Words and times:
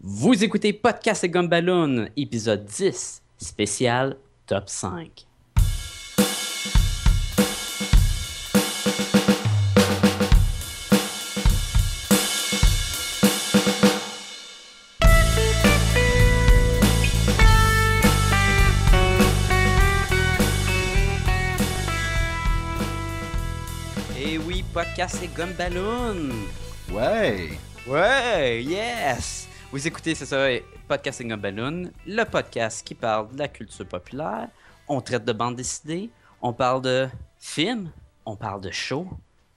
Vous 0.00 0.44
écoutez 0.44 0.72
Podcast 0.72 1.24
et 1.24 1.28
Gumballoon, 1.28 2.06
épisode 2.16 2.64
10, 2.64 3.20
spécial 3.36 4.16
top 4.46 4.68
5. 4.68 5.26
Et 24.16 24.34
Eh 24.34 24.38
oui, 24.38 24.64
Podcast 24.72 25.18
et 25.24 25.28
Gumballoon. 25.36 26.30
Ouais. 26.92 27.48
Ouais, 27.84 28.62
yes! 28.62 29.37
Vous 29.70 29.86
écoutez, 29.86 30.14
c'est 30.14 30.24
ça, 30.24 30.48
Podcasting 30.88 31.30
a 31.30 31.36
Balloon, 31.36 31.90
le 32.06 32.24
podcast 32.24 32.86
qui 32.86 32.94
parle 32.94 33.30
de 33.34 33.38
la 33.38 33.48
culture 33.48 33.86
populaire. 33.86 34.48
On 34.88 35.02
traite 35.02 35.26
de 35.26 35.32
bande 35.34 35.56
dessinée, 35.56 36.08
on 36.40 36.54
parle 36.54 36.80
de 36.80 37.06
films, 37.38 37.90
on 38.24 38.34
parle 38.34 38.62
de 38.62 38.70
shows, 38.70 39.06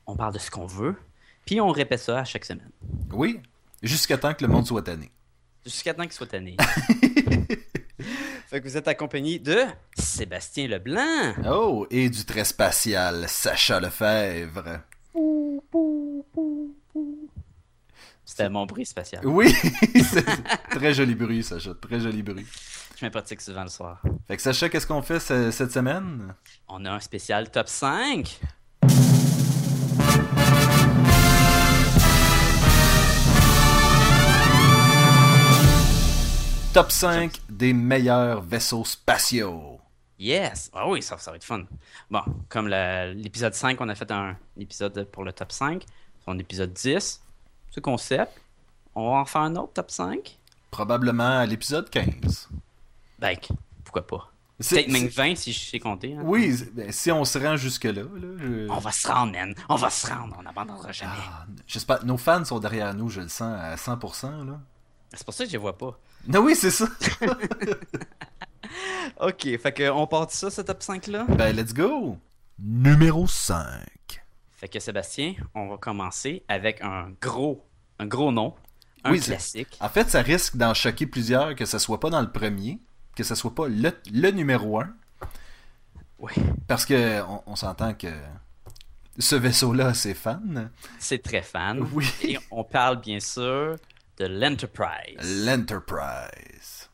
on 0.06 0.18
parle 0.18 0.34
de 0.34 0.40
ce 0.40 0.52
qu'on 0.52 0.66
veut, 0.66 0.98
puis 1.46 1.62
on 1.62 1.70
répète 1.70 2.02
ça 2.02 2.20
à 2.20 2.24
chaque 2.26 2.44
semaine. 2.44 2.72
Oui. 3.14 3.40
Jusqu'à 3.82 4.18
temps 4.18 4.34
que 4.34 4.44
le 4.44 4.52
monde 4.52 4.68
soit 4.68 4.82
tanné. 4.82 5.10
Jusqu'à 5.64 5.94
temps 5.94 6.04
qu'il 6.04 6.12
soit 6.12 6.28
tanné. 6.28 6.58
fait 8.48 8.60
que 8.60 8.68
vous 8.68 8.76
êtes 8.76 8.90
accompagné 8.90 9.40
de 9.40 9.60
Sébastien 9.98 10.68
Leblanc. 10.68 11.36
Oh, 11.50 11.88
et 11.90 12.10
du 12.10 12.26
très 12.26 12.44
spatial 12.44 13.30
Sacha 13.30 13.80
Lefebvre. 13.80 14.82
C'était 18.42 18.50
mon 18.50 18.66
bruit 18.66 18.86
spatial. 18.86 19.26
Oui, 19.26 19.54
très 20.72 20.94
joli 20.96 21.14
bruit, 21.16 21.44
Sacha. 21.44 21.72
Très 21.80 22.00
joli 22.00 22.24
bruit. 22.24 22.46
Je 23.00 23.06
me 23.06 23.12
pratique 23.12 23.40
souvent 23.42 23.64
le 23.64 23.70
soir? 23.70 24.02
Fait 24.28 24.36
que 24.36 24.42
Sacha, 24.42 24.68
qu'est-ce 24.70 24.88
qu'on 24.88 25.02
fait 25.04 25.20
ce- 25.20 25.52
cette 25.52 25.72
semaine? 25.72 26.34
On 26.68 26.84
a 26.86 26.92
un 26.92 27.00
spécial 27.00 27.52
top 27.52 27.68
5. 27.68 28.40
Top 36.74 36.90
5 36.90 37.34
des 37.50 37.74
meilleurs 37.74 38.42
vaisseaux 38.42 38.86
spatiaux. 38.86 39.80
Yes! 40.18 40.72
Ah 40.74 40.88
oui, 40.88 41.02
ça, 41.02 41.18
ça 41.18 41.32
va 41.32 41.36
être 41.38 41.44
fun. 41.44 41.64
Bon, 42.10 42.22
comme 42.48 42.70
l'épisode 42.70 43.54
5, 43.54 43.80
on 43.82 43.90
a 43.90 43.96
fait 43.96 44.10
un 44.12 44.38
épisode 44.58 45.04
pour 45.12 45.26
le 45.26 45.34
top 45.34 45.52
5. 45.52 45.84
Son 46.24 46.40
épisode 46.40 46.72
10, 46.72 47.22
ce 47.72 47.80
concept. 47.80 48.40
On 48.94 49.12
va 49.12 49.18
en 49.22 49.26
faire 49.26 49.42
un 49.42 49.56
autre 49.56 49.74
top 49.74 49.90
5? 49.90 50.38
Probablement 50.70 51.40
à 51.40 51.46
l'épisode 51.46 51.90
15. 51.90 52.50
Ben, 53.20 53.36
pourquoi 53.84 54.06
pas? 54.06 54.28
Peut-être 54.60 54.90
même 54.90 55.10
c'est- 55.10 55.16
20 55.16 55.36
si 55.36 55.52
je 55.54 55.60
sais 55.72 55.80
compter. 55.80 56.14
hein. 56.16 56.22
Oui, 56.24 56.56
ben, 56.74 56.92
si 56.92 57.12
on 57.12 57.26
se 57.26 57.40
rend 57.40 57.58
jusque-là, 57.58 57.94
là, 58.04 58.08
je- 58.38 58.70
On 58.70 58.78
va 58.78 58.92
se 58.92 59.08
rendre, 59.08 59.32
man. 59.32 59.56
On 59.70 59.76
va 59.76 59.90
se 59.90 60.06
rendre. 60.08 60.36
On 60.38 60.44
n'abandonnera 60.44 60.92
jamais. 60.92 61.12
Ah, 61.18 61.46
j'espère. 61.66 62.06
Nos 62.06 62.18
fans 62.18 62.46
sont 62.46 62.60
derrière 62.60 62.94
nous, 62.94 63.10
je 63.10 63.22
le 63.22 63.28
sens 63.28 63.56
à 63.60 63.76
100%. 63.76 64.44
Là. 64.46 64.60
C'est 65.14 65.24
pour 65.26 65.34
ça 65.34 65.44
que 65.46 65.50
je 65.50 65.54
les 65.54 65.58
vois 65.60 65.76
pas. 65.78 65.98
Non, 66.28 66.42
oui, 66.42 66.56
c'est 66.56 66.70
ça. 66.72 66.86
Ok, 69.20 69.42
fait 69.62 69.72
que 69.74 69.90
on 69.90 70.08
part 70.08 70.28
de 70.28 70.32
ça, 70.32 70.50
ce 70.50 70.62
top 70.62 70.82
5-là? 70.82 71.26
ben, 71.30 71.56
let's 71.56 71.74
go. 71.74 72.18
Numéro 72.60 73.28
5. 73.28 73.66
Fait 74.62 74.68
que 74.68 74.80
Sébastien, 74.80 75.34
on 75.56 75.68
va 75.70 75.78
commencer 75.78 76.44
avec 76.48 76.82
un 76.84 77.10
gros, 77.20 77.68
un 78.00 78.06
gros 78.06 78.32
nom. 78.32 78.54
Un 79.04 79.12
Oui, 79.12 79.20
c'est- 79.20 79.32
classique. 79.32 79.76
En 79.82 79.90
fait, 79.90 80.08
ça 80.10 80.22
risque 80.22 80.56
d'en 80.56 80.76
choquer 80.76 81.08
plusieurs, 81.08 81.56
que 81.56 81.66
ce 81.66 81.80
soit 81.80 82.00
pas 82.00 82.12
dans 82.12 82.22
le 82.22 82.32
premier, 82.32 82.80
que 83.16 83.24
ce 83.24 83.34
soit 83.34 83.54
pas 83.56 83.68
le, 83.68 83.92
le 84.14 84.30
numéro 84.30 84.80
1. 84.80 84.94
Oui, 86.20 86.34
Parce 86.68 86.86
que 86.86 87.22
on, 87.24 87.42
on 87.48 87.56
s'entend 87.56 87.96
que 87.96 88.08
ce 89.18 89.36
vaisseau-là 89.36 89.88
a 89.88 89.94
ses 89.96 90.14
fans. 90.14 90.40
c'est 91.00 91.24
très 91.24 91.42
fan. 91.42 91.80
Oui. 91.94 92.06
Et 92.22 92.38
on 92.52 92.64
parle 92.64 93.02
bien 93.02 93.20
sûr 93.20 93.76
de 94.20 94.26
l'Enterprise. 94.28 95.44
L'Enterprise. 95.46 96.90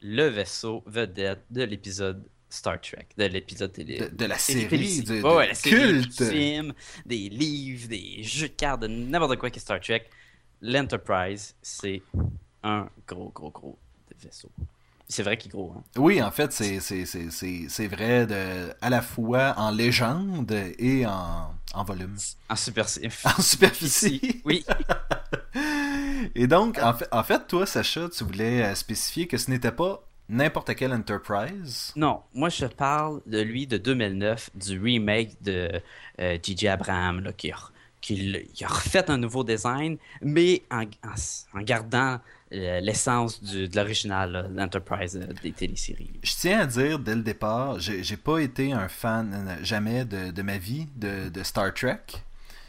le 0.00 0.28
vaisseau 0.28 0.82
vedette 0.86 1.44
de 1.50 1.62
l'épisode 1.64 2.26
Star 2.50 2.80
Trek, 2.80 3.06
de 3.16 3.24
l'épisode 3.24 3.72
télé. 3.72 3.98
De, 3.98 4.08
de 4.08 4.24
la 4.26 4.36
série, 4.36 5.02
de, 5.02 5.22
Ouais, 5.22 5.46
la 5.48 5.54
série, 5.54 6.02
culte. 6.02 6.18
des 6.18 6.30
films, 6.30 6.74
des 7.06 7.28
livres, 7.28 7.88
des 7.88 8.22
jeux 8.22 8.48
de 8.48 8.54
cartes, 8.54 8.82
de 8.82 8.88
n'importe 8.88 9.36
quoi 9.38 9.50
qui 9.50 9.58
est 9.58 9.62
Star 9.62 9.80
Trek. 9.80 10.04
L'Enterprise, 10.60 11.54
c'est 11.62 12.02
un 12.62 12.88
gros, 13.06 13.30
gros, 13.34 13.50
gros 13.50 13.78
vaisseau. 14.22 14.50
C'est 15.08 15.22
vrai 15.24 15.36
qu'il 15.36 15.48
est 15.48 15.52
gros, 15.52 15.72
hein? 15.76 15.82
Oui, 15.96 16.22
en 16.22 16.30
fait, 16.30 16.52
c'est, 16.52 16.78
c'est, 16.80 17.04
c'est, 17.06 17.30
c'est, 17.30 17.66
c'est 17.68 17.88
vrai 17.88 18.26
de, 18.26 18.72
à 18.80 18.90
la 18.90 19.00
fois 19.02 19.54
en 19.56 19.70
légende 19.72 20.52
et 20.78 21.04
en, 21.06 21.52
en 21.74 21.84
volume. 21.84 22.16
En 22.48 22.54
super... 22.56 22.86
En 23.24 23.42
superficie. 23.42 24.40
Oui, 24.44 24.64
Et 26.34 26.46
donc, 26.46 26.78
en 26.78 26.94
fait, 26.94 27.08
en 27.12 27.22
fait, 27.24 27.46
toi, 27.46 27.66
Sacha, 27.66 28.08
tu 28.08 28.24
voulais 28.24 28.62
euh, 28.62 28.74
spécifier 28.74 29.26
que 29.26 29.36
ce 29.36 29.50
n'était 29.50 29.72
pas 29.72 30.02
n'importe 30.30 30.74
quelle 30.74 30.92
Enterprise. 30.92 31.92
non, 31.96 32.20
moi 32.34 32.48
je 32.48 32.66
parle 32.66 33.20
de 33.26 33.40
lui 33.40 33.66
de 33.66 33.76
2009, 33.76 34.50
du 34.54 34.80
remake 34.80 35.42
de 35.42 35.70
euh, 36.20 36.38
J.J. 36.42 36.68
Abraham, 36.68 37.20
là, 37.20 37.32
qui, 37.32 37.50
a, 37.52 37.56
qui 38.00 38.64
a 38.64 38.68
refait 38.68 39.10
un 39.10 39.18
nouveau 39.18 39.44
design, 39.44 39.98
mais 40.22 40.62
en, 40.70 40.82
en- 40.82 41.58
en 41.58 41.62
gardant 41.62 42.18
euh, 42.52 42.80
l'essence 42.80 43.42
de 43.44 43.68
l'original, 43.76 44.32
là, 44.32 44.46
l'Enterprise 44.52 45.16
euh, 45.16 45.32
des 45.42 45.52
téléséries. 45.52 46.10
Je 46.22 46.32
tiens 46.34 46.60
à 46.60 46.66
dire 46.66 46.98
dès 46.98 47.14
le 47.14 47.22
départ, 47.22 47.78
j'ai, 47.78 48.16
pas 48.16 48.38
été 48.38 48.72
un 48.72 48.88
fan 48.88 49.32
euh, 49.48 49.56
jamais 49.64 50.04
de, 50.04 50.30
de 50.32 50.42
ma 50.42 50.58
vie 50.58 50.86
de, 50.96 51.28
de 51.28 51.42
Star 51.44 51.72
Trek. 51.74 52.00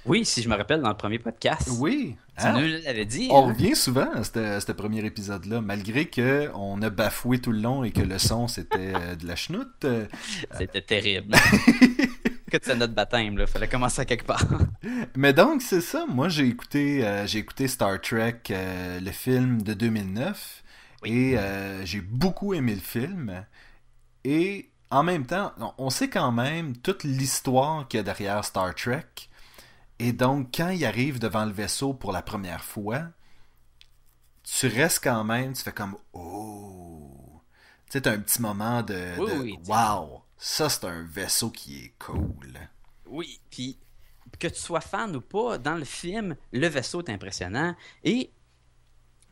Oui, 0.06 0.26
si 0.26 0.42
je 0.42 0.50
me 0.50 0.56
rappelle 0.56 0.82
dans 0.82 0.90
le 0.90 0.98
premier 0.98 1.20
podcast. 1.20 1.70
Oui. 1.80 2.16
Tu 2.40 2.46
hein? 2.46 2.54
nous 2.60 2.68
l'avais 2.84 3.06
dit. 3.06 3.28
On 3.30 3.46
hein? 3.46 3.54
revient 3.54 3.76
souvent 3.76 4.10
à 4.14 4.24
ce 4.24 4.72
premier 4.72 5.06
épisode-là, 5.06 5.62
malgré 5.62 6.06
que 6.06 6.50
on 6.56 6.82
a 6.82 6.90
bafoué 6.90 7.40
tout 7.40 7.52
le 7.52 7.60
long 7.60 7.84
et 7.84 7.92
que 7.92 8.02
le 8.02 8.18
son 8.18 8.48
c'était 8.48 8.94
euh, 8.96 9.16
de 9.16 9.28
la 9.28 9.36
chenoute. 9.36 9.86
euh, 9.86 10.08
C'était 10.58 10.82
terrible. 10.82 11.36
que 12.52 12.58
c'est 12.62 12.76
notre 12.76 12.94
baptême, 12.94 13.38
là. 13.38 13.46
Fallait 13.46 13.68
commencer 13.68 14.02
à 14.02 14.06
quelque 14.06 14.26
part. 14.26 14.44
Mais 15.16 15.34
donc, 15.34 15.62
c'est 15.62 15.82
ça. 15.82 16.06
Moi, 16.08 16.30
j'ai 16.30 16.48
écouté, 16.48 17.06
euh, 17.06 17.28
j'ai 17.28 17.40
écouté 17.40 17.68
Star 17.68 18.02
Trek, 18.02 18.42
euh, 18.50 19.00
le 19.00 19.12
film 19.12 19.62
de 19.62 19.74
2009, 19.74 20.64
et 21.06 21.36
j'ai 21.84 22.02
beaucoup 22.02 22.54
aimé 22.56 22.74
le 22.74 22.82
film. 22.82 23.46
Et 24.24 24.70
en 24.90 25.04
même 25.04 25.26
temps, 25.26 25.52
on- 25.60 25.74
on 25.78 25.90
sait 25.90 26.10
quand 26.10 26.32
même 26.32 26.76
toute 26.78 27.04
l'histoire 27.04 27.88
qu'il 27.88 27.98
y 28.00 28.02
a 28.02 28.04
derrière 28.04 28.44
Star 28.44 28.74
Trek. 28.76 29.06
Et 30.04 30.14
donc, 30.14 30.48
quand 30.56 30.70
il 30.70 30.84
arrive 30.84 31.20
devant 31.20 31.46
le 31.46 31.52
vaisseau 31.52 31.94
pour 31.94 32.12
la 32.12 32.24
première 32.24 32.64
fois, 32.64 33.04
tu 34.44 34.66
restes 34.68 35.04
quand 35.04 35.24
même, 35.24 35.54
tu 35.54 35.62
fais 35.62 35.72
comme 35.72 35.96
Oh! 36.14 37.42
Tu 37.86 37.92
sais, 37.94 38.02
t'as 38.02 38.14
un 38.14 38.20
petit 38.20 38.42
moment 38.42 38.82
de, 38.82 39.20
Oui, 39.20 39.30
de, 39.32 39.38
oui, 39.44 39.60
tu- 39.64 39.72
Wow! 39.72 40.24
Ça, 40.38 40.70
c'est 40.70 40.86
un 40.86 41.04
vaisseau 41.04 41.52
qui 41.52 41.84
est 41.86 41.94
cool. 42.00 42.58
Oui, 43.06 43.40
puis 43.52 43.78
que 44.40 44.48
tu 44.48 44.60
sois 44.60 44.82
fan 44.82 45.16
ou 45.16 45.22
pas, 45.22 45.60
dans 45.60 45.76
le 45.76 45.84
film, 45.86 46.36
le 46.52 46.68
vaisseau 46.68 47.04
est 47.04 47.12
impressionnant. 47.12 47.76
Et 48.04 48.32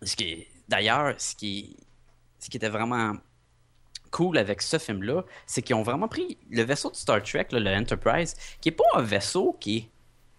ce 0.03 0.15
qui 0.15 0.45
d'ailleurs, 0.67 1.15
ce 1.19 1.35
qui, 1.35 1.77
ce 2.37 2.47
qui 2.47 2.57
était 2.57 2.69
vraiment 2.69 3.13
cool 4.11 4.37
avec 4.37 4.61
ce 4.61 4.77
film-là, 4.77 5.23
c'est 5.47 5.63
qu'ils 5.63 5.75
ont 5.75 5.81
vraiment 5.81 6.07
pris 6.07 6.37
le 6.51 6.61
vaisseau 6.61 6.91
de 6.91 6.95
Star 6.95 7.23
Trek, 7.23 7.47
là, 7.51 7.59
le 7.59 7.71
Enterprise, 7.75 8.35
qui 8.61 8.69
est 8.69 8.73
pas 8.73 8.83
un 8.93 9.01
vaisseau 9.01 9.57
qui 9.59 9.77
est, 9.77 9.89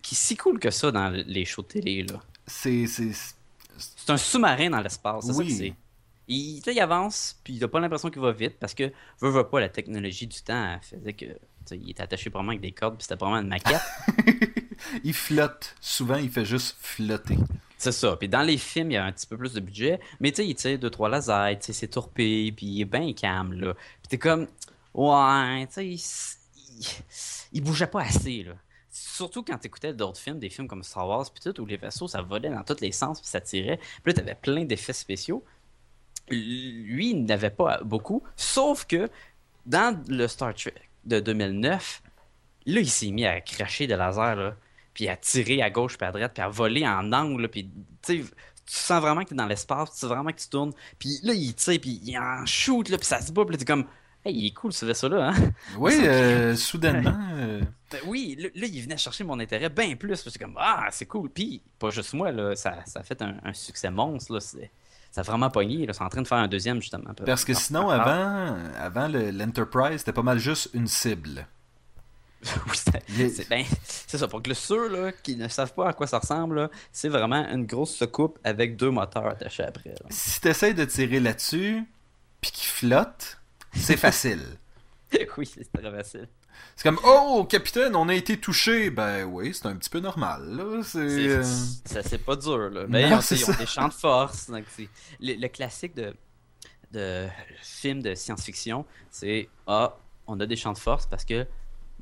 qui 0.02 0.14
est 0.14 0.18
si 0.18 0.36
cool 0.36 0.58
que 0.58 0.70
ça 0.70 0.90
dans 0.90 1.10
les 1.10 1.44
shows 1.44 1.62
de 1.62 1.68
télé. 1.68 2.02
Là. 2.04 2.20
C'est. 2.46 2.86
c'est- 2.86 3.34
C'est 3.78 4.10
un 4.10 4.16
sous-marin 4.18 4.70
dans 4.70 4.80
l'espace, 4.80 5.24
c'est 5.26 5.32
ça 5.32 5.38
Oui. 5.38 5.46
que 5.48 5.52
c'est. 5.54 5.74
Il, 6.28 6.80
avance, 6.80 7.36
puis 7.42 7.54
il 7.54 7.64
a 7.64 7.68
pas 7.68 7.80
l'impression 7.80 8.08
qu'il 8.10 8.20
va 8.22 8.30
vite 8.30 8.56
parce 8.60 8.72
que, 8.74 8.84
veut, 9.20 9.30
veut 9.30 9.48
pas, 9.48 9.58
la 9.58 9.68
technologie 9.68 10.26
du 10.28 10.40
temps 10.42 10.78
faisait 10.82 11.12
que. 11.14 11.24
Il 11.72 11.90
était 11.90 12.02
attaché 12.02 12.30
vraiment 12.30 12.48
avec 12.50 12.60
des 12.60 12.72
cordes, 12.72 12.96
puis 12.96 13.02
c'était 13.04 13.16
vraiment 13.16 13.38
une 13.38 13.48
maquette. 13.48 13.80
il 15.04 15.14
flotte. 15.14 15.74
Souvent, 15.80 16.16
il 16.16 16.30
fait 16.30 16.44
juste 16.44 16.76
flotter. 16.80 17.36
C'est 17.78 17.92
ça. 17.92 18.16
Puis 18.16 18.28
dans 18.28 18.42
les 18.42 18.58
films, 18.58 18.90
il 18.90 18.94
y 18.94 18.96
a 18.96 19.04
un 19.04 19.12
petit 19.12 19.26
peu 19.26 19.36
plus 19.36 19.52
de 19.54 19.60
budget. 19.60 20.00
Mais 20.20 20.30
tu 20.32 20.36
sais, 20.42 20.48
il 20.48 20.54
tire 20.54 20.78
deux, 20.78 20.90
trois 20.90 21.08
lasers, 21.08 21.58
tu 21.60 21.66
sais, 21.66 21.72
c'est 21.72 21.88
tourpé, 21.88 22.52
puis 22.56 22.66
il 22.66 22.80
est 22.82 22.84
bien 22.86 23.12
calme, 23.12 23.54
là. 23.54 23.74
Puis 23.74 24.08
t'es 24.10 24.18
comme, 24.18 24.46
ouais, 24.94 25.66
tu 25.66 25.72
sais, 25.74 25.86
il, 25.86 25.94
il, 25.94 26.86
il 27.52 27.62
bougeait 27.62 27.86
pas 27.86 28.02
assez, 28.02 28.44
là. 28.44 28.52
Surtout 28.90 29.42
quand 29.42 29.56
t'écoutais 29.58 29.94
d'autres 29.94 30.18
films, 30.18 30.38
des 30.38 30.50
films 30.50 30.68
comme 30.68 30.82
Star 30.82 31.06
Wars, 31.08 31.30
puis 31.32 31.42
tout, 31.42 31.60
où 31.60 31.66
les 31.66 31.76
vaisseaux, 31.76 32.08
ça 32.08 32.22
volait 32.22 32.50
dans 32.50 32.64
tous 32.64 32.80
les 32.80 32.92
sens, 32.92 33.20
puis 33.20 33.28
ça 33.28 33.40
tirait. 33.40 33.78
Puis 34.02 34.12
là, 34.12 34.14
t'avais 34.14 34.34
plein 34.34 34.64
d'effets 34.64 34.92
spéciaux. 34.92 35.44
Lui, 36.28 37.10
il 37.10 37.24
n'avait 37.24 37.50
pas 37.50 37.80
beaucoup. 37.82 38.22
Sauf 38.36 38.86
que 38.86 39.08
dans 39.66 40.00
le 40.08 40.26
Star 40.26 40.54
Trek 40.54 40.74
de 41.04 41.20
2009, 41.20 42.02
là, 42.66 42.80
il 42.80 42.90
s'est 42.90 43.10
mis 43.10 43.26
à 43.26 43.40
cracher 43.40 43.86
des 43.86 43.96
lasers, 43.96 44.36
là 44.36 44.56
puis 44.94 45.08
à 45.08 45.16
tirer 45.16 45.62
à 45.62 45.70
gauche 45.70 45.96
puis 45.96 46.06
à 46.06 46.12
droite, 46.12 46.32
puis 46.34 46.42
à 46.42 46.48
voler 46.48 46.86
en 46.86 47.12
angle, 47.12 47.48
puis 47.48 47.70
tu 48.02 48.24
tu 48.66 48.76
sens 48.76 49.00
vraiment 49.00 49.24
que 49.24 49.30
t'es 49.30 49.34
dans 49.34 49.46
l'espace, 49.46 49.90
tu 49.90 49.98
sens 49.98 50.08
vraiment 50.08 50.30
que 50.30 50.38
tu 50.38 50.48
tournes, 50.48 50.72
puis 50.96 51.18
là, 51.24 51.32
il, 51.32 51.54
tu 51.56 51.62
sais, 51.64 51.78
puis 51.80 52.00
il 52.04 52.16
en 52.16 52.46
shoot, 52.46 52.86
puis 52.86 52.98
ça 53.04 53.20
se 53.20 53.32
bat, 53.32 53.44
puis 53.44 53.54
là, 53.54 53.58
t'es 53.58 53.64
comme, 53.64 53.84
hey, 54.24 54.34
il 54.34 54.46
est 54.46 54.50
cool 54.54 54.72
ce 54.72 54.84
vaisseau-là, 54.86 55.30
hein? 55.30 55.52
Oui, 55.78 55.94
euh, 56.02 56.54
soudainement. 56.56 57.18
euh, 57.34 57.60
Ben 57.92 58.00
oui, 58.06 58.36
là, 58.54 58.66
il 58.66 58.82
venait 58.82 58.96
chercher 58.96 59.24
mon 59.24 59.38
intérêt 59.40 59.68
bien 59.68 59.96
plus, 59.96 60.08
parce 60.08 60.22
que 60.24 60.30
c'est 60.30 60.38
comme, 60.38 60.56
ah, 60.58 60.88
c'est 60.90 61.06
cool, 61.06 61.30
puis 61.30 61.62
pas 61.78 61.90
juste 61.90 62.12
moi, 62.14 62.30
là, 62.32 62.54
ça, 62.56 62.78
ça 62.86 63.00
a 63.00 63.02
fait 63.02 63.20
un, 63.22 63.36
un 63.44 63.52
succès 63.52 63.90
monstre, 63.90 64.34
là, 64.34 64.40
c'est... 64.40 64.70
Ça 65.12 65.22
a 65.22 65.24
vraiment 65.24 65.50
pogné, 65.50 65.86
là. 65.86 65.92
C'est 65.92 66.04
en 66.04 66.08
train 66.08 66.22
de 66.22 66.28
faire 66.28 66.38
un 66.38 66.46
deuxième, 66.46 66.80
justement. 66.80 67.10
Parce 67.26 67.44
que 67.44 67.50
Non, 67.50 67.58
sinon, 67.58 67.90
ah, 67.90 68.00
avant, 68.00 68.56
avant 68.78 69.08
le- 69.08 69.32
l'Enterprise, 69.32 69.98
c'était 69.98 70.12
pas 70.12 70.22
mal 70.22 70.38
juste 70.38 70.70
une 70.72 70.86
cible. 70.86 71.48
Oui, 72.68 72.76
c'est- 73.28 73.48
ben, 73.50 73.64
ça. 74.06 74.28
Pour 74.28 74.40
que 74.40 74.54
ceux 74.54 74.88
là, 74.88 75.10
qui 75.12 75.34
ne 75.34 75.48
savent 75.48 75.74
pas 75.74 75.88
à 75.88 75.92
quoi 75.92 76.06
ça 76.06 76.20
ressemble, 76.20 76.54
là, 76.60 76.70
c'est 76.92 77.08
vraiment 77.08 77.44
une 77.48 77.66
grosse 77.66 77.94
soucoupe 77.96 78.38
avec 78.44 78.76
deux 78.76 78.90
moteurs 78.90 79.26
attachés 79.26 79.64
après. 79.64 79.90
là. 79.90 80.06
Si 80.10 80.40
t'essayes 80.40 80.74
de 80.74 80.84
tirer 80.84 81.18
là-dessus, 81.18 81.84
puis 82.40 82.50
qu'il 82.52 82.68
flotte, 82.68 83.39
c'est 83.74 83.96
facile. 83.96 84.42
oui, 85.36 85.46
c'est 85.46 85.70
très 85.72 85.90
facile. 85.90 86.28
C'est 86.76 86.84
comme 86.88 86.98
Oh, 87.04 87.46
capitaine, 87.48 87.96
on 87.96 88.08
a 88.08 88.14
été 88.14 88.38
touché. 88.38 88.90
Ben 88.90 89.24
oui, 89.24 89.52
c'est 89.54 89.66
un 89.66 89.76
petit 89.76 89.90
peu 89.90 90.00
normal. 90.00 90.42
Là. 90.56 90.82
C'est, 90.84 90.98
euh, 90.98 91.42
ça, 91.42 92.02
c'est 92.02 92.18
pas 92.18 92.36
dur. 92.36 92.70
Là. 92.70 92.84
Mais 92.88 93.08
Non, 93.08 93.18
ils, 93.30 93.44
ont, 93.44 93.52
ils 93.52 93.56
des 93.58 93.66
champs 93.66 93.88
de 93.88 93.92
force. 93.94 94.50
donc 94.50 94.64
c'est- 94.76 94.88
le, 95.20 95.34
le 95.34 95.48
classique 95.48 95.94
de, 95.94 96.14
de 96.92 97.26
film 97.62 98.02
de 98.02 98.14
science-fiction, 98.14 98.84
c'est 99.10 99.48
Ah, 99.66 99.96
on 100.26 100.38
a 100.40 100.46
des 100.46 100.56
champs 100.56 100.72
de 100.72 100.78
force 100.78 101.06
parce 101.06 101.24
que 101.24 101.46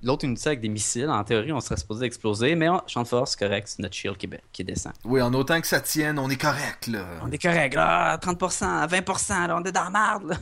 l'autre 0.03 0.25
il 0.25 0.29
nous 0.31 0.35
dit 0.37 0.43
ça 0.43 0.51
avec 0.51 0.61
des 0.61 0.69
missiles. 0.69 1.09
En 1.09 1.23
théorie, 1.25 1.53
on 1.53 1.61
serait 1.61 1.77
supposé 1.77 2.05
exploser, 2.07 2.55
mais 2.55 2.69
oh, 2.69 2.81
champ 2.87 3.03
de 3.03 3.09
force, 3.09 3.37
correct, 3.37 3.69
c'est 3.69 3.81
notre 3.83 3.95
shield 3.95 4.17
qui, 4.17 4.29
qui 4.53 4.65
descend. 4.65 4.93
Oui, 5.05 5.21
en 5.23 5.33
autant 5.35 5.61
que 5.61 5.67
ça 5.67 5.81
tienne, 5.81 6.19
on 6.19 6.29
est 6.31 6.41
correct. 6.41 6.89
là. 6.89 7.07
On 7.23 7.31
est 7.31 7.41
correct, 7.41 7.75
là, 7.75 8.17
30%, 8.19 8.87
20%, 8.89 9.47
là, 9.49 9.57
on 9.57 9.65
est 9.65 9.73
dans 9.73 9.85
la 9.85 9.91
merde, 9.91 10.31
là. 10.31 10.37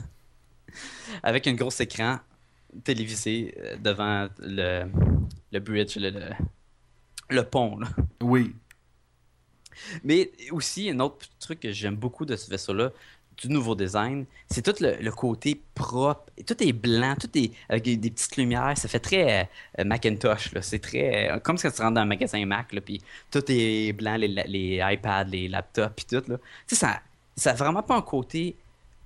Avec 1.23 1.47
un 1.47 1.55
gros 1.55 1.71
écran 1.71 2.19
télévisé 2.85 3.55
euh, 3.59 3.77
devant 3.77 4.29
le, 4.39 4.85
le 5.53 5.61
bridge, 5.61 5.97
le, 5.97 6.11
le, 6.11 6.31
le 7.31 7.43
pont, 7.45 7.79
là. 7.79 7.89
Oui. 8.23 8.55
Mais 10.05 10.31
aussi, 10.51 10.91
un 10.91 11.01
autre 11.01 11.27
truc 11.39 11.61
que 11.61 11.73
j'aime 11.73 11.97
beaucoup 11.97 12.25
de 12.25 12.37
ce 12.37 12.51
vaisseau-là, 12.51 12.93
du 13.37 13.49
nouveau 13.51 13.75
design, 13.75 14.25
c'est 14.51 14.63
tout 14.63 14.83
le, 14.83 14.97
le 14.99 15.11
côté 15.13 15.61
propre. 15.75 16.33
Tout 16.47 16.63
est 16.63 16.73
blanc, 16.73 17.17
tout 17.21 17.29
est 17.37 17.53
avec 17.69 17.85
des, 17.85 17.97
des 17.99 18.11
petites 18.11 18.37
lumières. 18.39 18.77
Ça 18.79 18.89
fait 18.89 18.99
très 19.01 19.51
euh, 19.79 19.85
Macintosh. 19.85 20.51
C'est 20.63 20.79
très. 20.79 21.31
euh, 21.33 21.39
comme 21.41 21.59
quand 21.59 21.71
tu 21.71 21.83
rentres 21.83 21.95
dans 21.95 22.01
un 22.01 22.07
magasin 22.07 22.45
Mac, 22.47 22.73
là, 22.73 22.81
puis 22.81 23.03
tout 23.31 23.43
est 23.49 23.93
blanc, 23.93 24.17
les, 24.17 24.29
les 24.29 24.81
iPads, 24.83 25.25
les 25.25 25.49
laptops, 25.49 25.93
puis 25.95 26.07
tout. 26.07 26.31
Là. 26.31 26.39
Ça, 26.67 27.03
ça 27.37 27.51
a 27.51 27.55
vraiment 27.55 27.83
pas 27.83 27.97
un 27.97 28.03
côté 28.03 28.57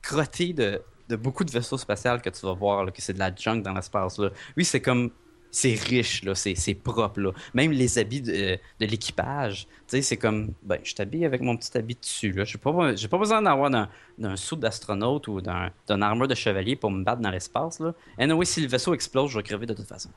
crotté 0.00 0.52
de, 0.52 0.80
de 1.10 1.16
beaucoup 1.16 1.44
de 1.44 1.50
vaisseaux 1.50 1.76
spatials 1.78 2.22
que 2.22 2.30
tu 2.30 2.40
vas 2.46 2.54
voir, 2.54 2.84
là, 2.84 2.90
que 2.90 3.02
c'est 3.02 3.12
de 3.12 3.18
la 3.18 3.34
junk 3.34 3.60
dans 3.62 3.74
l'espace. 3.74 4.18
là. 4.18 4.30
Oui, 4.56 4.64
c'est 4.64 4.80
comme. 4.80 5.10
C'est 5.52 5.74
riche, 5.74 6.22
là, 6.22 6.36
c'est, 6.36 6.54
c'est 6.54 6.74
propre. 6.74 7.18
Là. 7.18 7.32
Même 7.54 7.72
les 7.72 7.98
habits 7.98 8.22
de, 8.22 8.56
de 8.78 8.86
l'équipage, 8.86 9.66
c'est 9.88 10.16
comme, 10.16 10.52
ben, 10.62 10.78
je 10.84 10.94
t'habille 10.94 11.24
avec 11.24 11.40
mon 11.40 11.56
petit 11.56 11.76
habit 11.76 11.96
dessus. 12.00 12.30
Là. 12.30 12.44
J'ai, 12.44 12.56
pas, 12.56 12.72
pas 12.72 13.18
besoin 13.18 13.42
d'avoir 13.42 13.68
d'un, 13.68 13.88
d'un 14.16 14.36
saut 14.36 14.54
d'astronaute 14.54 15.26
ou 15.26 15.40
d'un, 15.40 15.72
d'un 15.88 16.02
armure 16.02 16.28
de 16.28 16.36
chevalier 16.36 16.76
pour 16.76 16.92
me 16.92 17.02
battre 17.02 17.20
dans 17.20 17.32
l'espace. 17.32 17.80
Là. 17.80 17.92
Anyway, 18.16 18.44
si 18.44 18.60
le 18.60 18.68
vaisseau 18.68 18.94
explose, 18.94 19.32
je 19.32 19.38
vais 19.38 19.42
crever 19.42 19.66
de 19.66 19.74
toute 19.74 19.88
façon. 19.88 20.10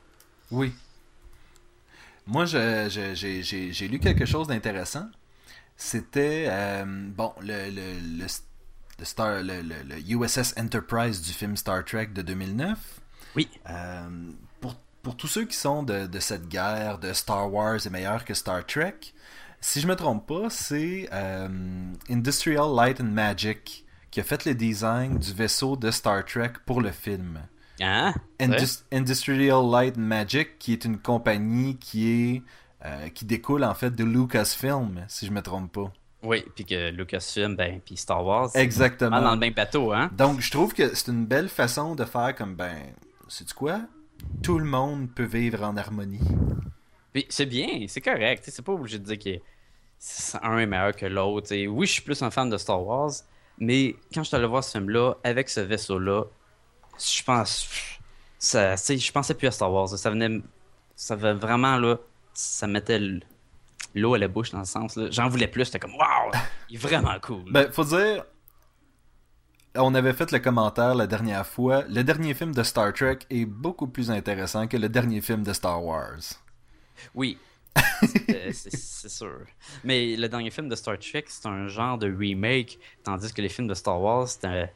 Oui. 0.51 0.72
Moi, 2.28 2.45
je- 2.45 2.88
je- 2.90 3.16
j'ai 3.16 3.42
j'ai- 3.42 3.74
j'ai 3.74 3.88
lu 3.88 3.98
quelque 4.00 4.25
chose 4.28 4.48
d'intéressant. 4.48 5.07
C'était, 5.75 6.45
euh, 6.48 6.86
bon, 6.86 7.34
le, 7.42 7.72
le, 7.72 8.19
le, 8.19 8.25
le 9.00 9.06
Star, 9.06 9.42
le, 9.44 9.62
le- 9.62 10.00
USS 10.25 10.54
Enterprise 10.57 11.22
du 11.22 11.31
film 11.34 11.57
Star 11.57 11.84
Trek 11.84 12.07
de 12.07 12.22
2009. 12.22 12.78
Oui. 13.36 13.50
Euh, 13.69 14.07
pour, 14.62 14.75
pour 15.01 15.18
tous 15.18 15.28
ceux 15.28 15.45
qui 15.45 15.56
sont 15.57 15.84
de, 15.84 16.06
de 16.07 16.19
cette 16.19 16.48
guerre 16.48 17.00
de 17.00 17.12
Star 17.13 17.51
Wars 17.51 17.75
est 17.75 17.90
meilleur 17.90 18.24
que 18.25 18.34
Star 18.34 18.66
Trek, 18.66 18.95
si 19.60 19.80
je 19.81 19.88
me 19.88 19.95
trompe 19.95 20.28
pas, 20.28 20.50
c'est 20.50 21.10
euh, 21.13 21.48
Industrial 22.10 22.68
Light 22.75 23.01
and 23.01 23.06
Magic 23.06 23.86
qui 24.12 24.19
a 24.19 24.24
fait 24.24 24.45
le 24.45 24.54
design 24.54 25.18
du 25.18 25.34
vaisseau 25.34 25.75
de 25.75 25.90
Star 25.90 26.24
Trek 26.25 26.54
pour 26.66 26.81
le 26.81 26.92
film. 26.92 27.40
Hein? 27.81 28.13
Indus- 28.40 28.84
Industrial 28.92 29.63
Light 29.72 29.98
and 29.98 30.01
Magic, 30.01 30.60
qui 30.60 30.74
est 30.74 30.86
une 30.86 31.00
compagnie 31.00 31.78
qui 31.78 32.10
est 32.10 32.44
euh, 32.86 33.07
qui 33.10 33.25
découle 33.25 33.63
en 33.63 33.74
fait 33.74 33.90
de 33.95 34.04
Lucasfilm, 34.04 35.04
si 35.07 35.25
je 35.25 35.31
me 35.31 35.42
trompe 35.42 35.72
pas. 35.72 35.92
Oui, 36.23 36.43
puis 36.55 36.65
que 36.65 36.89
Lucasfilm, 36.89 37.55
ben, 37.55 37.81
puis 37.83 37.97
Star 37.97 38.25
Wars. 38.25 38.49
Exactement. 38.55 39.21
dans 39.21 39.33
le 39.33 39.39
même 39.39 39.53
bateau, 39.53 39.91
hein? 39.91 40.09
Donc, 40.13 40.39
je 40.39 40.49
trouve 40.49 40.73
que 40.73 40.95
c'est 40.95 41.11
une 41.11 41.25
belle 41.25 41.49
façon 41.49 41.95
de 41.95 42.05
faire 42.05 42.33
comme 42.35 42.55
ben, 42.55 42.77
c'est 43.27 43.45
tu 43.45 43.53
quoi? 43.53 43.81
Tout 44.41 44.57
le 44.57 44.65
monde 44.65 45.09
peut 45.13 45.25
vivre 45.25 45.63
en 45.63 45.75
harmonie. 45.75 46.21
Puis 47.11 47.25
c'est 47.29 47.45
bien, 47.45 47.85
c'est 47.87 48.01
correct. 48.01 48.43
C'est 48.47 48.61
pas 48.61 48.71
obligé 48.71 48.99
de 48.99 49.03
dire 49.03 49.19
que 49.19 49.41
un 50.41 50.57
est 50.57 50.65
meilleur 50.65 50.95
que 50.95 51.05
l'autre. 51.05 51.53
Oui, 51.67 51.85
je 51.85 51.91
suis 51.91 52.01
plus 52.01 52.21
un 52.21 52.31
fan 52.31 52.49
de 52.49 52.57
Star 52.57 52.85
Wars, 52.85 53.11
mais 53.57 53.95
quand 54.13 54.23
je 54.23 54.29
suis 54.29 54.35
allé 54.35 54.47
voir 54.47 54.63
ce 54.63 54.77
film-là, 54.77 55.15
avec 55.23 55.49
ce 55.49 55.59
vaisseau-là, 55.59 56.23
je 56.97 57.23
pense. 57.23 57.69
Ça, 58.39 58.75
je 58.75 59.11
pensais 59.11 59.33
plus 59.33 59.47
à 59.47 59.51
Star 59.51 59.71
Wars. 59.71 59.89
Ça 59.89 60.09
venait. 60.09 60.41
Ça 60.95 61.15
venait 61.15 61.33
vraiment, 61.33 61.77
là. 61.77 61.97
Ça 62.33 62.67
mettait 62.67 62.99
l'eau 63.95 64.13
à 64.13 64.18
la 64.18 64.28
bouche 64.28 64.51
dans 64.51 64.60
le 64.60 64.66
sens. 64.66 64.98
J'en 65.12 65.28
voulais 65.30 65.48
plus. 65.48 65.66
J'étais 65.66 65.80
comme, 65.80 65.95
waouh, 65.95 66.31
il 66.69 66.75
est 66.75 66.80
vraiment 66.80 67.18
cool. 67.22 67.51
Ben, 67.51 67.72
faut 67.72 67.84
dire, 67.86 68.24
on 69.75 69.95
avait 69.95 70.13
fait 70.13 70.31
le 70.31 70.40
commentaire 70.40 70.94
la 70.95 71.07
dernière 71.07 71.45
fois. 71.48 71.84
Le 71.90 72.04
dernier 72.04 72.34
film 72.34 72.54
de 72.54 72.63
Star 72.63 72.94
Trek 72.94 73.19
est 73.30 73.45
beaucoup 73.45 73.88
plus 73.88 74.12
intéressant 74.12 74.68
que 74.68 74.78
le 74.78 74.90
dernier 74.90 75.22
film 75.22 75.44
de 75.44 75.54
Star 75.54 75.84
Wars. 75.84 76.19
Oui. 77.16 77.38
C'est- 78.01 78.51
c'est 78.54 78.75
c'est 78.75 79.10
sûr. 79.10 79.40
Mais 79.84 80.16
le 80.16 80.30
dernier 80.30 80.51
film 80.51 80.69
de 80.69 80.75
Star 80.75 80.98
Trek, 81.00 81.25
c'est 81.28 81.48
un 81.48 81.68
genre 81.68 81.98
de 81.98 82.12
remake, 82.13 82.78
tandis 83.04 83.34
que 83.34 83.42
les 83.42 83.50
films 83.50 83.68
de 83.68 83.74
Star 83.74 84.00
Wars, 84.00 84.28
c'était 84.28 84.72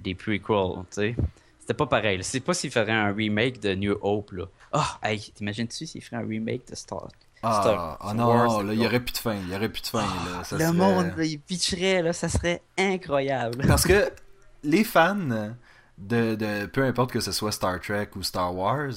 des 0.00 0.14
prequels, 0.14 0.80
tu 0.80 0.86
sais. 0.90 1.16
C'était 1.60 1.74
pas 1.74 1.86
pareil. 1.86 2.16
Je 2.18 2.22
sais 2.22 2.40
pas 2.40 2.52
s'il 2.54 2.70
ferait 2.72 2.90
un 2.90 3.12
remake 3.12 3.60
de 3.60 3.74
New 3.74 3.96
Hope, 4.02 4.32
là. 4.32 4.46
Ah, 4.72 4.98
hey, 5.04 5.20
t'imagines-tu 5.34 5.86
s'il 5.86 6.02
ferait 6.02 6.16
un 6.16 6.26
remake 6.26 6.66
de 6.68 6.74
Star 6.74 7.06
Ah, 7.42 7.96
ah 8.00 8.14
non, 8.14 8.26
Wars, 8.28 8.62
là, 8.64 8.74
il 8.74 8.80
y 8.82 8.86
aurait 8.86 9.00
plus 9.00 9.12
de 9.12 9.18
fin. 9.18 9.34
Il 9.34 9.48
y 9.50 9.54
aurait 9.56 9.68
plus 9.70 9.80
de 9.82 9.86
fin. 9.86 10.02
là. 10.02 10.44
Ça 10.44 10.56
Le 10.58 10.64
serait- 10.64 10.72
monde, 10.74 11.12
là, 11.16 11.24
il 11.24 11.38
pitcherait, 11.40 12.02
là, 12.02 12.12
ça 12.12 12.28
serait 12.28 12.62
incroyable. 12.78 13.66
Parce 13.66 13.84
que 13.86 14.10
les 14.62 14.84
fans 14.84 15.16
de, 15.96 16.34
de 16.34 16.66
peu 16.66 16.84
importe 16.84 17.12
que 17.12 17.20
ce 17.20 17.32
soit 17.32 17.52
Star 17.52 17.80
Trek 17.80 18.10
ou 18.16 18.22
Star 18.22 18.54
Wars 18.54 18.92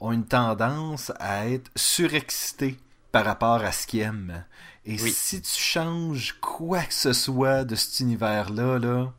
ont 0.00 0.12
une 0.12 0.26
tendance 0.26 1.10
à 1.18 1.48
être 1.48 1.70
surexcités 1.74 2.76
par 3.12 3.24
rapport 3.24 3.62
à 3.64 3.72
ce 3.72 3.86
qu'ils 3.86 4.00
aiment. 4.00 4.44
Et 4.84 5.00
Oui. 5.02 5.10
si 5.10 5.40
tu 5.40 5.58
changes 5.58 6.36
quoi 6.40 6.82
que 6.82 6.94
ce 6.94 7.12
soit 7.12 7.64
de 7.64 7.74
cet 7.74 8.00
univers-là, 8.00 8.78
là, 8.78 9.12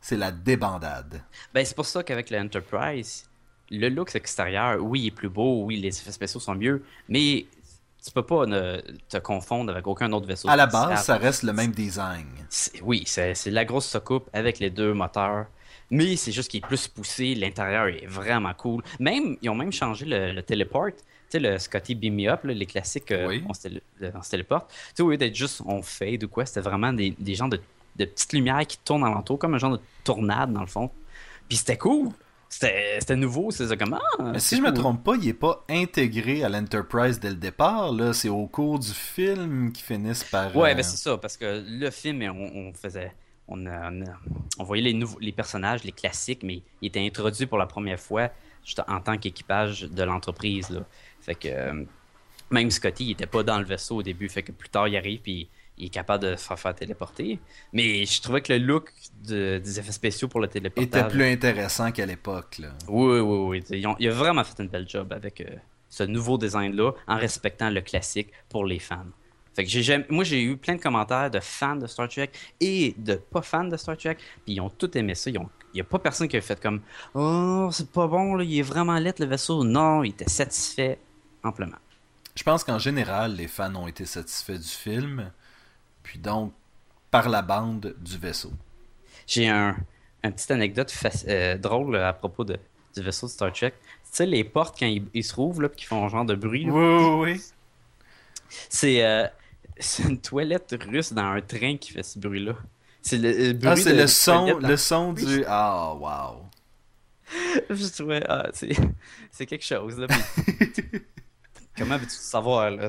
c'est 0.00 0.16
la 0.16 0.30
débandade. 0.32 1.22
Ben, 1.54 1.64
c'est 1.64 1.76
pour 1.76 1.86
ça 1.86 2.02
qu'avec 2.02 2.30
l'Enterprise, 2.30 3.28
le 3.70 3.88
look 3.88 4.14
extérieur, 4.16 4.78
oui, 4.82 5.00
il 5.02 5.06
est 5.08 5.10
plus 5.10 5.28
beau, 5.28 5.64
oui, 5.64 5.76
les 5.80 5.88
effets 5.88 6.12
spéciaux 6.12 6.40
sont 6.40 6.54
mieux, 6.54 6.82
mais 7.08 7.46
tu 8.06 8.12
peux 8.12 8.22
pas 8.22 8.46
ne- 8.46 8.80
te 9.08 9.18
confondre 9.18 9.72
avec 9.72 9.86
aucun 9.86 10.10
autre 10.12 10.26
vaisseau. 10.26 10.48
À 10.48 10.56
la 10.56 10.66
base, 10.66 11.04
ça 11.04 11.16
reste 11.16 11.42
le 11.42 11.52
même 11.52 11.72
design. 11.72 12.26
Oui, 12.82 13.02
c'est 13.06 13.34
la 13.46 13.64
grosse 13.64 13.86
soucoupe 13.88 14.28
avec 14.32 14.58
les 14.58 14.70
deux 14.70 14.92
moteurs. 14.94 15.46
Mais 15.90 16.16
c'est 16.16 16.32
juste 16.32 16.50
qu'il 16.50 16.58
est 16.58 16.66
plus 16.66 16.88
poussé, 16.88 17.34
l'intérieur 17.36 17.86
est 17.86 18.06
vraiment 18.06 18.52
cool. 18.54 18.82
Même, 18.98 19.36
ils 19.40 19.48
ont 19.50 19.54
même 19.54 19.70
changé 19.72 20.04
le, 20.04 20.32
le 20.32 20.42
téléport. 20.42 20.86
Tu 20.88 21.02
sais, 21.28 21.38
le 21.38 21.58
Scotty 21.60 21.94
Beam 21.94 22.14
Me 22.14 22.28
Up, 22.28 22.42
là, 22.44 22.54
les 22.54 22.66
classiques, 22.66 23.10
euh, 23.12 23.28
Oui. 23.28 23.44
on, 23.48 23.54
se 23.54 23.62
télé- 23.62 23.82
euh, 24.02 24.10
on 24.14 24.22
se 24.22 24.30
téléporte. 24.30 24.68
Tu 24.68 24.76
sais, 24.96 25.02
au 25.02 25.10
lieu 25.10 25.16
d'être 25.16 25.34
juste 25.36 25.62
on 25.64 25.82
fade 25.82 26.24
ou 26.24 26.28
quoi, 26.28 26.44
c'était 26.44 26.60
vraiment 26.60 26.92
des, 26.92 27.10
des 27.18 27.34
genres 27.36 27.48
de, 27.48 27.60
de 27.96 28.04
petites 28.04 28.32
lumières 28.32 28.66
qui 28.66 28.78
tournent 28.78 29.04
alentour, 29.04 29.38
comme 29.38 29.54
un 29.54 29.58
genre 29.58 29.72
de 29.78 29.80
tornade 30.02 30.52
dans 30.52 30.60
le 30.60 30.66
fond. 30.66 30.90
Puis 31.48 31.58
c'était 31.58 31.78
cool. 31.78 32.10
C'était 32.58 33.16
nouveau, 33.16 33.50
c'est 33.50 33.76
comme 33.76 33.94
ah, 33.94 34.22
Mais 34.32 34.38
c'est 34.38 34.54
si 34.54 34.56
je 34.56 34.62
me 34.62 34.68
cool. 34.68 34.78
trompe 34.78 35.04
pas, 35.04 35.16
il 35.16 35.28
est 35.28 35.34
pas 35.34 35.64
intégré 35.68 36.42
à 36.42 36.48
l'Enterprise 36.48 37.20
dès 37.20 37.28
le 37.28 37.36
départ. 37.36 37.92
Là, 37.92 38.14
c'est 38.14 38.30
au 38.30 38.46
cours 38.46 38.78
du 38.78 38.92
film 38.92 39.72
qu'ils 39.72 39.84
finissent 39.84 40.24
par. 40.24 40.56
Ouais, 40.56 40.72
euh, 40.72 40.74
ben 40.74 40.82
c'est 40.82 40.96
ça, 40.96 41.18
parce 41.18 41.36
que 41.36 41.62
le 41.66 41.90
film, 41.90 42.22
on, 42.22 42.68
on 42.68 42.72
faisait. 42.72 43.12
On, 43.48 43.64
on, 44.58 44.64
voyait 44.64 44.82
les, 44.82 44.94
nouveaux, 44.94 45.18
les 45.20 45.32
personnages, 45.32 45.84
les 45.84 45.92
classiques, 45.92 46.42
mais 46.42 46.62
il 46.80 46.88
était 46.88 47.04
introduit 47.04 47.46
pour 47.46 47.58
la 47.58 47.66
première 47.66 48.00
fois 48.00 48.30
juste 48.64 48.82
en 48.88 49.00
tant 49.00 49.16
qu'équipage 49.18 49.82
de 49.82 50.02
l'entreprise. 50.02 50.68
Fait 51.20 51.36
que 51.36 51.48
euh, 51.48 51.84
même 52.50 52.70
Scotty, 52.70 53.04
il 53.04 53.10
était 53.12 53.26
pas 53.26 53.42
dans 53.42 53.58
le 53.58 53.64
vaisseau 53.64 53.96
au 53.96 54.02
début. 54.02 54.28
Fait 54.28 54.42
que 54.42 54.52
plus 54.52 54.68
tard, 54.68 54.88
il 54.88 54.96
arrive 54.96 55.20
puis 55.20 55.48
il 55.78 55.86
est 55.86 55.90
capable 55.90 56.24
de 56.24 56.36
se 56.36 56.54
faire, 56.54 56.74
téléporter. 56.74 57.38
Mais 57.72 58.04
je 58.06 58.20
trouvais 58.22 58.40
que 58.40 58.52
le 58.52 58.58
look 58.58 58.90
de- 59.24 59.58
des 59.62 59.78
effets 59.80 59.92
spéciaux 59.92 60.28
pour 60.28 60.40
le 60.40 60.48
téléportage. 60.48 60.86
était 61.02 61.08
plus 61.08 61.24
intéressant 61.24 61.92
qu'à 61.92 62.06
l'époque. 62.06 62.60
Oui, 62.88 63.20
oui, 63.20 63.20
oui. 63.20 63.64
Ils 63.70 63.86
ont, 63.86 63.96
il 63.98 64.08
a 64.08 64.12
vraiment 64.12 64.44
fait 64.44 64.62
une 64.62 64.68
belle 64.68 64.88
job 64.88 65.12
avec 65.12 65.40
euh, 65.40 65.44
ce 65.88 66.02
nouveau 66.04 66.38
design-là 66.38 66.92
en 67.06 67.16
respectant 67.16 67.70
le 67.70 67.80
classique 67.82 68.30
pour 68.48 68.64
les 68.64 68.78
fans. 68.78 69.04
Fait 69.54 69.64
que 69.64 69.70
j'ai 69.70 69.82
jamais... 69.82 70.04
Moi, 70.10 70.22
j'ai 70.24 70.42
eu 70.42 70.56
plein 70.58 70.74
de 70.76 70.80
commentaires 70.82 71.30
de 71.30 71.40
fans 71.40 71.76
de 71.76 71.86
Star 71.86 72.08
Trek 72.10 72.30
et 72.60 72.94
de 72.98 73.14
pas 73.14 73.40
fans 73.40 73.64
de 73.64 73.76
Star 73.78 73.96
Trek, 73.96 74.16
puis 74.44 74.54
ils 74.54 74.60
ont 74.60 74.68
tout 74.68 74.96
aimé 74.98 75.14
ça. 75.14 75.30
Il 75.30 75.38
n'y 75.74 75.80
a 75.80 75.84
pas 75.84 75.98
personne 75.98 76.28
qui 76.28 76.36
a 76.36 76.40
fait 76.42 76.60
comme 76.60 76.82
Oh, 77.14 77.70
c'est 77.72 77.90
pas 77.90 78.06
bon, 78.06 78.34
là, 78.34 78.44
il 78.44 78.58
est 78.58 78.62
vraiment 78.62 78.98
laid 78.98 79.14
le 79.18 79.24
vaisseau. 79.26 79.64
Non, 79.64 80.02
il 80.04 80.10
était 80.10 80.28
satisfait 80.28 80.98
amplement. 81.42 81.76
Je 82.34 82.42
pense 82.42 82.64
qu'en 82.64 82.78
général, 82.78 83.34
les 83.34 83.48
fans 83.48 83.74
ont 83.76 83.88
été 83.88 84.04
satisfaits 84.04 84.58
du 84.58 84.68
film, 84.68 85.32
puis 86.06 86.20
donc 86.20 86.52
par 87.10 87.28
la 87.28 87.42
bande 87.42 87.96
du 88.00 88.16
vaisseau. 88.16 88.52
J'ai 89.26 89.48
un, 89.48 89.76
une 90.22 90.32
petite 90.32 90.52
anecdote 90.52 90.94
euh, 91.26 91.58
drôle 91.58 91.96
à 91.96 92.12
propos 92.12 92.44
de, 92.44 92.56
du 92.94 93.02
vaisseau 93.02 93.26
de 93.26 93.32
Star 93.32 93.52
Trek. 93.52 93.72
Tu 93.72 93.76
sais, 94.12 94.26
les 94.26 94.44
portes, 94.44 94.78
quand 94.78 94.86
ils, 94.86 95.24
se 95.24 95.34
rouvrent, 95.34 95.62
là, 95.62 95.68
qui 95.68 95.84
font 95.84 96.04
un 96.04 96.08
genre 96.08 96.24
de 96.24 96.36
bruit. 96.36 96.70
oui, 96.70 96.72
oui, 96.72 97.32
oui. 97.32 97.42
C'est 98.68 99.04
euh, 99.04 99.26
c'est 99.78 100.04
une 100.04 100.20
toilette 100.20 100.76
russe 100.88 101.12
dans 101.12 101.24
un 101.24 101.40
train 101.40 101.76
qui 101.76 101.92
fait 101.92 102.04
ce 102.04 102.20
bruit-là. 102.20 102.54
C'est 103.02 103.18
le, 103.18 103.52
bruit 103.52 103.68
Ah, 103.68 103.76
c'est 103.76 103.94
le 103.94 104.06
son, 104.06 104.58
le 104.58 104.76
son 104.76 105.12
du. 105.12 105.44
Ah, 105.48 105.92
wow. 105.94 106.42
Je 107.70 107.86
trouvais. 107.88 108.24
Ah, 108.28 108.48
c'est 108.52 109.46
quelque 109.46 109.64
chose, 109.64 109.98
là. 109.98 110.06
Comment 111.76 111.98
veux-tu 111.98 112.10
savoir, 112.10 112.70
là? 112.70 112.88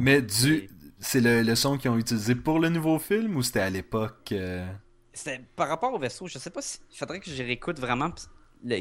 Mais 0.00 0.22
du. 0.22 0.70
C'est 0.98 1.20
le, 1.20 1.42
le, 1.42 1.54
son 1.54 1.76
qu'ils 1.76 1.90
ont 1.90 1.98
utilisé 1.98 2.34
pour 2.34 2.58
le 2.58 2.68
nouveau 2.68 2.98
film 2.98 3.36
ou 3.36 3.42
c'était 3.42 3.60
à 3.60 3.70
l'époque 3.70 4.30
euh? 4.32 4.66
C'était 5.12 5.42
par 5.54 5.68
rapport 5.68 5.92
au 5.92 5.98
vaisseau. 5.98 6.26
Je 6.26 6.38
sais 6.38 6.50
pas 6.50 6.62
si. 6.62 6.78
Il 6.92 6.98
faudrait 6.98 7.20
que 7.20 7.30
je 7.30 7.42
réécoute 7.42 7.78
vraiment 7.78 8.10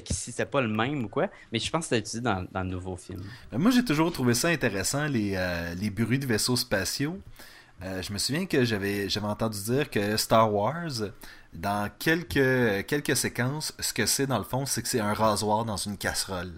si 0.10 0.32
c'était 0.32 0.46
pas 0.46 0.62
le 0.62 0.68
même 0.68 1.06
ou 1.06 1.08
quoi, 1.08 1.30
mais 1.52 1.60
je 1.60 1.70
pense 1.70 1.82
que 1.82 1.90
c'était 1.90 2.00
utilisé 2.00 2.22
dans, 2.22 2.46
dans, 2.52 2.64
le 2.64 2.70
nouveau 2.70 2.98
film. 2.98 3.22
Ben, 3.52 3.58
moi, 3.58 3.72
j'ai 3.72 3.84
toujours 3.84 4.12
trouvé 4.12 4.34
ça 4.34 4.48
intéressant, 4.50 5.06
les, 5.06 5.34
euh, 5.36 5.76
les 5.76 5.90
bruits 5.90 6.20
de 6.20 6.26
vaisseaux 6.26 6.56
spatiaux. 6.56 7.20
Euh, 7.84 8.02
je 8.02 8.14
me 8.14 8.18
souviens 8.18 8.46
que 8.46 8.64
j'avais 8.64 9.08
entendu 9.22 9.62
dire 9.62 9.90
que 9.90 10.16
Star 10.18 10.54
Wars, 10.54 10.92
dans 11.54 11.90
quelques, 12.00 12.86
quelques 12.86 13.16
séquences, 13.16 13.74
ce 13.80 13.94
que 13.94 14.06
c'est 14.06 14.28
dans 14.28 14.38
le 14.38 14.44
fond, 14.44 14.66
c'est 14.66 14.82
que 14.82 14.88
c'est 14.88 15.02
un 15.02 15.14
rasoir 15.14 15.66
dans 15.66 15.78
une 15.78 15.98
casserole. 15.98 16.54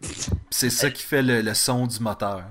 c'est 0.50 0.70
ça 0.70 0.90
qui 0.90 1.02
fait 1.02 1.22
le, 1.22 1.42
le, 1.42 1.54
son 1.54 1.86
du 1.86 2.00
moteur. 2.00 2.44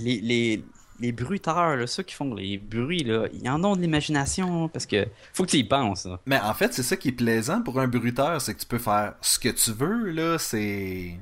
Les, 0.00 0.20
les, 0.20 0.64
les 1.04 1.12
bruiteurs, 1.12 1.88
ceux 1.88 2.02
qui 2.02 2.14
font 2.14 2.34
les 2.34 2.56
bruits, 2.56 3.04
là, 3.04 3.26
ils 3.32 3.48
en 3.48 3.62
ont 3.64 3.76
de 3.76 3.82
l'imagination 3.82 4.68
parce 4.68 4.86
que 4.86 5.06
faut 5.32 5.44
que 5.44 5.50
tu 5.50 5.58
y 5.58 5.64
penses. 5.64 6.08
Mais 6.26 6.40
en 6.40 6.54
fait, 6.54 6.72
c'est 6.72 6.82
ça 6.82 6.96
qui 6.96 7.08
est 7.08 7.12
plaisant 7.12 7.62
pour 7.62 7.78
un 7.78 7.88
bruiteur, 7.88 8.40
c'est 8.40 8.54
que 8.54 8.60
tu 8.60 8.66
peux 8.66 8.78
faire 8.78 9.14
ce 9.20 9.38
que 9.38 9.50
tu 9.50 9.72
veux, 9.72 10.10
là, 10.10 10.38
c'est... 10.38 11.18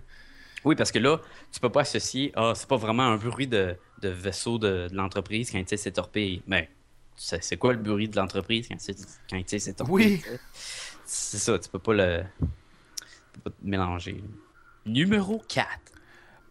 Oui, 0.65 0.77
parce 0.77 0.93
que 0.93 1.01
là, 1.01 1.19
tu 1.51 1.59
peux 1.59 1.71
pas 1.71 1.81
associer, 1.81 2.33
ah, 2.37 2.53
c'est 2.55 2.69
pas 2.69 2.77
vraiment 2.77 3.03
un 3.03 3.17
bruit 3.17 3.49
de, 3.49 3.77
de 4.01 4.09
vaisseau 4.09 4.59
de, 4.59 4.87
l'entreprise 4.93 5.51
quand 5.51 5.59
il 5.59 5.79
c'est 5.79 5.91
torpille. 5.91 6.43
Mais 6.47 6.71
c'est 7.17 7.57
quoi 7.57 7.73
le 7.73 7.81
bruit 7.81 8.09
de 8.09 8.17
l'entreprise 8.17 8.69
quand, 8.69 8.77
quand 9.29 9.37
il 9.37 9.61
c'est 9.61 9.75
torpille? 9.75 10.23
Oui! 10.23 10.23
C'est 11.05 11.39
ça, 11.39 11.59
tu 11.59 11.69
peux 11.69 11.81
pas 11.81 11.95
le, 11.95 12.23
tu 12.39 13.41
peux 13.41 13.51
pas 13.51 13.57
mélanger. 13.65 14.23
Numéro 14.87 15.43
4. 15.49 15.67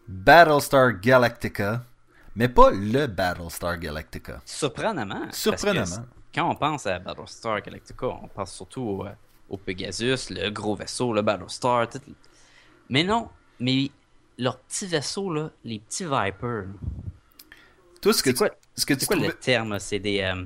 Battlestar 0.06 1.00
Galactica 1.00 1.86
mais 2.34 2.48
pas 2.48 2.70
le 2.70 3.06
Battlestar 3.06 3.78
Galactica. 3.78 4.40
Surprenamment. 4.44 5.30
Surprenamment. 5.32 6.06
Quand 6.34 6.50
on 6.50 6.54
pense 6.54 6.86
à 6.86 6.98
Battlestar 6.98 7.60
Galactica, 7.62 8.06
on 8.06 8.28
pense 8.28 8.54
surtout 8.54 9.04
au, 9.48 9.56
Pegasus, 9.58 10.30
le 10.30 10.48
gros 10.50 10.74
vaisseau, 10.74 11.12
le 11.12 11.22
Battlestar. 11.22 11.88
Mais 12.88 13.04
non, 13.04 13.28
mais 13.60 13.90
leurs 14.38 14.58
petits 14.58 14.86
vaisseaux, 14.86 15.32
là, 15.32 15.50
les 15.64 15.78
petits 15.78 16.04
Vipers. 16.04 16.66
Tout 18.00 18.12
ce 18.12 18.22
que 18.22 18.30
quoi, 18.30 18.50
ce 18.76 18.86
que 18.86 18.94
tu 18.94 19.06
quoi 19.06 19.16
le 19.16 19.32
terme 19.32 19.78
C'est 19.78 19.98
des. 19.98 20.20
Euh, 20.20 20.44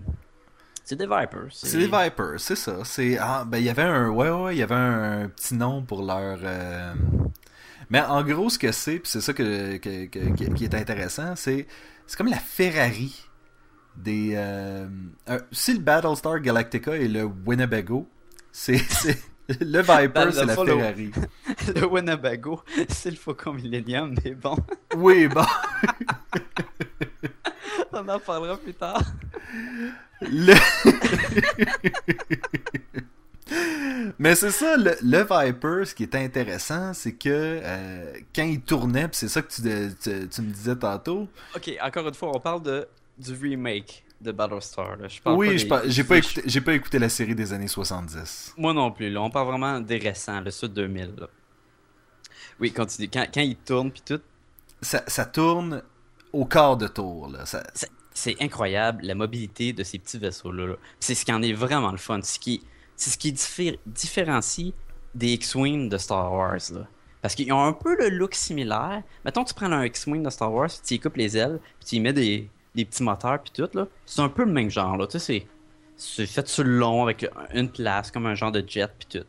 c'est 0.85 0.97
des 0.97 1.07
Vipers. 1.07 1.49
C'est 1.51 1.79
des 1.79 1.87
Vipers, 1.87 2.39
c'est 2.39 2.55
ça. 2.55 2.85
C'est 2.85 3.19
ah, 3.19 3.45
ben 3.45 3.59
il 3.59 3.65
y 3.65 3.71
avait 3.71 3.83
un 3.83 4.09
ouais 4.11 4.31
ouais, 4.31 4.55
il 4.55 4.59
y 4.59 4.63
avait 4.63 4.75
un 4.75 5.29
petit 5.29 5.55
nom 5.55 5.83
pour 5.83 6.03
leur 6.03 6.39
euh, 6.43 6.95
mais 7.91 8.01
en 8.01 8.23
gros, 8.23 8.51
ce 8.51 8.59
que 8.59 8.73
c'est, 8.73 8.99
puis 8.99 9.11
c'est 9.11 9.21
ça 9.21 9.33
que, 9.33 9.77
qui 9.77 10.65
est 10.65 10.75
intéressant, 10.75 11.37
c'est 11.37 11.67
comme 12.17 12.29
la 12.29 12.39
Ferrari 12.39 13.27
des. 13.97 14.33
Euh, 14.37 14.87
si 15.53 15.75
le 15.75 15.81
Battlestar 15.81 16.41
Galactica 16.41 16.97
est 16.97 17.09
le 17.09 17.25
Winnebago, 17.25 18.09
c'est 18.53 18.81
le 19.61 19.81
Viper, 19.81 20.33
c'est 20.33 20.45
la 20.45 20.55
Ferrari. 20.55 21.11
Le, 21.75 21.85
Winnebago, 21.87 22.63
c'est 22.89 23.11
le 23.11 23.17
Faucon 23.17 23.55
Millennium, 23.55 24.15
mais 24.25 24.33
bon. 24.33 24.57
Oui, 24.97 25.27
bon. 25.27 25.45
On 27.93 28.09
en 28.09 28.21
parlera 28.21 28.57
plus 28.57 28.75
tard. 28.75 29.03
Le... 30.21 30.55
Mais 34.19 34.35
c'est 34.35 34.51
ça, 34.51 34.77
le, 34.77 34.93
Viper, 35.01 35.85
ce 35.85 35.95
qui 35.95 36.03
est 36.03 36.15
intéressant, 36.15 36.93
c'est 36.95 37.15
que 37.15 37.29
euh, 37.63 38.13
quand 38.35 38.45
il 38.45 38.61
tournait, 38.61 39.09
c'est 39.13 39.29
ça 39.29 39.43
que 39.43 39.49
tu, 39.49 40.29
tu, 40.29 40.43
me 40.43 40.53
disais 40.53 40.77
tantôt. 40.77 41.29
Ok, 41.55 41.71
encore 41.81 42.09
une 42.09 42.15
fois, 42.15 42.31
on 42.35 42.41
parle 42.41 42.63
de, 42.63 42.87
du 43.19 43.33
remake 43.35 44.05
de 44.21 44.33
Battlestar. 44.33 44.97
Je 45.09 45.21
parle 45.21 45.37
oui, 45.37 45.59
j'ai 45.59 45.67
pas, 46.05 46.17
écouté, 46.17 46.61
pas 46.61 46.75
écouté 46.75 46.99
la 46.99 47.09
série 47.09 47.35
des 47.35 47.53
années 47.53 47.69
70. 47.69 48.55
Moi 48.57 48.73
non 48.73 48.91
plus, 48.91 49.11
là. 49.11 49.23
on 49.23 49.31
parle 49.31 49.49
vraiment 49.49 49.81
des 49.81 49.99
récents, 49.99 50.41
le 50.41 50.51
Sud 50.51 50.73
2000. 50.73 51.13
Oui, 52.59 52.73
continue. 52.73 53.09
Quand, 53.13 53.27
quand 53.33 53.43
il 53.43 53.57
tourne, 53.57 53.91
puis 53.91 54.03
tout. 54.05 54.21
Ça, 54.81 55.03
ça, 55.07 55.25
tourne 55.25 55.83
au 56.33 56.45
quart 56.45 56.77
de 56.77 56.87
tour. 56.87 57.29
Là. 57.29 57.45
C'est 58.13 58.37
incroyable, 58.41 59.05
la 59.05 59.15
mobilité 59.15 59.73
de 59.73 59.83
ces 59.83 59.99
petits 59.99 60.19
vaisseaux-là. 60.19 60.77
C'est 61.01 61.15
ce 61.15 61.25
qui 61.25 61.33
en 61.33 61.43
est 61.43 61.53
vraiment 61.53 61.91
le 61.91 61.99
fun. 61.99 62.21
Ce 62.23 62.39
qui 62.39 62.63
c'est 62.97 63.11
ce 63.11 63.19
qui 63.19 63.33
différencie 63.33 64.73
des 65.15 65.33
X-Wing 65.33 65.89
de 65.89 65.99
Star 65.99 66.33
Wars. 66.33 66.61
Là. 66.73 66.87
Parce 67.23 67.35
qu'ils 67.35 67.53
ont 67.53 67.63
un 67.63 67.73
peu 67.73 67.97
le 67.97 68.09
look 68.09 68.35
similaire. 68.35 69.03
Mettons, 69.25 69.45
tu 69.45 69.55
prends 69.55 69.71
un 69.71 69.85
X-Wing 69.85 70.23
de 70.23 70.31
Star 70.31 70.53
Wars, 70.53 70.71
tu 70.71 70.95
y 70.95 71.01
coupes 71.01 71.17
les 71.17 71.37
ailes, 71.37 71.59
puis 71.81 71.89
tu 71.89 71.97
y 71.97 72.01
mets 72.01 72.13
des, 72.13 72.51
petits 72.75 73.03
moteurs, 73.03 73.43
puis 73.43 73.53
tout. 73.53 73.69
là. 73.75 73.87
C'est 74.05 74.21
un 74.21 74.29
peu 74.29 74.45
le 74.45 74.53
même 74.53 74.71
genre. 74.71 74.97
Là. 74.97 75.07
Tu 75.07 75.19
sais, 75.19 75.47
c'est 75.97 76.27
fait 76.27 76.47
sur 76.47 76.65
le 76.65 76.79
long, 76.79 77.03
avec 77.03 77.29
une 77.55 77.71
place, 77.71 78.11
comme 78.11 78.27
un 78.27 78.35
genre 78.35 78.53
de 78.53 78.63
jet, 78.67 78.91
puis 78.99 79.21
tout. 79.21 79.27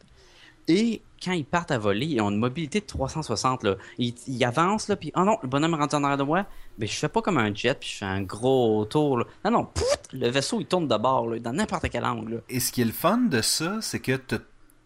Et 0.67 1.01
quand 1.23 1.31
ils 1.31 1.45
partent 1.45 1.71
à 1.71 1.77
voler, 1.77 2.05
ils 2.05 2.21
ont 2.21 2.29
une 2.29 2.37
mobilité 2.37 2.79
de 2.79 2.85
360. 2.85 3.63
Là. 3.63 3.75
Ils, 3.97 4.45
avancent, 4.45 4.87
là, 4.87 4.95
puis 4.95 5.11
oh 5.15 5.23
non, 5.23 5.37
le 5.41 5.47
bonhomme 5.47 5.73
rentre 5.73 5.95
en 5.95 6.03
arrière 6.03 6.17
de 6.17 6.23
moi. 6.23 6.45
Mais 6.77 6.87
je 6.87 6.93
fais 6.93 7.09
pas 7.09 7.21
comme 7.21 7.37
un 7.37 7.53
jet, 7.53 7.79
puis 7.79 7.89
je 7.89 7.97
fais 7.97 8.05
un 8.05 8.21
gros 8.21 8.85
tour. 8.85 9.19
Là. 9.19 9.25
Non, 9.45 9.51
non, 9.51 9.69
le 10.13 10.29
vaisseau, 10.29 10.59
il 10.59 10.65
tourne 10.65 10.87
de 10.87 10.97
bord, 10.97 11.27
là, 11.27 11.39
dans 11.39 11.53
n'importe 11.53 11.89
quel 11.89 12.05
angle. 12.05 12.43
Et 12.49 12.59
ce 12.59 12.71
qui 12.71 12.81
est 12.81 12.85
le 12.85 12.91
fun 12.91 13.17
de 13.17 13.41
ça, 13.41 13.79
c'est 13.81 13.99
que 13.99 14.19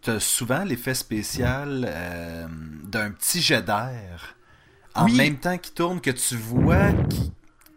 tu 0.01 0.09
as 0.09 0.19
souvent 0.19 0.63
l'effet 0.63 0.93
spécial 0.93 1.85
euh, 1.87 2.47
d'un 2.83 3.11
petit 3.11 3.41
jet 3.41 3.61
d'air. 3.61 4.35
En 4.95 5.07
même 5.07 5.37
temps 5.37 5.57
qu'il 5.57 5.73
tourne, 5.73 6.01
que 6.01 6.11
tu 6.11 6.35
vois 6.35 6.91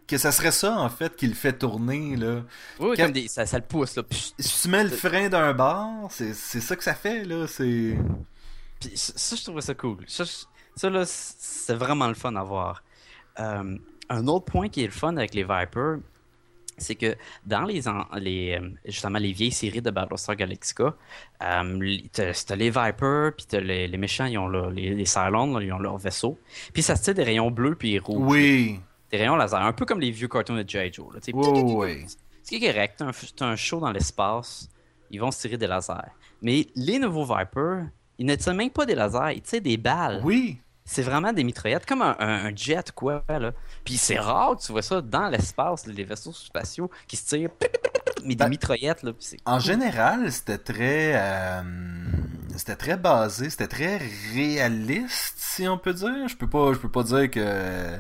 que 0.07 0.19
ça 0.19 0.33
serait 0.33 0.51
ça 0.51 0.79
en 0.79 0.89
fait 0.89 1.17
qui 1.17 1.27
le 1.27 1.35
fait 1.35 1.53
tourner 1.53 2.17
là. 2.17 2.43
Oui, 2.79 2.97
comme 2.97 3.13
des, 3.13 3.29
ça, 3.29 3.47
ça, 3.47 3.59
le 3.59 3.65
pousse 3.65 3.97
là. 3.97 4.03
Si 4.11 4.63
tu 4.63 4.69
mets 4.69 4.85
le 4.85 4.91
frein 4.91 5.29
d'un 5.29 5.53
bar, 5.55 6.09
c'est 6.11 6.35
ça 6.35 6.77
que 6.77 6.85
ça 6.85 6.95
fait 6.95 7.25
là, 7.25 7.47
c'est 7.47 7.97
ça, 8.95 9.37
je 9.37 9.45
trouvais 9.45 9.61
ça 9.61 9.75
cool. 9.75 10.05
Ça, 10.07 10.25
ça 10.77 10.91
là, 10.91 11.05
c'est 11.07 11.75
vraiment 11.75 12.09
le 12.09 12.15
fun 12.15 12.35
à 12.37 12.43
voir. 12.43 12.83
Euh, 13.41 13.79
un 14.09 14.27
autre 14.27 14.45
point 14.45 14.69
qui 14.69 14.83
est 14.83 14.87
le 14.87 14.93
fun 14.93 15.17
avec 15.17 15.35
les 15.35 15.43
Vipers, 15.43 15.99
c'est 16.77 16.95
que 16.95 17.17
dans 17.47 17.65
les, 17.65 17.83
les, 18.17 18.59
euh, 18.61 18.69
justement 18.85 19.19
les 19.19 19.33
vieilles 19.33 19.53
séries 19.53 19.83
de 19.83 19.91
Battlestar 19.91 20.37
Galactica, 20.37 20.95
euh, 21.43 21.99
t'as 22.13 22.57
les 22.57 22.71
Vipers, 22.71 23.33
puis 23.37 23.47
t'as 23.49 23.61
les, 23.61 23.87
les, 23.87 23.99
méchants, 23.99 24.27
ils 24.27 24.39
ont 24.39 24.49
les, 24.49 24.95
les 24.95 25.05
Cylons, 25.05 25.61
ils 25.61 25.73
ont 25.73 25.79
leur 25.79 25.99
vaisseau. 25.99 26.39
Puis 26.73 26.83
ça 26.83 26.97
se 26.97 27.05
tire 27.05 27.15
des 27.15 27.25
rayons 27.25 27.51
bleus 27.51 27.77
puis 27.77 27.99
rouges. 27.99 28.33
Oui. 28.33 28.81
Des 29.11 29.19
rayons 29.19 29.37
laser, 29.37 29.63
un 29.63 29.73
peu 29.73 29.85
comme 29.85 30.01
les 30.01 30.11
vieux 30.11 30.29
cartoons 30.29 30.57
de 30.57 30.69
J. 30.69 30.93
Joe. 30.93 31.15
Là, 31.15 31.21
oui, 31.33 32.05
Ce 32.43 32.49
qui 32.49 32.57
est 32.57 32.73
correct, 32.73 32.97
t'as 32.99 33.47
un, 33.47 33.53
un, 33.53 33.57
show 33.57 33.79
dans 33.79 33.93
l'espace, 33.93 34.69
ils 35.11 35.21
vont 35.21 35.31
se 35.31 35.41
tirer 35.41 35.57
des 35.57 35.69
lasers. 35.69 36.11
Mais 36.43 36.67
les 36.75 36.99
nouveaux 36.99 37.25
Vipers, 37.25 37.87
il 38.19 38.27
ne 38.27 38.35
tire 38.35 38.55
même 38.55 38.71
pas 38.71 38.87
des 38.87 38.95
lasers, 38.95 39.35
il 39.37 39.43
tire 39.43 39.61
des 39.61 39.77
balles. 39.77 40.21
Oui. 40.25 40.59
C'est 40.87 41.03
vraiment 41.03 41.33
des 41.33 41.45
mitraillettes, 41.45 41.87
comme 41.87 42.03
un, 42.03 42.55
jet, 42.55 42.93
quoi. 42.93 43.25
Là. 43.29 43.53
Puis 43.85 43.97
c'est 43.97 44.19
rare, 44.19 44.59
tu 44.59 44.71
vois 44.71 44.83
ça 44.83 45.01
dans 45.01 45.29
l'espace, 45.29 45.87
les 45.87 46.05
vaisseaux 46.05 46.33
spatiaux 46.33 46.91
qui 47.09 47.17
se 47.17 47.27
tirent, 47.27 47.51
mais 48.23 48.35
des 48.35 48.37
ben, 48.37 48.49
mitraillettes. 48.51 49.03
Là, 49.03 49.13
en 49.47 49.59
général, 49.59 50.31
c'était 50.31 50.59
très. 50.59 51.13
Euh, 51.15 51.63
c'était 52.55 52.77
très 52.77 52.97
basé, 52.99 53.49
c'était 53.49 53.67
très 53.67 53.99
réaliste, 54.35 55.37
si 55.39 55.67
on 55.67 55.79
peut 55.79 55.95
dire. 55.95 56.29
Je 56.29 56.37
peux 56.37 56.49
pas, 56.49 56.75
je 56.75 56.79
peux 56.79 56.91
pas 56.91 57.03
dire 57.03 57.31
que. 57.31 57.97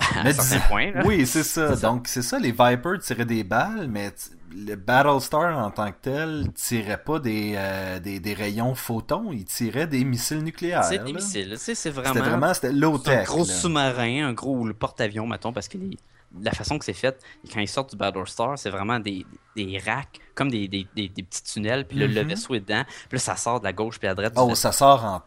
point. 0.68 0.92
Oui, 1.04 1.26
c'est 1.26 1.42
ça. 1.42 1.76
Donc, 1.76 2.08
c'est 2.08 2.22
ça, 2.22 2.38
les 2.38 2.52
Vipers 2.52 2.98
tiraient 3.00 3.24
des 3.24 3.44
balles, 3.44 3.88
mais 3.88 4.12
le 4.54 4.74
Battlestar 4.74 5.56
en 5.58 5.70
tant 5.70 5.90
que 5.92 5.98
tel 6.02 6.52
tirait 6.54 7.02
pas 7.02 7.18
des, 7.18 7.54
euh, 7.56 8.00
des, 8.00 8.20
des, 8.20 8.34
rayons 8.34 8.74
photons, 8.74 9.32
il 9.32 9.44
tirait 9.44 9.86
des 9.86 10.04
missiles 10.04 10.42
nucléaires. 10.42 10.84
C'est 10.84 11.04
des 11.04 11.12
missiles, 11.12 11.56
c'est 11.58 11.90
vraiment. 11.90 12.14
C'était 12.52 12.68
vraiment 12.68 12.80
low-tech. 12.80 13.20
Un 13.20 13.24
gros 13.24 13.44
sous-marin, 13.44 14.28
un 14.28 14.32
gros 14.32 14.66
porte-avions, 14.72 15.26
mettons, 15.26 15.52
parce 15.52 15.68
que 15.68 15.78
les, 15.78 15.96
la 16.40 16.52
façon 16.52 16.78
que 16.78 16.84
c'est 16.84 16.92
fait, 16.92 17.20
quand 17.52 17.60
ils 17.60 17.68
sortent 17.68 17.90
du 17.90 17.96
Battlestar, 17.96 18.58
c'est 18.58 18.70
vraiment 18.70 19.00
des, 19.00 19.26
des 19.56 19.80
racks, 19.84 20.20
comme 20.34 20.50
des, 20.50 20.68
des, 20.68 20.86
des, 20.94 21.08
petits 21.08 21.42
tunnels, 21.42 21.86
puis 21.86 21.98
là, 21.98 22.06
le 22.06 22.22
Mhm. 22.22 22.28
vaisseau 22.28 22.54
est 22.54 22.60
dedans, 22.60 22.84
puis 23.08 23.16
là, 23.16 23.18
ça 23.18 23.36
sort 23.36 23.60
de 23.60 23.64
la 23.64 23.72
gauche 23.72 23.98
puis 23.98 24.06
à 24.06 24.10
la 24.10 24.14
droite. 24.14 24.32
Oh, 24.36 24.54
ça 24.54 24.72
sort 24.72 25.04
en 25.04 25.20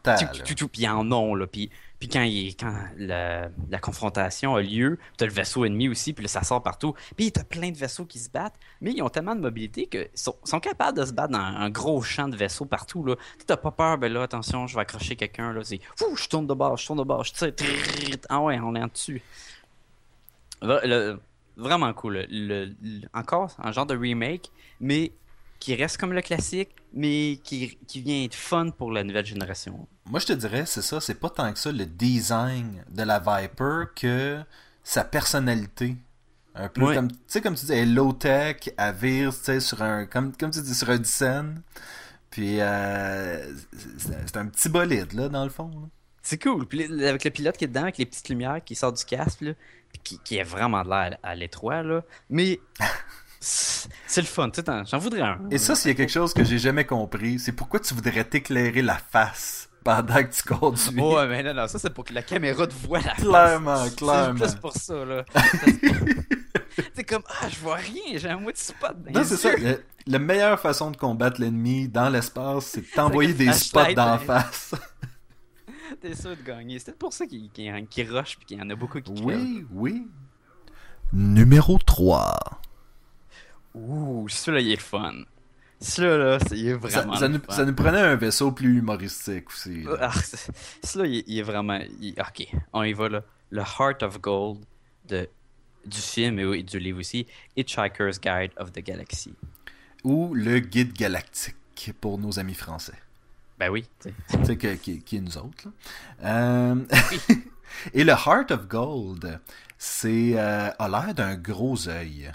tout, 0.55 0.67
puis 0.69 0.87
en 0.87 1.03
là. 1.35 1.47
Puis, 1.47 1.69
puis 2.03 2.09
quand, 2.09 2.23
il, 2.23 2.53
quand 2.57 2.75
la, 2.97 3.49
confrontation 3.81 4.55
a 4.55 4.61
lieu, 4.61 4.99
t'as 5.15 5.25
le 5.25 5.31
vaisseau 5.31 5.63
ennemi 5.63 5.87
aussi, 5.87 6.11
puis 6.11 6.23
là, 6.23 6.27
ça 6.27 6.43
sort 6.43 6.61
partout. 6.61 6.95
Puis 7.15 7.31
t'as 7.31 7.45
plein 7.45 7.71
de 7.71 7.77
vaisseaux 7.77 8.03
qui 8.03 8.19
se 8.19 8.29
battent, 8.29 8.59
mais 8.81 8.91
ils 8.91 9.01
ont 9.01 9.07
tellement 9.07 9.35
de 9.35 9.39
mobilité 9.39 9.85
qu'ils 9.85 10.09
sont, 10.13 10.35
sont 10.43 10.59
capables 10.59 10.97
de 10.97 11.05
se 11.05 11.13
battre 11.13 11.31
dans 11.31 11.39
un 11.39 11.69
gros 11.69 12.01
champ 12.01 12.27
de 12.27 12.35
vaisseaux 12.35 12.65
partout, 12.65 13.05
là. 13.05 13.15
T'as 13.47 13.55
pas 13.55 13.71
peur, 13.71 13.97
ben 13.97 14.11
là, 14.11 14.23
attention, 14.23 14.67
je 14.67 14.75
vais 14.75 14.81
accrocher 14.81 15.15
quelqu'un, 15.15 15.53
là. 15.53 15.63
C'est, 15.63 15.79
je 15.97 16.27
tourne 16.27 16.45
de 16.45 16.53
bord, 16.53 16.75
je 16.75 16.85
tourne 16.85 16.99
de 16.99 17.05
bord, 17.05 17.23
je 17.23 17.31
tire, 17.31 17.53
ah 18.27 18.41
ouais, 18.41 18.59
on 18.59 18.75
est 18.75 18.83
en 18.83 18.87
dessus. 18.87 19.21
Vraiment 21.55 21.93
cool. 21.93 22.27
Encore 23.13 23.55
un 23.59 23.71
genre 23.71 23.85
de 23.85 23.95
remake, 23.95 24.51
mais 24.81 25.13
qui 25.63 25.75
reste 25.75 25.95
comme 25.95 26.11
le 26.11 26.21
classique, 26.21 26.71
mais 26.91 27.39
qui, 27.41 27.77
qui 27.87 28.01
vient 28.01 28.25
être 28.25 28.35
fun 28.35 28.69
pour 28.71 28.91
la 28.91 29.05
nouvelle 29.05 29.25
génération. 29.25 29.87
Moi, 30.09 30.19
je 30.19 30.25
te 30.25 30.33
dirais, 30.33 30.65
c'est 30.65 30.81
ça, 30.81 30.99
c'est 30.99 31.17
pas 31.17 31.29
tant 31.29 31.53
que 31.53 31.57
ça 31.57 31.71
le 31.71 31.85
design 31.85 32.83
de 32.89 33.03
la 33.03 33.19
Viper 33.19 33.85
que 33.95 34.41
sa 34.83 35.05
personnalité. 35.05 35.95
Un 36.53 36.67
peu 36.67 36.93
comme, 36.93 37.09
tu 37.09 37.17
sais, 37.27 37.39
comme 37.39 37.55
tu 37.55 37.65
dis, 37.65 37.71
elle 37.71 37.77
est 37.77 37.93
low-tech, 37.93 38.57
elle 38.77 38.93
vire, 38.95 39.33
tu 39.33 39.39
sais, 39.41 39.61
sur 39.61 39.81
un, 39.81 40.05
comme, 40.05 40.35
comme 40.35 40.51
tu 40.51 40.61
dis, 40.61 40.75
sur 40.75 40.89
un 40.89 41.01
scène. 41.05 41.61
Puis, 42.29 42.59
euh, 42.59 43.55
c'est 43.97 44.35
un 44.35 44.47
petit 44.47 44.67
bolide, 44.67 45.13
là, 45.13 45.29
dans 45.29 45.45
le 45.45 45.49
fond. 45.49 45.69
là. 45.69 45.87
C'est 46.21 46.43
cool. 46.43 46.67
Puis 46.67 46.83
avec 47.05 47.23
le 47.23 47.29
pilote 47.29 47.55
qui 47.55 47.63
est 47.63 47.69
dedans, 47.69 47.83
avec 47.83 47.97
les 47.99 48.05
petites 48.05 48.27
lumières 48.27 48.61
qui 48.65 48.75
sortent 48.75 48.97
du 48.97 49.05
casque, 49.05 49.39
là, 49.39 49.53
puis 49.93 50.01
qui, 50.03 50.19
qui 50.19 50.37
est 50.37 50.43
vraiment 50.43 50.83
de 50.83 50.89
l'air 50.89 51.17
à, 51.23 51.29
à 51.29 51.35
l'étroit, 51.35 51.83
là. 51.83 52.03
Mais 52.29 52.59
c'est 53.43 53.89
c'est 54.07 54.21
le 54.21 54.27
fun. 54.27 54.49
tu 54.49 54.61
J'en 54.85 54.97
voudrais 54.99 55.21
un. 55.21 55.39
Et 55.51 55.57
ça, 55.57 55.75
s'il 55.75 55.89
y 55.89 55.91
a 55.91 55.95
quelque 55.95 56.11
chose 56.11 56.33
que 56.33 56.43
j'ai 56.43 56.59
jamais 56.59 56.85
compris, 56.85 57.39
c'est 57.39 57.51
pourquoi 57.51 57.79
tu 57.79 57.93
voudrais 57.93 58.23
t'éclairer 58.23 58.81
la 58.81 58.95
face 58.97 59.69
pendant 59.83 60.23
que 60.23 60.33
tu 60.33 60.43
conduis. 60.43 61.01
Ouais, 61.01 61.27
mais 61.27 61.43
non, 61.43 61.53
non, 61.53 61.67
ça 61.67 61.77
c'est 61.77 61.89
pour 61.89 62.05
que 62.05 62.13
la 62.13 62.21
caméra 62.21 62.65
te 62.65 62.73
voit 62.73 62.99
la 62.99 63.15
face. 63.15 63.25
Clairement, 63.25 63.83
C'est 63.85 63.95
clairement. 63.97 64.39
plus 64.39 64.55
pour 64.55 64.73
ça, 64.73 65.03
là. 65.05 65.25
T'es 66.95 67.03
comme, 67.03 67.23
ah, 67.27 67.49
je 67.49 67.59
vois 67.59 67.75
rien, 67.75 68.17
j'ai 68.17 68.29
un 68.29 68.39
mot 68.39 68.51
de 68.51 68.57
spot. 68.57 68.95
dans 69.03 69.19
Non, 69.19 69.25
c'est 69.25 69.37
ça. 69.37 69.49
La 70.07 70.19
meilleure 70.19 70.59
façon 70.59 70.91
de 70.91 70.97
combattre 70.97 71.41
l'ennemi 71.41 71.87
dans 71.87 72.09
l'espace, 72.09 72.65
c'est 72.67 72.81
de 72.81 72.87
t'envoyer 72.95 73.31
Avec 73.31 73.41
une 73.41 73.51
des 73.51 73.57
spots 73.57 73.93
d'en 73.93 74.17
face. 74.19 74.73
T'es 76.01 76.15
sûr 76.15 76.31
de 76.31 76.41
gagner. 76.43 76.79
C'est 76.79 76.85
peut-être 76.85 76.99
pour 76.99 77.13
ça 77.13 77.25
qu'il 77.25 77.49
qu'il 77.51 77.87
qu'il 77.89 78.11
rush 78.11 78.37
puis 78.37 78.45
qu'il 78.45 78.57
y 78.57 78.61
en 78.61 78.69
a 78.69 78.75
beaucoup 78.75 78.99
qui 79.01 79.13
crèvent. 79.13 79.25
Oui, 79.25 79.65
oui. 79.71 80.07
Numéro 81.11 81.77
3. 81.77 82.35
Ouh, 83.75 84.27
celui-là, 84.29 84.61
il 84.61 84.71
est 84.71 84.81
fun. 84.81 85.13
Celui-là, 85.79 86.37
il 86.51 86.67
est 86.67 86.73
vraiment. 86.73 87.15
ça 87.15 87.27
nous, 87.27 87.39
fun. 87.39 87.53
ça 87.53 87.65
nous 87.65 87.73
prenait 87.73 87.99
un 87.99 88.15
vaisseau 88.15 88.51
plus 88.51 88.77
humoristique 88.77 89.49
aussi. 89.49 89.83
là. 89.83 89.97
Ah, 90.01 90.11
celui-là, 90.83 91.09
il, 91.09 91.17
est- 91.19 91.23
il 91.27 91.39
est 91.39 91.43
vraiment. 91.43 91.79
il- 91.99 92.15
ok, 92.19 92.47
on 92.71 92.83
y 92.83 92.93
va 92.93 93.09
là. 93.09 93.23
Le 93.49 93.61
Heart 93.61 94.03
of 94.03 94.21
Gold 94.21 94.59
de, 95.07 95.27
du 95.85 95.97
film 95.97 96.39
et, 96.39 96.63
du 96.63 96.79
livre 96.79 96.99
aussi. 96.99 97.27
Hitchhiker's 97.57 98.19
Guide 98.19 98.51
of 98.57 98.71
the 98.71 98.79
Galaxy. 98.79 99.33
Ou 100.03 100.33
le 100.33 100.59
guide 100.59 100.93
galactique 100.93 101.55
pour 101.99 102.17
nos 102.17 102.39
amis 102.39 102.53
français. 102.55 102.93
Ben 103.59 103.69
oui, 103.69 103.85
tu 104.01 104.09
sais. 104.45 104.57
Qui, 104.77 105.01
qui 105.01 105.17
est 105.17 105.21
nous 105.21 105.37
autres. 105.37 105.65
là. 106.21 106.71
Euh, 106.71 106.75
Et 107.93 108.03
le 108.03 108.11
Heart 108.13 108.51
of 108.51 108.67
Gold, 108.67 109.39
c'est 109.77 110.33
euh, 110.35 110.69
a 110.77 110.87
l'air 110.89 111.13
d'un 111.13 111.35
gros 111.35 111.87
œil. 111.89 112.31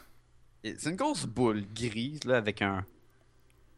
C'est 0.79 0.91
une 0.91 0.97
grosse 0.97 1.25
boule 1.25 1.65
grise 1.75 2.25
là 2.25 2.37
avec 2.37 2.63
un. 2.63 2.85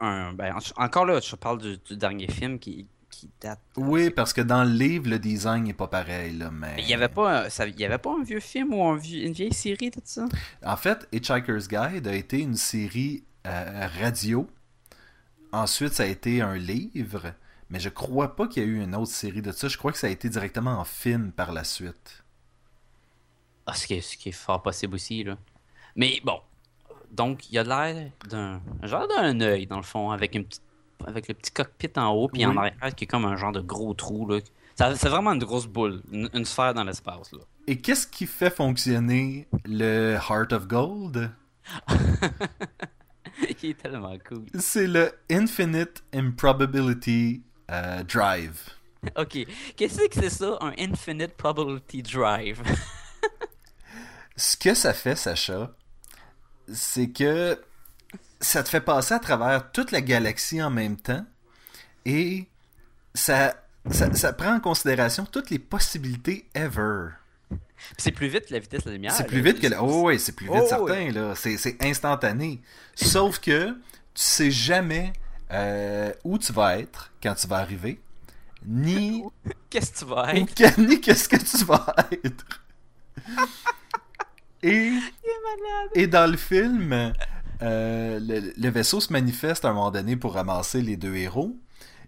un 0.01 0.33
ben, 0.33 0.55
en- 0.57 0.83
encore 0.85 1.05
là, 1.07 1.21
je 1.21 1.37
parle 1.37 1.59
du, 1.61 1.79
du 1.79 1.97
dernier 1.97 2.29
film 2.29 2.59
qui, 2.59 2.87
qui 3.11 3.29
date. 3.41 3.61
Oui, 3.77 4.11
parce 4.11 4.33
que 4.33 4.41
dans 4.41 4.65
le 4.65 4.71
livre, 4.73 5.09
le 5.11 5.19
design 5.19 5.65
n'est 5.65 5.75
pas 5.75 5.89
pareil. 5.89 6.37
Là, 6.39 6.51
mais... 6.51 6.77
Il 6.79 6.89
y 6.89 6.95
avait 6.95 7.09
pas, 7.09 7.45
un- 7.45 7.49
ça, 7.51 7.67
il 7.67 7.79
y 7.79 7.85
avait 7.85 7.99
pas 7.99 8.13
un 8.19 8.23
vieux 8.23 8.41
film 8.41 8.73
ou 8.75 8.85
un 8.85 8.97
vieux- 8.97 9.25
une 9.27 9.33
vieille 9.33 9.53
série 9.53 9.91
de 9.91 10.01
ça? 10.05 10.27
En 10.65 10.77
fait, 10.77 11.07
Hitchhiker's 11.13 11.69
Guide 11.69 12.07
a 12.09 12.15
été 12.15 12.41
une 12.41 12.57
série 12.57 13.25
euh, 13.47 13.89
radio. 14.01 14.49
Ensuite, 15.53 15.93
ça 15.95 16.05
a 16.05 16.07
été 16.07 16.41
un 16.43 16.57
livre. 16.57 17.35
Mais 17.71 17.79
je 17.81 17.89
crois 17.89 18.35
pas 18.35 18.49
qu'il 18.49 18.63
y 18.63 18.67
a 18.67 18.69
eu 18.69 18.83
une 18.83 18.95
autre 18.97 19.13
série 19.13 19.43
de 19.43 19.53
ça. 19.53 19.69
Je 19.69 19.77
crois 19.79 19.93
que 19.93 19.99
ça 19.99 20.07
a 20.09 20.11
été 20.11 20.29
directement 20.29 20.73
en 20.79 20.85
film 20.85 21.31
par 21.33 21.53
la 21.53 21.63
suite. 21.65 22.25
Ah, 23.67 23.75
ce 23.75 23.87
qui 23.87 23.95
est, 23.95 24.01
ce 24.01 24.17
qui 24.17 24.31
est 24.31 24.33
fort 24.33 24.63
possible 24.63 24.95
aussi 24.95 25.23
là. 25.23 25.37
Mais 25.95 26.21
bon, 26.25 26.41
donc 27.11 27.49
il 27.51 27.55
y 27.55 27.59
a 27.59 27.65
l'air 27.65 28.11
d'un 28.29 28.61
genre 28.83 29.07
d'un 29.09 29.41
œil 29.41 29.67
dans 29.67 29.77
le 29.77 29.83
fond 29.83 30.11
avec 30.11 30.35
une 30.35 30.45
petite, 30.45 30.63
avec 31.07 31.29
le 31.29 31.35
petit 31.35 31.51
cockpit 31.51 31.91
en 31.97 32.11
haut 32.13 32.29
puis 32.29 32.45
en 32.47 32.57
arrière 32.57 32.95
qui 32.97 33.05
est 33.05 33.07
comme 33.07 33.25
un 33.25 33.37
genre 33.37 33.53
de 33.53 33.61
gros 33.61 33.95
trou 33.95 34.27
là. 34.29 34.39
Ça- 34.77 34.95
C'est 34.97 35.09
vraiment 35.09 35.33
une 35.33 35.43
grosse 35.45 35.67
boule, 35.67 36.03
une, 36.13 36.29
une 36.35 36.45
sphère 36.45 36.75
dans 36.75 36.85
l'espace 36.85 37.33
là. 37.33 37.41
Et 37.67 37.77
qu'est-ce 37.81 38.07
qui 38.07 38.27
fait 38.27 38.51
fonctionner 38.51 39.47
le 39.65 40.15
Heart 40.15 40.53
of 40.53 40.67
Gold? 40.67 41.31
Il 43.63 43.71
est 43.71 43.75
tellement 43.75 44.17
cool. 44.29 44.45
C'est 44.59 44.87
le 44.87 45.13
Infinite 45.31 46.03
Improbability 46.15 47.43
euh, 47.71 48.03
Drive. 48.05 48.61
Ok, 49.17 49.39
qu'est-ce 49.77 49.97
que 50.09 50.15
c'est 50.21 50.29
ça, 50.29 50.59
un 50.61 50.73
infinite 50.79 51.35
probability 51.35 52.03
drive? 52.03 52.61
Ce 54.37 54.59
que 54.59 54.75
ça 54.75 54.93
fait, 54.93 55.17
Sacha, 55.17 55.71
c'est 56.73 57.09
que 57.11 57.61
ça 58.41 58.63
te 58.63 58.69
fait 58.69 58.81
passer 58.81 59.15
à 59.15 59.19
travers 59.19 59.71
toute 59.73 59.91
la 59.93 60.01
galaxie 60.01 60.63
en 60.63 60.71
même 60.71 60.97
temps 60.97 61.25
et 62.07 62.47
ça, 63.15 63.55
ça, 63.91 64.13
ça 64.15 64.33
prend 64.33 64.55
en 64.55 64.61
considération 64.61 65.27
toutes 65.27 65.51
les 65.51 65.59
possibilités 65.59 66.47
ever. 66.55 67.09
c'est 67.99 68.13
plus 68.13 68.29
vite 68.29 68.47
que 68.47 68.55
la 68.55 68.61
vitesse 68.61 68.85
de 68.85 68.89
la 68.91 68.95
lumière. 68.95 69.13
C'est 69.13 69.27
plus 69.27 69.41
vite 69.43 69.61
que... 69.61 69.67
la- 69.67 69.83
Oh 69.83 70.07
oui, 70.07 70.19
c'est 70.19 70.33
plus 70.33 70.47
vite 70.47 70.55
Oh, 70.63 70.67
certain, 70.69 71.11
là. 71.13 71.35
C'est, 71.35 71.83
instantané. 71.85 72.61
Sauf 72.95 73.39
que 73.41 73.71
tu 73.71 73.77
sais 74.15 74.51
jamais 74.51 75.13
euh, 75.51 76.13
où 76.25 76.39
tu 76.39 76.53
vas 76.53 76.79
être 76.79 77.13
quand 77.23 77.35
tu 77.35 77.47
vas 77.47 77.59
arriver, 77.59 78.01
ni, 78.65 79.23
Qu'est-ce 79.71 79.93
que 79.93 79.99
tu 79.99 80.05
vas 80.07 80.35
être? 80.35 80.79
ni 80.79 81.01
qu'est-ce 81.01 81.29
que 81.29 81.37
tu 81.37 81.65
vas 81.65 81.95
être. 82.25 82.63
Et... 84.63 84.93
Et 85.95 86.07
dans 86.07 86.31
le 86.31 86.37
film, 86.37 87.13
euh, 87.63 88.21
le, 88.21 88.53
le 88.57 88.69
vaisseau 88.71 89.01
se 89.01 89.13
manifeste 89.13 89.65
à 89.65 89.71
un 89.71 89.73
moment 89.73 89.91
donné 89.91 90.17
pour 90.17 90.35
ramasser 90.35 90.83
les 90.83 90.97
deux 90.97 91.15
héros. 91.17 91.57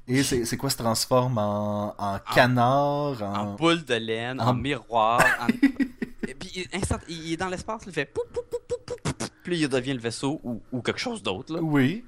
Et 0.08 0.22
c'est 0.22 0.56
quoi 0.56 0.68
se 0.70 0.76
transforme 0.76 1.38
en, 1.38 1.94
en 1.96 2.18
canard, 2.34 3.22
en... 3.22 3.34
En 3.34 3.54
boule 3.54 3.84
de 3.84 3.94
laine, 3.94 4.40
en, 4.40 4.48
en- 4.48 4.54
miroir. 4.54 5.20
en- 5.40 5.46
Et 6.28 6.34
puis 6.34 6.66
instant, 6.72 6.98
il 7.08 7.32
est 7.32 7.36
dans 7.36 7.48
l'espace, 7.48 7.82
il 7.86 7.92
fait 7.92 8.04
poup, 8.06 8.22
poup, 8.32 8.42
poup, 8.50 8.58
poup, 8.68 8.76
poup, 8.86 9.02
poup, 9.02 9.12
poup. 9.18 9.28
Puis 9.44 9.60
il 9.60 9.68
devient 9.68 9.92
le 9.94 10.00
vaisseau 10.00 10.40
ou, 10.44 10.60
ou 10.72 10.80
quelque 10.82 11.00
chose 11.00 11.22
d'autre. 11.22 11.58
Oui. 11.60 12.04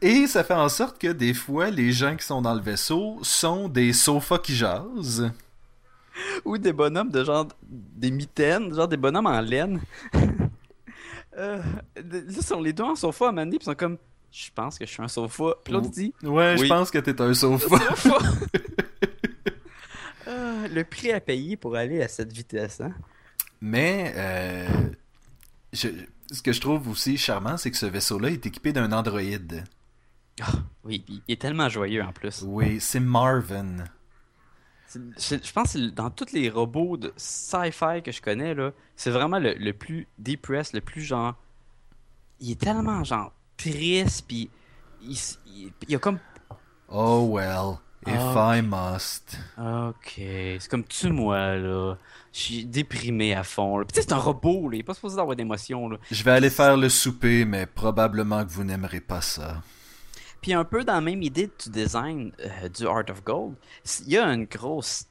Et 0.00 0.26
ça 0.28 0.44
fait 0.44 0.54
en 0.54 0.68
sorte 0.68 0.98
que 0.98 1.08
des 1.08 1.34
fois, 1.34 1.70
les 1.70 1.90
gens 1.92 2.14
qui 2.16 2.24
sont 2.24 2.40
dans 2.40 2.54
le 2.54 2.60
vaisseau 2.60 3.18
sont 3.22 3.68
des 3.68 3.92
sofas 3.92 4.38
qui 4.38 4.54
jasent. 4.54 5.30
Ou 6.44 6.58
des 6.58 6.72
bonhommes 6.72 7.10
de 7.10 7.24
genre 7.24 7.46
des 7.62 8.10
mitaines, 8.10 8.74
genre 8.74 8.88
des 8.88 8.96
bonhommes 8.96 9.26
en 9.26 9.40
laine. 9.40 9.80
euh, 11.36 11.58
là, 11.96 12.18
ils 12.28 12.42
sont 12.42 12.60
les 12.60 12.72
deux 12.72 12.84
en 12.84 12.94
sofa 12.96 13.28
à 13.28 13.32
donné, 13.32 13.50
puis 13.50 13.58
ils 13.62 13.64
sont 13.64 13.74
comme 13.74 13.98
Je 14.30 14.48
pense 14.54 14.78
que 14.78 14.86
je 14.86 14.90
suis 14.90 15.02
un 15.02 15.08
sofa. 15.08 15.54
Puis 15.64 15.72
l'autre 15.72 15.90
dit 15.90 16.12
Ouais, 16.22 16.56
je 16.56 16.62
Oui. 16.62 16.68
pense 16.68 16.90
que 16.90 16.98
t'es 16.98 17.20
un 17.20 17.34
sofa. 17.34 17.78
Sofa 17.96 18.18
Ah, 20.26 20.66
Le 20.72 20.82
prix 20.84 21.12
à 21.12 21.20
payer 21.20 21.56
pour 21.56 21.74
aller 21.76 22.02
à 22.02 22.08
cette 22.08 22.32
vitesse, 22.32 22.80
hein? 22.80 22.92
Mais 23.60 24.12
euh, 24.16 24.68
je- 25.72 25.88
ce 26.30 26.42
que 26.42 26.52
je 26.52 26.60
trouve 26.60 26.88
aussi 26.88 27.16
charmant, 27.16 27.56
c'est 27.56 27.70
que 27.70 27.76
ce 27.76 27.86
vaisseau-là 27.86 28.30
est 28.30 28.44
équipé 28.46 28.72
d'un 28.72 28.92
androïde. 28.92 29.64
Ah, 30.40 30.52
oui, 30.84 31.04
il 31.08 31.22
est 31.28 31.40
tellement 31.40 31.68
joyeux 31.68 32.02
en 32.02 32.12
plus. 32.12 32.44
Oui, 32.46 32.78
c'est 32.80 33.00
Marvin. 33.00 33.84
Je, 34.94 35.52
pense 35.52 35.74
que 35.74 35.90
dans 35.90 36.10
tous 36.10 36.32
les 36.32 36.48
robots 36.48 36.96
de 36.96 37.12
sci-fi 37.16 38.02
que 38.02 38.10
je 38.10 38.22
connais, 38.22 38.54
là, 38.54 38.70
c'est 38.96 39.10
vraiment 39.10 39.38
le, 39.38 39.54
le 39.54 39.72
plus 39.72 40.06
depressed, 40.18 40.74
le 40.74 40.80
plus 40.80 41.02
genre. 41.02 41.34
Il 42.40 42.52
est 42.52 42.60
tellement 42.60 43.04
genre 43.04 43.32
triste, 43.56 44.24
puis 44.26 44.48
il, 45.02 45.16
il, 45.46 45.72
il 45.82 45.90
y 45.90 45.94
a 45.94 45.98
comme. 45.98 46.18
Oh 46.88 47.28
well, 47.30 47.78
if 48.06 48.14
Ah. 48.16 48.56
I 48.56 48.62
must. 48.62 49.38
Ok, 49.58 50.14
c'est 50.16 50.68
comme 50.70 50.84
tue-moi, 50.84 51.56
là. 51.56 51.96
Je 52.32 52.38
suis 52.38 52.64
déprimé 52.64 53.34
à 53.34 53.42
fond. 53.42 53.78
Puis 53.78 53.88
tu 53.88 53.94
sais, 53.96 54.06
c'est 54.08 54.14
un 54.14 54.18
robot, 54.18 54.68
là. 54.70 54.76
Il 54.76 54.80
est 54.80 54.84
pas 54.84 54.94
supposé 54.94 55.20
avoir 55.20 55.36
d'émotion, 55.36 55.88
là. 55.88 55.98
Je 56.10 56.22
vais 56.22 56.30
aller 56.30 56.50
faire 56.50 56.76
le 56.76 56.88
souper, 56.88 57.44
mais 57.44 57.66
probablement 57.66 58.44
que 58.44 58.50
vous 58.50 58.64
n'aimerez 58.64 59.00
pas 59.00 59.20
ça. 59.20 59.62
Puis 60.40 60.52
un 60.52 60.64
peu 60.64 60.84
dans 60.84 60.94
la 60.94 61.00
même 61.00 61.22
idée 61.22 61.50
du 61.62 61.70
design 61.70 62.32
euh, 62.40 62.68
du 62.68 62.86
Art 62.86 63.04
of 63.10 63.24
Gold, 63.24 63.54
il 64.06 64.12
y 64.12 64.18
a 64.18 64.24
une 64.26 64.44
grosse 64.44 65.04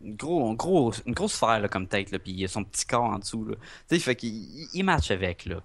une, 0.00 0.16
gros, 0.16 0.54
gros, 0.54 0.92
une 1.06 1.14
grosse 1.14 1.34
sphère 1.34 1.60
là, 1.60 1.68
comme 1.68 1.86
tête, 1.86 2.10
là, 2.10 2.18
puis 2.18 2.32
il 2.32 2.44
a 2.44 2.48
son 2.48 2.64
petit 2.64 2.84
corps 2.84 3.04
en 3.04 3.18
dessous. 3.18 3.44
Là. 3.44 3.54
Tu 3.88 3.96
sais, 3.96 3.98
fait 3.98 4.16
qu'il 4.16 4.68
il 4.74 4.82
match 4.84 5.10
avec. 5.10 5.46
Là. 5.46 5.62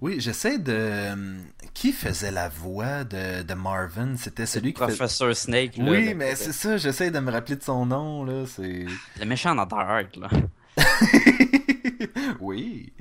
Oui, 0.00 0.16
j'essaie 0.18 0.58
de. 0.58 1.38
Qui 1.74 1.92
faisait 1.92 2.32
la 2.32 2.48
voix 2.48 3.04
de, 3.04 3.42
de 3.42 3.54
Marvin? 3.54 4.16
C'était 4.16 4.46
celui 4.46 4.72
qui. 4.72 4.80
Professeur 4.80 5.36
Snake. 5.36 5.76
Là, 5.76 5.90
oui, 5.90 6.14
mais 6.14 6.34
c'est 6.34 6.52
ça, 6.52 6.76
j'essaie 6.76 7.10
de 7.10 7.20
me 7.20 7.30
rappeler 7.30 7.56
de 7.56 7.62
son 7.62 7.86
nom. 7.86 8.24
là. 8.24 8.44
C'est. 8.46 8.86
Le 9.20 9.24
méchant 9.24 9.54
dans 9.54 9.66
Dark, 9.66 10.16
là. 10.16 10.28
oui. 12.40 12.92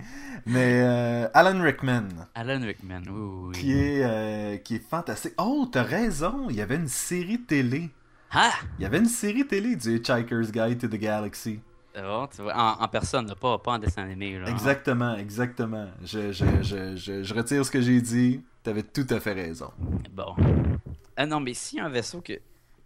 Mais 0.46 0.82
euh, 0.84 1.28
Alan 1.42 1.60
Rickman. 1.60 2.08
Alan 2.36 2.62
Rickman, 2.62 3.02
oui, 3.10 3.48
oui. 3.48 3.60
Qui 3.60 3.72
est, 3.72 4.04
euh, 4.04 4.58
qui 4.58 4.76
est 4.76 4.88
fantastique. 4.88 5.34
Oh, 5.40 5.68
t'as 5.72 5.82
raison, 5.82 6.52
il 6.52 6.56
y 6.56 6.62
avait 6.62 6.76
une 6.76 6.88
série 6.88 7.42
télé. 7.42 7.90
Ah! 8.32 8.52
Il 8.78 8.84
y 8.84 8.86
avait 8.86 9.00
une 9.00 9.08
série 9.08 9.48
télé 9.48 9.76
du 9.76 9.96
Hitchhiker's 9.96 10.52
Guide 10.52 10.78
to 10.78 10.88
the 10.88 11.00
Galaxy. 11.00 11.60
Oh, 11.98 12.28
tu 12.30 12.44
vois, 12.44 12.56
en, 12.56 12.84
en, 12.84 12.88
personne, 12.88 13.26
là, 13.26 13.34
pas, 13.34 13.58
pas 13.58 13.72
en 13.72 13.80
dessin 13.80 14.04
animé. 14.04 14.38
Là. 14.38 14.50
Exactement, 14.52 15.16
exactement. 15.18 15.88
Je, 16.04 16.32
je, 16.32 16.46
je, 16.62 16.96
je, 16.96 17.24
je 17.24 17.34
retire 17.34 17.66
ce 17.66 17.72
que 17.72 17.82
j'ai 17.82 18.02
dit. 18.02 18.44
T'avais 18.62 18.84
tout 18.84 19.08
à 19.10 19.20
fait 19.20 19.34
raison. 19.34 19.72
Bon. 20.12 20.36
Ah 21.18 21.26
non, 21.26 21.40
mais 21.40 21.56
si 21.56 21.80
un 21.80 21.90
vaisseau 21.90 22.22
que, 22.22 22.34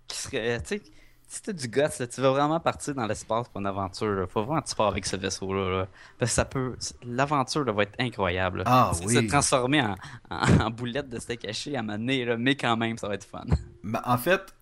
qui 0.08 0.18
serait. 0.18 0.62
Tu 0.62 0.78
sais, 0.78 0.82
si 1.28 1.42
t'as 1.42 1.54
du 1.54 1.68
gosse, 1.68 2.00
là, 2.00 2.08
tu 2.08 2.22
vas 2.22 2.32
vraiment 2.32 2.60
partir 2.60 2.94
dans 2.94 3.06
l'espace 3.06 3.48
pour 3.50 3.60
une 3.60 3.68
aventure. 3.68 4.08
Là. 4.08 4.28
Faut 4.28 4.44
vraiment 4.44 4.62
que 4.62 4.70
tu 4.70 4.76
pars 4.76 4.88
avec 4.88 5.06
ce 5.06 5.16
vaisseau-là. 5.16 5.70
Là. 5.70 5.88
Parce 6.18 6.32
que 6.32 6.36
ça 6.36 6.46
peut. 6.46 6.76
L'aventure 7.04 7.66
va 7.74 7.84
être 7.84 7.96
incroyable. 8.00 8.64
Ah 8.66 8.92
oui. 9.06 9.16
Se 9.16 9.20
transformer 9.28 9.82
en, 9.82 9.96
en, 10.30 10.60
en, 10.62 10.70
boulette 10.70 11.10
de 11.10 11.20
steak 11.20 11.46
haché 11.46 11.76
à 11.76 11.84
mener, 11.84 12.36
mais 12.38 12.56
quand 12.56 12.78
même, 12.78 12.98
ça 12.98 13.08
va 13.08 13.16
être 13.16 13.26
fun. 13.26 13.46
En 14.04 14.18
fait, 14.18 14.56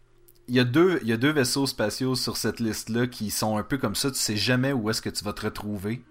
il 0.49 0.55
y, 0.55 0.59
a 0.59 0.65
deux, 0.65 0.99
il 1.01 1.07
y 1.07 1.13
a 1.13 1.17
deux 1.17 1.31
vaisseaux 1.31 1.65
spatiaux 1.65 2.15
sur 2.15 2.35
cette 2.35 2.59
liste-là 2.59 3.07
qui 3.07 3.31
sont 3.31 3.57
un 3.57 3.63
peu 3.63 3.77
comme 3.77 3.95
ça. 3.95 4.11
Tu 4.11 4.17
sais 4.17 4.35
jamais 4.35 4.73
où 4.73 4.89
est-ce 4.89 5.01
que 5.01 5.09
tu 5.09 5.23
vas 5.23 5.31
te 5.31 5.41
retrouver. 5.41 6.03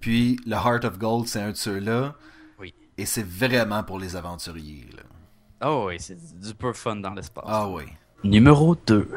Puis 0.00 0.38
le 0.46 0.54
Heart 0.54 0.84
of 0.84 0.98
Gold, 0.98 1.28
c'est 1.28 1.40
un 1.40 1.50
de 1.50 1.56
ceux-là. 1.56 2.14
Oui. 2.58 2.74
Et 2.96 3.04
c'est 3.04 3.26
vraiment 3.26 3.84
pour 3.84 3.98
les 3.98 4.16
aventuriers. 4.16 4.88
Là. 4.96 5.02
Oh 5.68 5.84
oui, 5.88 5.96
c'est 6.00 6.40
du 6.40 6.54
peu 6.54 6.72
fun 6.72 6.96
dans 6.96 7.12
l'espace. 7.12 7.44
Ah 7.46 7.68
oui. 7.68 7.84
Numéro 8.24 8.76
2. 8.76 9.08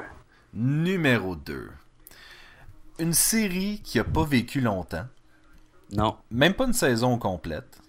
Numéro 0.56 1.36
2. 1.36 1.70
Une 2.98 3.14
série 3.14 3.80
qui 3.84 4.00
a 4.00 4.04
pas 4.04 4.24
vécu 4.24 4.62
longtemps. 4.62 5.06
Non. 5.92 6.18
Même 6.32 6.56
pas 6.56 6.66
une 6.66 6.74
saison 6.74 7.20
complète. 7.20 7.80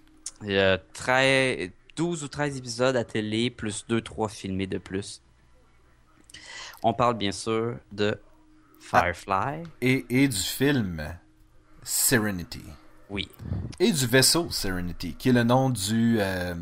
Il 0.43 0.51
y 0.51 0.59
a 0.59 0.77
13, 0.77 1.71
12 1.95 2.23
ou 2.23 2.27
13 2.27 2.57
épisodes 2.57 2.95
à 2.95 3.03
télé, 3.03 3.49
plus 3.49 3.83
2-3 3.89 4.29
filmés 4.29 4.67
de 4.67 4.77
plus. 4.77 5.23
On 6.83 6.93
parle 6.93 7.17
bien 7.17 7.31
sûr 7.31 7.77
de 7.91 8.19
Firefly. 8.79 9.33
Ah, 9.33 9.69
et, 9.81 10.05
et, 10.11 10.27
du 10.27 10.37
film 10.37 11.01
Serenity. 11.81 12.63
Oui. 13.09 13.27
Et 13.79 13.91
du 13.91 14.05
vaisseau 14.05 14.51
Serenity, 14.51 15.15
qui 15.15 15.29
est 15.29 15.33
le 15.33 15.43
nom 15.43 15.71
du... 15.71 16.17
Euh, 16.19 16.53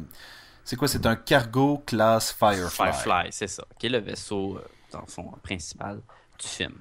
c'est 0.65 0.75
quoi? 0.75 0.87
C'est 0.87 1.05
un 1.05 1.15
cargo 1.15 1.83
class 1.85 2.33
Firefly. 2.33 2.91
Firefly, 2.91 3.27
c'est 3.31 3.47
ça. 3.47 3.63
Qui 3.79 3.85
est 3.85 3.89
le 3.89 3.99
vaisseau, 3.99 4.57
euh, 4.57 4.67
dans 4.91 5.01
le 5.01 5.07
fond, 5.07 5.31
principal 5.43 6.01
du 6.39 6.47
film. 6.47 6.73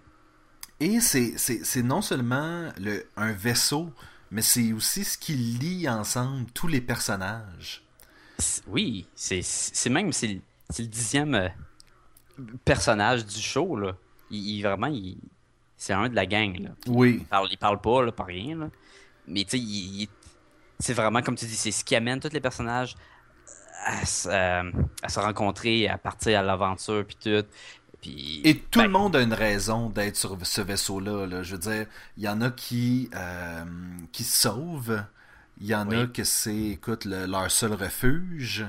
Et 0.81 1.01
c'est 1.01 1.83
non 1.83 2.01
seulement 2.01 2.70
le, 2.79 3.07
un 3.16 3.33
vaisseau, 3.33 3.92
mais 4.31 4.42
c'est 4.42 4.73
aussi 4.73 5.05
ce 5.05 5.16
qui 5.16 5.35
lie 5.35 5.88
ensemble 5.88 6.51
tous 6.53 6.66
les 6.66 6.81
personnages. 6.81 7.85
Oui, 8.66 9.07
c'est 9.14 9.44
même 9.90 10.12
c'est 10.12 10.40
le 10.79 10.87
dixième 10.87 11.35
euh, 11.35 11.49
personnage 12.64 13.25
du 13.25 13.40
show 13.40 13.77
là. 13.77 13.92
Il, 14.31 14.57
il 14.57 14.62
vraiment 14.62 14.88
il, 14.88 15.18
c'est 15.77 15.92
un 15.92 16.09
de 16.09 16.14
la 16.14 16.27
gang 16.27 16.59
là. 16.59 16.70
Oui. 16.87 17.18
Il 17.20 17.27
parle, 17.27 17.49
il 17.51 17.59
parle 17.59 17.81
pas 17.81 18.03
là, 18.03 18.11
pas 18.12 18.25
rien 18.25 18.57
là. 18.57 18.70
Mais 19.29 19.44
tu 19.44 19.59
sais, 19.59 20.09
c'est 20.81 20.94
vraiment 20.94 21.23
comme 21.23 21.37
tu 21.37 21.47
dis, 21.47 21.55
c'est 21.55 21.70
ce 21.70 21.85
qui 21.85 21.94
amène 21.94 22.18
tous 22.18 22.33
les 22.33 22.40
personnages 22.40 22.97
à, 23.85 24.01
à, 24.31 24.62
à 25.03 25.09
se 25.09 25.20
rencontrer, 25.20 25.88
à 25.88 25.99
partir 25.99 26.40
à 26.40 26.42
l'aventure 26.42 27.05
puis 27.07 27.16
tout. 27.23 27.47
Puis, 28.01 28.42
Et 28.44 28.59
tout 28.59 28.81
ben, 28.81 28.87
le 28.87 28.90
monde 28.90 29.16
a 29.16 29.23
une 29.23 29.33
raison 29.33 29.88
d'être 29.88 30.16
sur 30.16 30.37
ce 30.47 30.61
vaisseau-là. 30.61 31.27
Là. 31.27 31.42
Je 31.42 31.53
veux 31.53 31.61
dire, 31.61 31.87
il 32.16 32.23
y 32.25 32.29
en 32.29 32.40
a 32.42 32.51
qui, 32.51 33.09
euh, 33.14 33.64
qui 34.12 34.25
se 34.25 34.42
sauvent. 34.42 35.03
Il 35.61 35.66
y 35.66 35.75
en 35.75 35.88
Oui. 35.88 35.97
a 36.01 36.07
que 36.07 36.25
c'est, 36.25 36.55
écoute, 36.55 37.05
le- 37.07 37.27
leur 37.27 37.51
seul 37.51 37.73
refuge. 37.73 38.66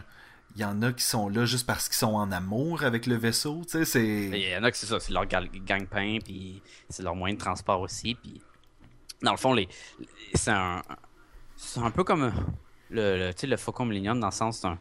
Il 0.56 0.62
y 0.62 0.66
en 0.66 0.82
a 0.84 0.94
qui 0.94 1.04
sont 1.04 1.28
là 1.28 1.44
juste 1.46 1.68
parce 1.68 1.90
qu'ils 1.90 1.98
sont 1.98 2.14
en 2.14 2.32
amour 2.32 2.84
avec 2.84 3.08
le 3.08 3.16
vaisseau. 3.16 3.64
Tu 3.66 3.72
sais, 3.72 3.84
c'est... 3.86 4.06
Il 4.30 4.38
y 4.50 4.56
en 4.56 4.64
a 4.64 4.72
que 4.72 4.78
c'est 4.78 4.86
ça, 4.86 5.02
c'est 5.02 5.12
leur 5.12 5.26
gang-pain, 5.26 6.20
puis 6.24 6.62
c'est 6.90 7.04
leur 7.04 7.16
moyen 7.16 7.36
de 7.36 7.40
transport 7.40 7.82
aussi. 7.82 8.16
Puis 8.16 8.42
dans 9.22 9.32
le 9.32 9.38
fond, 9.38 9.52
les, 9.52 9.68
c'est 10.34 10.52
un, 10.52 10.82
c'est 11.58 11.82
un 11.82 11.92
peu 11.92 12.06
comme 12.06 12.32
le, 12.90 13.32
le, 13.32 13.48
le 13.48 13.58
Faucon 13.58 13.84
Millennium 13.86 14.18
dans 14.22 14.28
le 14.28 14.32
sens 14.32 14.60
c'est 14.60 14.68
un, 14.68 14.80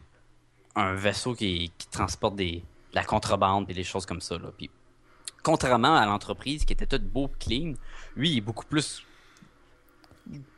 un 0.75 0.93
vaisseau 0.93 1.33
qui, 1.33 1.71
qui 1.77 1.87
transporte 1.87 2.35
des, 2.35 2.57
de 2.57 2.95
la 2.95 3.03
contrebande 3.03 3.69
et 3.69 3.73
des 3.73 3.83
choses 3.83 4.05
comme 4.05 4.21
ça. 4.21 4.37
Là. 4.37 4.49
Puis 4.57 4.69
contrairement 5.43 5.95
à 5.95 6.05
l'entreprise 6.05 6.65
qui 6.65 6.73
était 6.73 6.87
toute 6.87 7.03
beau 7.03 7.29
clean, 7.39 7.73
lui 8.15 8.31
il 8.31 8.37
est 8.37 8.41
beaucoup 8.41 8.65
plus 8.65 9.03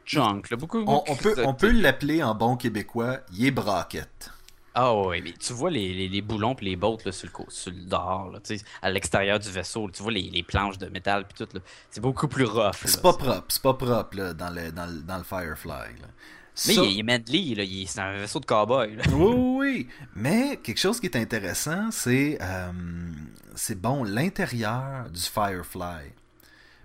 junk. 0.05 0.43
Là, 0.49 0.57
beaucoup, 0.57 0.79
On, 0.79 0.83
beaucoup 0.83 1.11
on 1.11 1.15
peut, 1.15 1.35
on 1.45 1.53
peut 1.53 1.71
l'appeler 1.71 2.23
en 2.23 2.33
bon 2.33 2.55
québécois, 2.57 3.19
il 3.33 3.45
est 3.45 3.51
braquette. 3.51 4.31
Ah 4.79 4.95
ouais, 4.95 5.21
mais 5.21 5.33
tu 5.33 5.53
vois 5.53 5.71
les, 5.71 5.91
les, 5.91 6.07
les 6.07 6.21
boulons 6.21 6.53
puis 6.53 6.67
les 6.67 6.75
bottes 6.75 7.03
là, 7.03 7.11
sur 7.11 7.27
le 7.27 7.45
sur 7.49 7.71
le 7.71 7.81
dehors, 7.85 8.29
là, 8.29 8.39
à 8.83 8.91
l'extérieur 8.91 9.39
du 9.39 9.49
vaisseau, 9.49 9.89
tu 9.89 10.03
vois 10.03 10.11
les, 10.11 10.29
les 10.29 10.43
planches 10.43 10.77
de 10.77 10.87
métal 10.87 11.27
puis 11.27 11.45
tout 11.45 11.51
là, 11.51 11.61
c'est 11.89 11.99
beaucoup 11.99 12.27
plus 12.27 12.45
rough. 12.45 12.75
C'est 12.85 13.01
pas 13.01 13.13
propre, 13.13 13.45
c'est 13.49 13.61
pas 13.63 13.73
propre 13.73 14.15
là, 14.15 14.33
dans, 14.33 14.51
le, 14.51 14.71
dans, 14.71 14.85
le, 14.85 15.01
dans 15.01 15.17
le 15.17 15.23
Firefly. 15.23 15.95
Mais 16.65 16.73
Ça- 16.73 16.81
il, 16.83 16.99
est- 16.99 17.03
Medley, 17.03 17.53
là, 17.55 17.63
il 17.63 17.83
est- 17.83 17.85
c'est 17.85 17.99
un 17.99 18.13
vaisseau 18.13 18.39
de 18.39 18.45
cowboy. 18.45 18.95
Là. 18.95 19.03
Oui, 19.11 19.33
oui, 19.35 19.57
oui. 19.57 19.87
Mais 20.15 20.57
quelque 20.57 20.79
chose 20.79 20.99
qui 20.99 21.05
est 21.05 21.15
intéressant, 21.15 21.91
c'est 21.91 22.37
euh, 22.41 22.71
c'est 23.55 23.79
bon 23.79 24.03
l'intérieur 24.03 25.09
du 25.09 25.21
Firefly. 25.21 26.11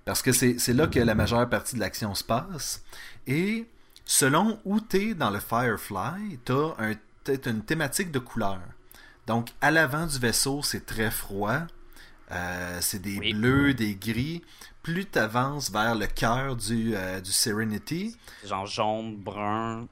Parce 0.05 0.21
que 0.23 0.33
c'est 0.33 0.59
c'est 0.59 0.73
là 0.75 0.87
que 0.89 0.99
la 0.99 1.15
majeure 1.15 1.49
partie 1.49 1.75
de 1.77 1.81
l'action 1.81 2.15
se 2.15 2.25
passe. 2.25 2.83
Et 3.27 3.67
selon 4.05 4.59
où 4.65 4.81
t'es 4.81 5.15
dans 5.15 5.31
le 5.31 5.39
Firefly, 5.41 6.39
t'as 6.45 6.75
un, 6.79 6.93
t'as 7.25 7.51
une 7.51 7.63
thématique 7.63 8.11
de 8.11 8.19
couleur. 8.19 8.61
Donc 9.27 9.49
à 9.61 9.71
l'avant 9.71 10.07
du 10.07 10.19
vaisseau, 10.19 10.63
c'est 10.63 10.85
très 10.85 11.11
froid. 11.11 11.61
Euh, 12.31 12.79
c'est 12.81 13.01
des 13.03 13.19
Oui. 13.19 13.35
bleus, 13.35 13.75
des 13.75 13.95
gris. 13.95 14.43
Plus 14.83 15.07
tu 15.07 15.19
avances 15.19 15.71
vers 15.71 15.95
le 15.95 16.07
cœur 16.07 16.57
du, 16.57 16.95
euh, 16.97 17.21
du 17.21 17.31
Serenity, 17.33 18.17
Genre 18.45 18.67
jaune, 18.67 19.17
brun. 19.17 19.87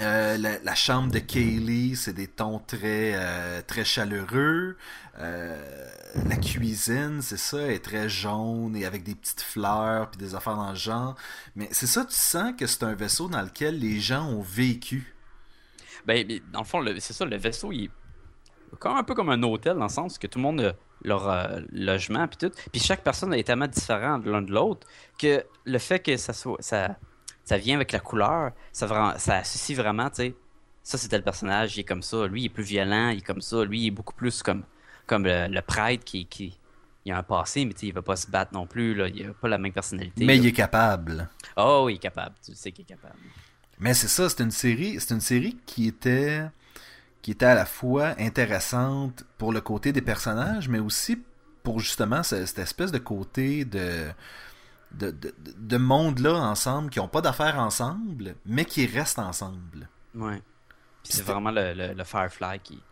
euh, 0.00 0.36
la, 0.38 0.58
la 0.60 0.74
chambre 0.74 1.10
de 1.10 1.18
Kaylee, 1.18 1.96
c'est 1.96 2.12
des 2.12 2.28
tons 2.28 2.60
très, 2.60 3.12
euh, 3.14 3.60
très 3.66 3.84
chaleureux. 3.84 4.76
La 5.18 6.36
cuisine, 6.36 7.20
c'est 7.22 7.36
ça, 7.38 7.60
est 7.70 7.84
très 7.84 8.08
jaune 8.08 8.76
et 8.76 8.84
avec 8.84 9.02
des 9.02 9.14
petites 9.14 9.40
fleurs 9.42 10.10
puis 10.10 10.18
des 10.18 10.34
affaires 10.34 10.56
dans 10.56 10.70
le 10.70 10.76
genre. 10.76 11.16
Mais 11.56 11.68
c'est 11.72 11.86
ça, 11.86 12.04
tu 12.04 12.14
sens 12.14 12.52
que 12.56 12.66
c'est 12.66 12.84
un 12.84 12.94
vaisseau 12.94 13.28
dans 13.28 13.42
lequel 13.42 13.78
les 13.78 13.98
gens 14.00 14.26
ont 14.28 14.40
vécu. 14.42 15.14
Ben, 16.06 16.26
dans 16.52 16.60
le 16.60 16.64
fond, 16.64 16.84
c'est 17.00 17.12
ça, 17.12 17.24
le 17.24 17.36
vaisseau, 17.36 17.72
il 17.72 17.84
est 17.86 17.90
comme 18.78 18.96
un 18.96 19.02
peu 19.02 19.14
comme 19.14 19.30
un 19.30 19.42
hôtel 19.42 19.76
dans 19.76 19.84
le 19.84 19.88
sens 19.90 20.18
que 20.18 20.26
tout 20.26 20.38
le 20.38 20.42
monde 20.44 20.60
a 20.60 20.72
leur 21.02 21.28
euh, 21.28 21.60
logement 21.72 22.26
puis 22.28 22.36
tout. 22.48 22.52
Puis 22.72 22.80
chaque 22.80 23.02
personne 23.02 23.32
est 23.34 23.44
tellement 23.44 23.66
différente 23.68 24.24
de 24.24 24.30
l'un 24.30 24.42
de 24.42 24.52
l'autre 24.52 24.86
que 25.18 25.44
le 25.64 25.78
fait 25.78 26.00
que 26.00 26.16
ça 26.16 26.32
soit 26.32 26.56
ça, 26.60 26.96
ça 27.44 27.56
vient 27.58 27.76
avec 27.76 27.92
la 27.92 28.00
couleur, 28.00 28.52
ça, 28.72 28.86
vra- 28.86 29.18
ça 29.18 29.36
associe 29.36 29.76
vraiment, 29.78 30.08
tu 30.10 30.16
sais. 30.16 30.34
Ça, 30.82 30.96
c'était 30.96 31.18
le 31.18 31.24
personnage, 31.24 31.76
il 31.76 31.80
est 31.80 31.84
comme 31.84 32.02
ça. 32.02 32.26
Lui, 32.26 32.42
il 32.42 32.44
est 32.46 32.50
plus 32.50 32.62
violent, 32.64 33.10
il 33.10 33.18
est 33.18 33.26
comme 33.26 33.42
ça. 33.42 33.62
Lui, 33.62 33.80
il 33.80 33.86
est 33.88 33.90
beaucoup 33.90 34.14
plus 34.14 34.42
comme, 34.42 34.62
comme 35.06 35.24
le, 35.24 35.46
le 35.46 35.60
prêtre 35.60 36.02
qui, 36.04 36.24
qui. 36.26 36.58
Il 37.04 37.12
a 37.12 37.18
un 37.18 37.22
passé, 37.22 37.64
mais 37.66 37.72
tu 37.74 37.80
sais, 37.80 37.86
il 37.88 37.92
va 37.92 38.00
pas 38.02 38.16
se 38.16 38.26
battre 38.30 38.52
non 38.54 38.66
plus. 38.66 38.94
Là. 38.94 39.08
Il 39.08 39.26
a 39.26 39.32
pas 39.34 39.48
la 39.48 39.58
même 39.58 39.72
personnalité. 39.72 40.24
Mais 40.24 40.36
là. 40.36 40.42
il 40.42 40.46
est 40.46 40.52
capable. 40.52 41.28
Oh, 41.56 41.88
il 41.90 41.94
est 41.96 41.98
capable. 41.98 42.34
Tu 42.44 42.54
sais 42.54 42.72
qu'il 42.72 42.82
est 42.84 42.88
capable. 42.88 43.18
Mais 43.78 43.92
c'est 43.94 44.08
ça, 44.08 44.28
c'est 44.30 44.42
une 44.42 44.50
série, 44.50 44.98
c'est 44.98 45.14
une 45.14 45.20
série 45.20 45.56
qui 45.66 45.86
était 45.88 46.42
qui 47.22 47.32
était 47.32 47.46
à 47.46 47.54
la 47.54 47.66
fois 47.66 48.14
intéressante 48.18 49.24
pour 49.38 49.52
le 49.52 49.60
côté 49.60 49.92
des 49.92 50.02
personnages, 50.02 50.68
mais 50.68 50.78
aussi 50.78 51.22
pour 51.62 51.80
justement 51.80 52.22
ce- 52.22 52.46
cette 52.46 52.60
espèce 52.60 52.92
de 52.92 52.98
côté 52.98 53.64
de 53.64 54.08
de, 54.92 55.10
de, 55.10 55.34
de 55.58 55.76
monde-là 55.76 56.34
ensemble, 56.34 56.88
qui 56.88 56.98
ont 56.98 57.08
pas 57.08 57.20
d'affaires 57.20 57.58
ensemble, 57.58 58.36
mais 58.46 58.64
qui 58.64 58.86
restent 58.86 59.18
ensemble. 59.18 59.86
Ouais. 60.14 60.40
Puis 61.04 61.12
c'est 61.12 61.22
vraiment 61.22 61.50
le, 61.50 61.74
le, 61.74 61.92
le 61.92 62.04
Firefly 62.04 62.60
qui, 62.60 62.82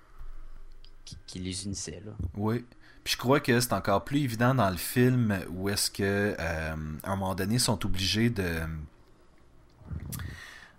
qui, 1.06 1.16
qui 1.26 1.38
les 1.38 1.64
unissait, 1.64 2.02
là. 2.04 2.12
Oui. 2.34 2.66
Puis 3.02 3.14
je 3.14 3.18
crois 3.18 3.40
que 3.40 3.58
c'est 3.60 3.72
encore 3.72 4.04
plus 4.04 4.18
évident 4.18 4.54
dans 4.54 4.68
le 4.68 4.76
film 4.76 5.38
où 5.50 5.70
est-ce 5.70 5.90
que 5.90 6.34
euh, 6.38 6.74
à 7.02 7.12
un 7.12 7.16
moment 7.16 7.34
donné 7.34 7.54
ils 7.54 7.60
sont 7.60 7.82
obligés 7.86 8.28
de 8.28 8.60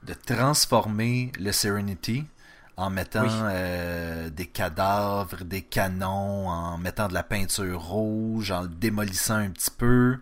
de 0.04 0.14
transformer 0.14 1.32
le 1.40 1.52
Serenity 1.52 2.26
en 2.78 2.92
mettant 2.92 3.26
euh, 3.26 4.30
des 4.30 4.46
cadavres, 4.46 5.44
des 5.44 5.64
canons, 5.64 6.48
en 6.48 6.78
mettant 6.78 7.08
de 7.08 7.14
la 7.16 7.24
peinture 7.24 7.82
rouge, 7.82 8.52
en 8.52 8.62
le 8.62 8.68
démolissant 8.68 9.36
un 9.38 9.50
petit 9.50 9.72
peu. 9.72 10.18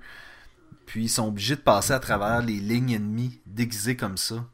Puis 0.86 1.04
ils 1.04 1.10
sont 1.10 1.28
obligés 1.28 1.58
de 1.58 1.62
passer 1.62 1.92
à 1.92 2.00
travers 2.00 2.42
les 2.42 2.60
lignes 2.60 2.94
ennemies 2.94 3.42
déguisées 3.46 3.98
comme 3.98 4.16
ça. 4.18 4.46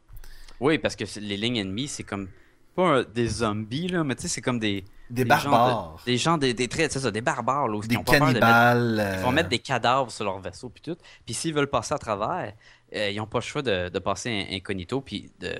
Oui, 0.59 0.79
parce 0.79 0.95
que 0.95 1.03
les 1.19 1.37
lignes 1.37 1.57
ennemies, 1.57 1.87
c'est 1.87 2.03
comme 2.03 2.27
pas 2.75 3.03
des 3.03 3.27
zombies 3.27 3.89
là, 3.89 4.03
mais 4.03 4.15
tu 4.15 4.23
sais 4.23 4.27
c'est 4.29 4.41
comme 4.41 4.59
des 4.59 4.85
des, 5.09 5.25
barbares. 5.25 6.01
des 6.05 6.17
gens 6.17 6.37
des, 6.37 6.53
des 6.53 6.69
traits, 6.69 6.93
ça, 6.93 7.11
des 7.11 7.19
barbares 7.19 7.67
là, 7.67 7.81
des 7.85 7.97
cannibales. 7.97 9.17
ils 9.17 9.23
vont 9.23 9.33
mettre 9.33 9.49
des 9.49 9.59
cadavres 9.59 10.09
sur 10.09 10.23
leur 10.23 10.39
vaisseau 10.39 10.69
puis 10.69 10.81
tout. 10.81 10.95
Puis 11.25 11.35
s'ils 11.35 11.53
veulent 11.53 11.69
passer 11.69 11.93
à 11.93 11.97
travers, 11.97 12.53
euh, 12.95 13.09
ils 13.09 13.17
n'ont 13.17 13.27
pas 13.27 13.39
le 13.39 13.43
choix 13.43 13.61
de, 13.61 13.89
de 13.89 13.99
passer 13.99 14.47
incognito 14.51 15.01
puis 15.01 15.29
de, 15.41 15.53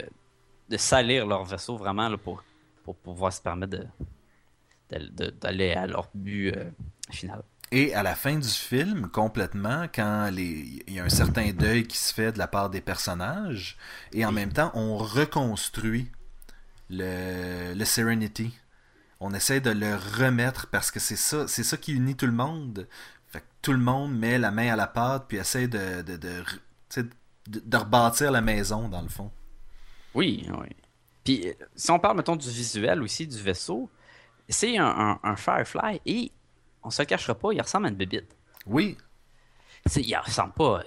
de 0.72 0.78
salir 0.78 1.28
leur 1.28 1.44
vaisseau 1.44 1.76
vraiment 1.76 2.08
là, 2.08 2.18
pour, 2.18 2.44
pour 2.84 2.96
pouvoir 2.96 3.34
se 3.34 3.42
permettre 3.42 3.78
d'aller 4.90 5.74
à 5.74 5.86
leur 5.86 6.10
but 6.16 6.56
euh, 6.56 6.72
final. 7.12 7.44
Et 7.74 7.94
à 7.94 8.04
la 8.04 8.16
fin 8.16 8.38
du 8.38 8.48
film, 8.48 9.10
complètement, 9.10 9.86
quand 9.94 10.30
il 10.36 10.94
y 10.94 11.00
a 11.00 11.04
un 11.04 11.10
certain 11.10 11.52
deuil 11.52 11.86
qui 11.88 11.98
se 11.98 12.14
fait 12.14 12.32
de 12.32 12.38
la 12.38 12.48
part 12.48 12.70
des 12.70 12.82
personnages, 12.82 13.78
et 14.12 14.26
en 14.26 14.32
même 14.32 14.52
temps, 14.52 14.72
on 14.74 14.98
reconstruit 14.98 16.10
le, 16.90 17.74
le 17.74 17.86
Serenity. 17.86 18.58
On 19.22 19.34
essaie 19.34 19.62
de 19.62 19.70
le 19.70 19.96
remettre 19.96 20.68
parce 20.68 20.92
que 20.92 21.00
c'est 21.00 21.16
ça, 21.16 21.48
c'est 21.48 21.64
ça 21.64 21.78
qui 21.78 21.94
unit 21.94 22.16
tout 22.16 22.26
le 22.26 22.34
monde. 22.34 22.88
Fait 23.28 23.44
tout 23.62 23.72
le 23.72 23.78
monde 23.78 24.18
met 24.18 24.38
la 24.38 24.52
main 24.52 24.74
à 24.74 24.76
la 24.76 24.88
pâte 24.88 25.26
puis 25.30 25.38
essaie 25.38 25.68
de, 25.68 26.02
de, 26.02 26.18
de, 26.18 26.44
de 27.48 27.78
rebâtir 27.78 28.32
la 28.32 28.42
maison, 28.42 28.90
dans 28.90 29.02
le 29.02 29.10
fond. 29.10 29.32
Oui, 30.14 30.46
oui. 30.50 30.68
Puis, 31.24 31.48
euh, 31.48 31.54
si 31.76 31.92
on 31.92 32.00
parle, 32.00 32.18
mettons, 32.18 32.36
du 32.36 32.50
visuel 32.50 33.02
aussi 33.02 33.28
du 33.28 33.38
vaisseau, 33.38 33.90
c'est 34.50 34.78
un, 34.78 35.36
Firefly 35.38 36.02
et 36.06 36.32
on 36.84 36.90
se 36.90 37.02
le 37.02 37.06
cachera 37.06 37.36
pas, 37.36 37.54
il 37.54 37.62
ressemble 37.62 37.86
à 37.86 37.90
une 37.90 37.96
bébite. 37.96 38.36
Oui. 38.66 38.98
sais, 39.86 40.02
il 40.02 40.16
ressemble 40.16 40.54
pas, 40.54 40.84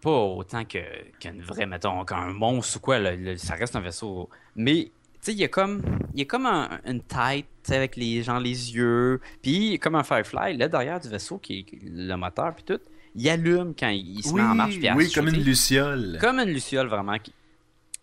pas 0.00 0.10
autant 0.10 0.64
qu'un 0.64 1.40
vrai, 1.40 1.66
mettons, 1.66 2.04
qu'un 2.04 2.32
monstre 2.32 2.76
ou 2.76 2.80
quoi, 2.80 2.98
ça 3.36 3.54
reste 3.54 3.74
un 3.74 3.80
vaisseau. 3.80 4.28
Mais, 4.54 4.84
tu 4.84 4.90
sais, 5.20 5.32
il 5.32 5.38
y 5.38 5.44
a 5.44 5.48
comme, 5.48 5.82
il 6.14 6.20
y 6.20 6.22
a 6.22 6.26
comme 6.26 6.46
une 6.46 7.02
tête 7.02 7.46
avec 7.68 7.96
les, 7.96 8.22
gens, 8.22 8.38
les 8.38 8.74
yeux, 8.74 9.20
puis 9.42 9.78
comme 9.78 9.96
un 9.96 10.04
Firefly, 10.04 10.56
là, 10.56 10.68
derrière 10.68 11.00
du 11.00 11.08
vaisseau, 11.08 11.38
qui 11.38 11.60
est 11.60 11.78
le 11.82 12.14
moteur, 12.16 12.54
puis 12.54 12.64
tout, 12.64 12.80
il 13.14 13.28
allume 13.28 13.74
quand 13.76 13.88
il 13.88 14.22
se 14.22 14.32
met 14.32 14.42
en 14.42 14.54
marche. 14.54 14.76
oui, 14.94 15.10
comme 15.10 15.28
une 15.28 15.42
luciole. 15.42 16.18
Comme 16.20 16.38
une 16.38 16.50
luciole, 16.50 16.86
vraiment, 16.86 17.16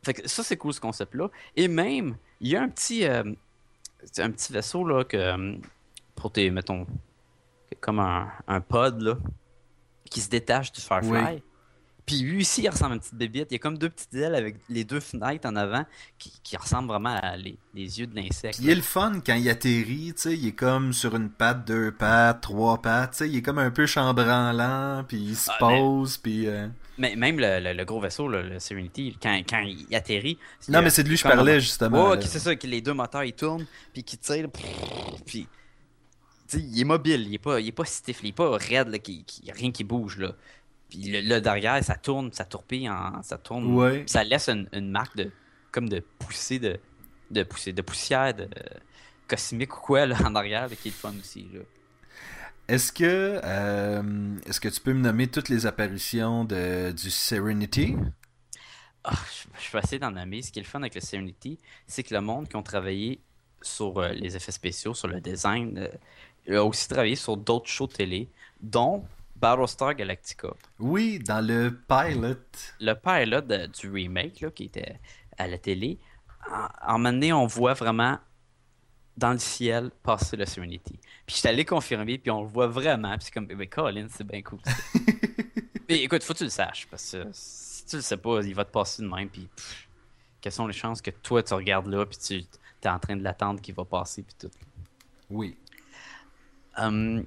fait 0.05 0.13
que 0.13 0.27
ça, 0.29 0.43
c'est 0.43 0.55
cool 0.57 0.73
ce 0.73 0.79
concept-là. 0.79 1.29
Et 1.55 1.67
même, 1.67 2.17
il 2.39 2.49
y 2.49 2.55
a 2.55 2.61
un 2.61 2.69
petit, 2.69 3.05
euh, 3.07 3.23
un 4.17 4.31
petit 4.31 4.53
vaisseau 4.53 4.87
là, 4.87 5.03
que, 5.03 5.17
euh, 5.17 5.55
pour 6.15 6.31
tes, 6.31 6.49
mettons, 6.51 6.85
comme 7.81 7.99
un, 7.99 8.31
un 8.47 8.61
pod 8.61 9.01
là, 9.01 9.17
qui 10.09 10.21
se 10.21 10.29
détache 10.29 10.71
du 10.71 10.79
Firefly. 10.81 11.41
Puis 12.05 12.19
lui 12.19 12.41
aussi, 12.41 12.61
il 12.61 12.69
ressemble 12.69 12.91
à 12.91 12.95
une 12.95 13.01
petite 13.01 13.15
bébite. 13.15 13.47
Il 13.49 13.53
y 13.53 13.55
a 13.55 13.59
comme 13.59 13.77
deux 13.77 13.89
petites 13.89 14.13
ailes 14.13 14.35
avec 14.35 14.57
les 14.69 14.83
deux 14.83 14.99
fenêtres 14.99 15.47
en 15.47 15.55
avant 15.55 15.85
qui, 16.19 16.31
qui 16.43 16.55
ressemblent 16.55 16.87
vraiment 16.87 17.17
à 17.21 17.35
les, 17.35 17.57
les 17.73 17.99
yeux 17.99 18.05
de 18.05 18.15
l'insecte. 18.15 18.59
Il 18.59 18.69
est 18.69 18.75
le 18.75 18.81
fun 18.81 19.21
quand 19.25 19.33
il 19.33 19.49
atterrit, 19.49 20.13
tu 20.15 20.21
sais, 20.21 20.37
il 20.37 20.47
est 20.47 20.51
comme 20.51 20.93
sur 20.93 21.15
une 21.15 21.29
patte, 21.29 21.65
deux 21.65 21.91
pattes, 21.91 22.41
trois 22.41 22.81
pattes, 22.81 23.11
tu 23.11 23.17
sais, 23.17 23.29
il 23.29 23.37
est 23.37 23.41
comme 23.41 23.57
un 23.57 23.71
peu 23.71 23.87
chambranlant, 23.87 25.03
puis 25.07 25.17
il 25.17 25.35
se 25.35 25.49
ah, 25.51 25.57
pose, 25.59 26.17
puis... 26.17 26.47
Euh, 26.47 26.67
mais 26.97 27.15
même 27.15 27.37
le, 27.39 27.83
gros 27.83 27.99
vaisseau, 27.99 28.27
le, 28.27 28.59
Serenity, 28.59 29.17
quand, 29.21 29.41
quand, 29.49 29.61
il 29.61 29.93
atterrit. 29.93 30.37
Non, 30.69 30.81
mais 30.81 30.89
c'est 30.89 31.03
de 31.03 31.09
lui 31.09 31.15
que 31.15 31.23
je 31.23 31.27
parlais, 31.27 31.59
justement. 31.59 32.11
Ouais, 32.11 32.21
c'est 32.21 32.39
ça, 32.39 32.55
que 32.55 32.67
les 32.67 32.81
deux 32.81 32.93
moteurs 32.93 33.23
ils 33.23 33.33
tournent, 33.33 33.65
puis 33.91 34.03
qui 34.03 34.17
tirent, 34.17 34.49
puis. 35.25 35.47
il 36.53 36.79
est 36.79 36.85
mobile, 36.85 37.25
il 37.27 37.33
est 37.33 37.39
pas, 37.39 37.59
il 37.59 37.67
est 37.67 37.73
pas 37.73 37.83
stiff, 37.83 38.19
il 38.23 38.29
est 38.29 38.31
pas 38.31 38.55
raide, 38.57 38.87
là, 38.87 38.97
il 39.07 39.25
n'y 39.43 39.51
a 39.51 39.53
rien 39.53 39.71
qui 39.71 39.83
bouge. 39.83 40.19
Là. 40.19 40.35
Puis 40.89 41.21
le, 41.21 41.39
derrière, 41.39 41.83
ça 41.83 41.95
tourne, 41.95 42.31
ça 42.31 42.45
tourpille, 42.45 42.89
en, 42.89 43.21
ça 43.23 43.37
tourne. 43.37 44.05
Ça 44.07 44.23
laisse 44.23 44.49
une, 44.49 44.91
marque 44.91 45.15
de 45.17 45.31
comme 45.71 45.89
de 45.89 45.99
poussée 46.19 46.59
de, 46.59 46.79
de, 47.31 47.43
poussée, 47.43 47.73
de 47.73 47.81
poussière 47.81 48.33
de, 48.33 48.47
cosmique 49.27 49.75
ou 49.77 49.81
quoi 49.81 50.05
là, 50.05 50.15
en 50.25 50.35
arrière, 50.35 50.69
qui 50.69 50.87
est 50.87 50.91
le 50.91 50.97
fun 50.97 51.13
aussi. 51.19 51.47
Là. 51.53 51.61
Est-ce 52.67 52.91
que, 52.91 53.39
euh, 53.43 54.39
est-ce 54.47 54.59
que 54.59 54.69
tu 54.69 54.81
peux 54.81 54.93
me 54.93 55.01
nommer 55.01 55.27
toutes 55.27 55.49
les 55.49 55.65
apparitions 55.67 56.45
de, 56.45 56.91
du 56.91 57.11
Serenity? 57.11 57.95
Ah, 59.03 59.13
je, 59.59 59.71
vais 59.71 59.79
essayer 59.83 59.99
d'en 59.99 60.11
nommer. 60.11 60.41
Ce 60.41 60.51
qui 60.51 60.59
est 60.59 60.63
le 60.63 60.67
fun 60.67 60.79
avec 60.79 60.95
le 60.95 61.01
Serenity, 61.01 61.59
c'est 61.85 62.01
que 62.01 62.13
le 62.13 62.21
monde 62.21 62.47
qui 62.47 62.55
ont 62.55 62.63
travaillé 62.63 63.21
sur 63.61 63.99
euh, 63.99 64.13
les 64.13 64.35
effets 64.35 64.51
spéciaux, 64.51 64.95
sur 64.95 65.07
le 65.07 65.21
design, 65.21 65.87
euh, 66.49 66.57
a 66.57 66.63
aussi 66.63 66.87
travaillé 66.87 67.15
sur 67.15 67.37
d'autres 67.37 67.69
shows 67.69 67.87
télé, 67.87 68.29
dont 68.61 69.03
Battlestar 69.35 69.95
Galactica. 69.95 70.49
Oui, 70.79 71.19
dans 71.19 71.45
le 71.45 71.77
pilot. 71.87 72.37
Le 72.79 72.93
pilot 72.93 73.67
du 73.67 73.91
remake 73.91 74.41
là, 74.41 74.51
qui 74.51 74.65
était 74.65 74.99
à 75.37 75.47
la 75.47 75.57
télé. 75.57 75.99
En, 76.49 76.93
en 76.93 76.99
moment 76.99 77.43
on 77.43 77.45
voit 77.45 77.73
vraiment 77.73 78.19
dans 79.17 79.31
le 79.31 79.39
ciel 79.39 79.91
passer 80.03 80.35
le 80.35 80.45
Serenity. 80.45 80.99
Puis 81.25 81.35
je 81.35 81.39
suis 81.39 81.47
allé 81.47 81.65
confirmer, 81.65 82.17
puis 82.17 82.31
on 82.31 82.41
le 82.41 82.47
voit 82.47 82.67
vraiment. 82.67 83.15
Puis 83.17 83.25
c'est 83.25 83.31
comme, 83.31 83.47
mais 83.47 83.67
Colin, 83.67 84.07
c'est 84.09 84.25
bien 84.25 84.41
cool. 84.41 84.59
mais 85.89 86.01
écoute, 86.01 86.23
faut 86.23 86.33
que 86.33 86.39
tu 86.39 86.43
le 86.43 86.49
saches, 86.49 86.87
parce 86.89 87.11
que 87.11 87.29
si 87.31 87.85
tu 87.85 87.95
le 87.97 88.01
sais 88.01 88.17
pas, 88.17 88.41
il 88.41 88.53
va 88.53 88.65
te 88.65 88.71
passer 88.71 89.01
de 89.01 89.07
même, 89.07 89.29
puis 89.29 89.47
quelles 90.41 90.51
sont 90.51 90.67
les 90.67 90.73
chances 90.73 91.01
que 91.01 91.11
toi, 91.11 91.41
tu 91.43 91.53
regardes 91.53 91.87
là, 91.87 92.05
puis 92.05 92.17
tu 92.17 92.45
es 92.83 92.89
en 92.89 92.99
train 92.99 93.15
de 93.15 93.23
l'attendre 93.23 93.61
qu'il 93.61 93.73
va 93.73 93.85
passer, 93.85 94.23
puis 94.23 94.35
tout. 94.37 94.51
Oui. 95.29 95.57
Um, 96.77 97.25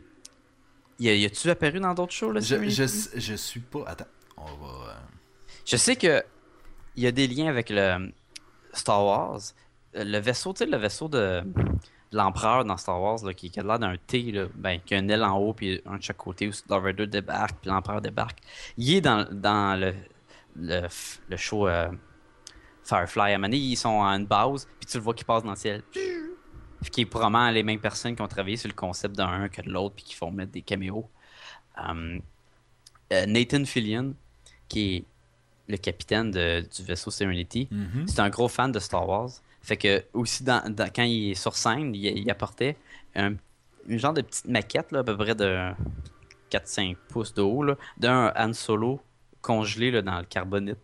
y 0.98 1.24
a-tu 1.24 1.50
apparu 1.50 1.80
dans 1.80 1.94
d'autres 1.94 2.12
shows, 2.12 2.32
là, 2.32 2.40
je, 2.40 2.68
je, 2.68 2.84
je, 3.14 3.34
suis 3.34 3.60
pas... 3.60 3.84
Attends, 3.86 4.06
on 4.36 4.44
va... 4.44 4.90
Euh, 4.90 4.94
je 5.64 5.76
sais 5.76 5.96
que 5.96 6.22
il 6.96 7.04
y 7.04 7.06
a 7.06 7.12
des 7.12 7.28
liens 7.28 7.46
avec 7.46 7.70
le 7.70 8.12
Star 8.72 9.04
Wars. 9.04 9.40
Le 9.94 10.18
vaisseau, 10.18 10.52
tu 10.52 10.58
sais, 10.58 10.66
le 10.66 10.76
vaisseau 10.76 11.08
de 11.08 11.42
l'empereur 12.12 12.64
dans 12.64 12.76
Star 12.76 13.00
Wars 13.00 13.24
là, 13.24 13.34
qui, 13.34 13.52
a 13.56 13.62
l'air 13.62 13.78
d'un 13.78 13.96
T, 13.96 14.32
là, 14.32 14.46
ben, 14.54 14.80
qui 14.84 14.94
a 14.94 14.98
une 14.98 15.10
aile 15.10 15.22
en 15.22 15.38
haut 15.38 15.52
puis 15.52 15.80
un 15.86 15.98
de 15.98 16.02
chaque 16.02 16.16
côté 16.16 16.48
où 16.48 16.52
Darth 16.68 16.82
Vader 16.82 17.06
débarque 17.06 17.56
puis 17.60 17.70
l'empereur 17.70 18.00
débarque. 18.00 18.38
Il 18.76 18.92
est 18.94 19.00
dans, 19.00 19.28
dans 19.30 19.78
le, 19.78 19.94
le, 20.56 21.36
show 21.36 21.68
euh, 21.68 21.88
Firefly. 22.82 23.32
À 23.32 23.34
un 23.36 23.38
moment 23.38 23.52
ils 23.52 23.76
sont 23.76 24.02
à 24.02 24.08
une 24.08 24.26
base 24.26 24.66
puis 24.80 24.90
tu 24.90 24.96
le 24.96 25.02
vois 25.04 25.14
qui 25.14 25.24
passe 25.24 25.44
dans 25.44 25.50
le 25.50 25.56
ciel. 25.56 25.82
Qui 26.92 27.02
est 27.02 27.06
probablement 27.06 27.50
les 27.50 27.62
mêmes 27.62 27.80
personnes 27.80 28.14
qui 28.14 28.22
ont 28.22 28.28
travaillé 28.28 28.56
sur 28.56 28.68
le 28.68 28.74
concept 28.74 29.16
d'un 29.16 29.48
que 29.48 29.62
de 29.62 29.70
l'autre 29.70 29.94
puis 29.96 30.04
qui 30.04 30.14
font 30.14 30.30
mettre 30.30 30.52
des 30.52 30.62
caméos. 30.62 31.08
Um, 31.76 32.20
euh, 33.12 33.26
Nathan 33.26 33.64
Fillion, 33.64 34.14
qui 34.68 34.96
est 34.96 35.04
le 35.68 35.76
capitaine 35.76 36.30
du 36.30 36.82
vaisseau 36.82 37.10
Serenity, 37.10 37.68
mm-hmm. 37.72 38.06
c'est 38.06 38.20
un 38.20 38.28
gros 38.30 38.48
fan 38.48 38.72
de 38.72 38.78
Star 38.78 39.08
Wars. 39.08 39.30
Fait 39.62 39.76
que 39.76 40.04
aussi 40.14 40.44
dans, 40.44 40.62
quand 40.94 41.02
il 41.02 41.32
est 41.32 41.34
sur 41.34 41.54
scène, 41.54 41.94
il, 41.94 42.30
apportait 42.30 42.76
un, 43.14 43.34
une 43.86 43.98
genre 43.98 44.14
de 44.14 44.22
petite 44.22 44.46
maquette 44.46 44.92
là, 44.92 45.00
à 45.00 45.04
peu 45.04 45.16
près 45.16 45.34
de 45.34 45.72
4-5 46.50 46.96
pouces 47.08 47.34
de 47.34 47.42
haut 47.42 47.64
d'un 47.98 48.32
Han 48.36 48.52
Solo 48.52 49.00
congelé 49.42 49.90
là, 49.90 50.02
dans 50.02 50.18
le 50.18 50.24
carbonite. 50.24 50.78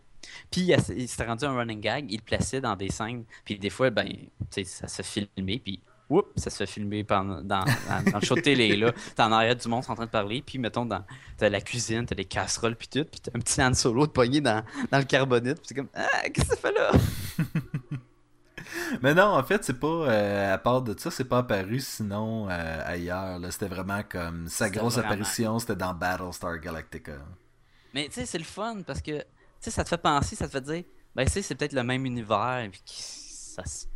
Puis 0.51 0.71
il, 0.95 1.07
s'était 1.07 1.25
rendu 1.25 1.45
un 1.45 1.55
running 1.55 1.81
gag, 1.81 2.05
il 2.09 2.17
le 2.17 2.23
plaçait 2.23 2.61
dans 2.61 2.75
des 2.75 2.89
scènes, 2.89 3.25
puis 3.43 3.57
des 3.57 3.69
fois 3.69 3.89
ben 3.89 4.07
ça 4.49 4.87
se 4.87 5.01
filmait 5.01 5.59
puis 5.59 5.81
oups, 6.09 6.27
ça 6.35 6.49
se 6.49 6.57
fait 6.57 6.65
filmer 6.65 7.03
pendant, 7.03 7.41
dans, 7.41 7.65
dans, 7.65 8.19
le 8.19 8.25
show 8.25 8.35
de 8.35 8.41
télé, 8.41 8.75
là. 8.75 8.91
T'es 9.15 9.23
en 9.23 9.31
arrière 9.31 9.55
du 9.55 9.67
monde 9.67 9.83
en 9.87 9.95
train 9.95 10.05
de 10.05 10.11
parler, 10.11 10.43
puis 10.45 10.59
mettons, 10.59 10.85
dans, 10.85 11.03
t'as 11.37 11.49
la 11.49 11.61
cuisine, 11.61 12.05
t'as 12.05 12.15
les 12.15 12.25
casseroles, 12.25 12.75
puis 12.75 12.87
tout, 12.87 13.05
puis 13.05 13.19
t'as 13.21 13.31
un 13.35 13.39
petit 13.39 13.61
Han 13.61 13.73
Solo 13.73 14.05
de 14.05 14.11
poignet 14.11 14.41
dans, 14.41 14.63
dans 14.91 14.97
le 14.99 15.03
carbonite, 15.05 15.55
puis 15.55 15.65
c'est 15.65 15.75
comme, 15.75 15.89
ah, 15.95 16.29
qu'est-ce 16.29 16.49
que 16.49 16.55
ça 16.55 16.61
fait 16.61 16.73
là? 16.73 16.91
Mais 19.01 19.13
non, 19.13 19.25
en 19.25 19.43
fait, 19.43 19.63
c'est 19.63 19.79
pas. 19.79 19.87
Euh, 19.87 20.53
à 20.53 20.57
part 20.57 20.81
de 20.81 20.97
ça, 20.97 21.11
c'est 21.11 21.25
pas 21.25 21.39
apparu 21.39 21.79
sinon 21.79 22.49
euh, 22.49 22.81
ailleurs. 22.85 23.39
C'était 23.49 23.67
vraiment 23.67 24.01
comme. 24.07 24.47
Sa 24.47 24.69
grosse 24.69 24.97
apparition, 24.97 25.59
c'était 25.59 25.75
dans 25.75 25.93
Battlestar 25.93 26.59
Galactica. 26.59 27.13
Mais 27.93 28.05
tu 28.05 28.13
sais, 28.13 28.25
c'est 28.25 28.37
le 28.37 28.43
fun 28.43 28.81
parce 28.85 29.01
que. 29.01 29.23
Sais, 29.65 29.71
ça 29.71 29.83
te 29.83 29.89
fait 29.89 29.97
penser, 29.97 30.35
ça 30.35 30.45
te 30.45 30.51
fait 30.51 30.61
dire. 30.61 30.83
Ben, 31.15 31.25
tu 31.25 31.31
sais, 31.31 31.41
c'est 31.41 31.55
peut-être 31.55 31.73
le 31.73 31.81
même 31.81 32.05
univers. 32.05 32.67
Puis 32.71 32.81
ça 32.85 33.65
se. 33.65 33.87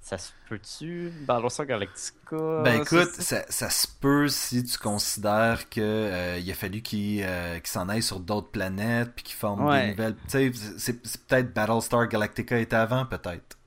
Ça 0.00 0.18
se 0.18 0.32
peut-tu, 0.50 1.10
Battlestar 1.26 1.64
Galactica? 1.64 2.62
Ben 2.62 2.82
écoute, 2.82 3.10
ça, 3.18 3.42
ça, 3.48 3.70
se 3.70 3.88
peut 3.88 4.28
si 4.28 4.62
tu 4.62 4.76
considères 4.76 5.70
que 5.70 5.80
euh, 5.80 6.38
il 6.38 6.50
a 6.50 6.54
fallu 6.54 6.82
qu'il 6.82 7.24
s'en 7.64 7.88
aille 7.88 8.02
sur 8.02 8.20
d'autres 8.20 8.50
planètes 8.50 9.12
puis 9.14 9.24
qu'il 9.24 9.34
forme 9.34 9.60
des 9.72 9.92
nouvelles. 9.92 10.14
Tu 10.28 10.52
sais, 10.52 10.52
c'est 10.78 11.26
peut-être 11.26 11.54
Battlestar 11.54 12.06
Galactica 12.06 12.58
était 12.58 12.76
avant, 12.76 13.06
peut-être. 13.06 13.58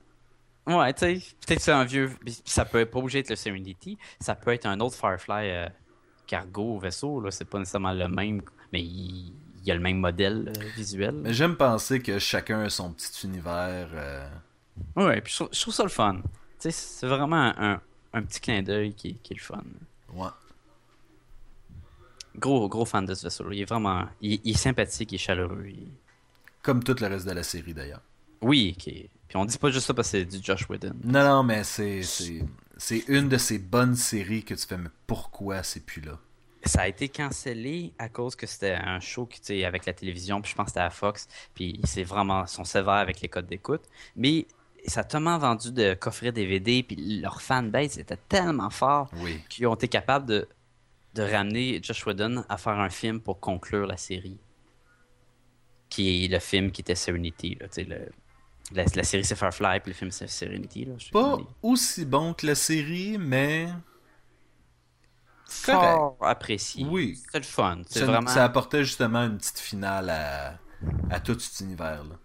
Ouais, 0.68 0.94
tu 0.94 1.00
sais, 1.00 1.22
peut-être 1.44 1.60
c'est 1.60 1.72
un 1.72 1.84
vieux. 1.84 2.12
Ça 2.44 2.64
peut 2.64 2.86
pas 2.86 3.00
obligé 3.00 3.18
être 3.18 3.30
le 3.30 3.36
Serenity. 3.36 3.98
Ça 4.20 4.36
peut 4.36 4.52
être 4.52 4.66
un 4.66 4.78
autre 4.78 4.94
Firefly 4.94 5.50
euh, 5.50 5.68
cargo 6.28 6.78
vaisseau. 6.78 7.20
Là, 7.20 7.32
c'est 7.32 7.46
pas 7.46 7.58
nécessairement 7.58 7.92
le 7.92 8.06
même, 8.06 8.42
mais 8.72 8.80
il, 8.80 9.34
y 9.68 9.72
a 9.72 9.74
le 9.74 9.80
même 9.80 9.98
modèle 9.98 10.52
euh, 10.56 10.64
visuel. 10.76 11.14
Mais 11.22 11.32
j'aime 11.32 11.56
penser 11.56 12.00
que 12.00 12.18
chacun 12.18 12.60
a 12.60 12.70
son 12.70 12.92
petit 12.92 13.26
univers. 13.26 13.88
Euh, 13.94 14.28
Ouais, 14.96 15.20
puis 15.20 15.32
je 15.32 15.36
trouve, 15.38 15.48
je 15.52 15.60
trouve 15.60 15.74
ça 15.74 15.82
le 15.82 15.88
fun. 15.88 16.16
Tu 16.22 16.22
sais, 16.60 16.70
c'est 16.70 17.06
vraiment 17.08 17.52
un, 17.58 17.80
petit 18.22 18.40
clin 18.40 18.62
d'œil 18.62 18.94
qui, 18.94 19.14
qui 19.14 19.32
est 19.32 19.36
le 19.36 19.42
fun. 19.42 19.62
Ouais. 20.14 20.28
Gros, 22.36 22.68
gros 22.68 22.84
fan 22.84 23.04
de 23.04 23.14
ce 23.14 23.24
vaisseau 23.24 23.50
Il 23.50 23.60
est 23.60 23.64
vraiment. 23.64 24.06
Il, 24.20 24.40
il 24.44 24.52
est 24.54 24.58
sympathique, 24.58 25.10
il 25.12 25.16
est 25.16 25.18
chaleureux. 25.18 25.64
il- 25.66 25.88
Comme 26.62 26.82
tout 26.84 26.94
le 27.00 27.06
reste 27.08 27.26
de 27.26 27.32
la 27.32 27.42
série 27.42 27.74
d'ailleurs. 27.74 28.02
Oui, 28.40 28.76
est- 28.86 29.08
Puis 29.28 29.36
on 29.36 29.44
dit 29.44 29.58
pas 29.58 29.70
juste 29.70 29.86
ça 29.86 29.94
parce 29.94 30.08
que 30.12 30.18
c'est 30.18 30.24
du 30.24 30.38
Josh 30.42 30.68
Whedon. 30.68 30.94
Non, 31.04 31.24
non, 31.24 31.42
mais 31.42 31.64
c'est, 31.64 32.02
c'est, 32.02 32.44
c'est 32.76 33.04
une 33.08 33.28
de 33.28 33.36
ces 33.36 33.58
bonnes 33.58 33.96
séries 33.96 34.44
que 34.44 34.54
tu 34.54 34.66
fais, 34.66 34.76
mais 34.78 34.90
pourquoi 35.06 35.62
c'est 35.64 35.84
plus 35.84 36.00
là? 36.00 36.18
Ça 36.68 36.82
a 36.82 36.88
été 36.88 37.08
cancellé 37.08 37.92
à 37.98 38.08
cause 38.08 38.36
que 38.36 38.46
c'était 38.46 38.74
un 38.74 39.00
show 39.00 39.26
qui, 39.26 39.64
avec 39.64 39.86
la 39.86 39.92
télévision, 39.92 40.40
puis 40.40 40.50
je 40.50 40.56
pense 40.56 40.66
que 40.66 40.70
c'était 40.72 40.80
à 40.80 40.90
Fox, 40.90 41.26
puis 41.54 41.80
c'est 41.84 42.04
vraiment, 42.04 42.42
ils 42.44 42.48
sont 42.48 42.64
sévères 42.64 42.92
avec 42.94 43.20
les 43.20 43.28
codes 43.28 43.46
d'écoute. 43.46 43.82
Mais 44.16 44.46
ça 44.86 45.00
a 45.00 45.04
tellement 45.04 45.38
vendu 45.38 45.72
de 45.72 45.94
coffrets 45.94 46.30
DVD, 46.32 46.82
puis 46.82 47.20
leur 47.20 47.40
fanbase 47.42 47.98
était 47.98 48.18
tellement 48.28 48.70
fort 48.70 49.10
Oui. 49.16 49.40
qu'ils 49.48 49.66
ont 49.66 49.74
été 49.74 49.88
capables 49.88 50.26
de, 50.26 50.48
de 51.14 51.22
ramener 51.22 51.80
Josh 51.82 52.06
Whedon 52.06 52.44
à 52.48 52.56
faire 52.58 52.78
un 52.78 52.90
film 52.90 53.20
pour 53.20 53.40
conclure 53.40 53.86
la 53.86 53.96
série. 53.96 54.38
Qui 55.88 56.24
est 56.24 56.28
le 56.28 56.38
film 56.38 56.70
qui 56.70 56.82
était 56.82 56.94
Serenity, 56.94 57.56
là, 57.60 57.66
le- 57.78 58.08
la, 58.74 58.84
la 58.94 59.02
série 59.02 59.24
c'est 59.24 59.34
Firefly, 59.36 59.80
puis 59.80 59.92
le 59.92 59.96
film 59.96 60.10
c'est 60.10 60.26
Serenity. 60.28 60.84
Là, 60.84 60.94
pas. 61.12 61.38
aussi 61.62 62.04
bon 62.04 62.34
que 62.34 62.46
la 62.46 62.54
série, 62.54 63.16
mais 63.18 63.68
Fort 65.48 66.16
apprécié. 66.20 66.86
Oui. 66.88 67.18
C'est 67.32 67.38
le 67.38 67.44
fun. 67.44 67.78
C'est 67.86 68.00
ça, 68.00 68.06
vraiment... 68.06 68.28
ça 68.28 68.44
apportait 68.44 68.84
justement 68.84 69.24
une 69.24 69.38
petite 69.38 69.58
finale 69.58 70.10
à, 70.10 70.58
à 71.10 71.20
tout 71.20 71.38
cet 71.38 71.60
univers-là. 71.64 72.16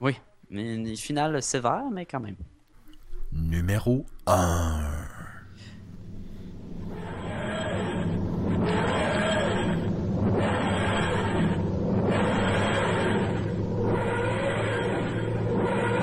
Oui, 0.00 0.18
mais 0.50 0.74
une 0.74 0.96
finale 0.96 1.42
sévère, 1.42 1.84
mais 1.92 2.06
quand 2.06 2.20
même. 2.20 2.36
Numéro 3.30 4.06
1. 4.26 4.80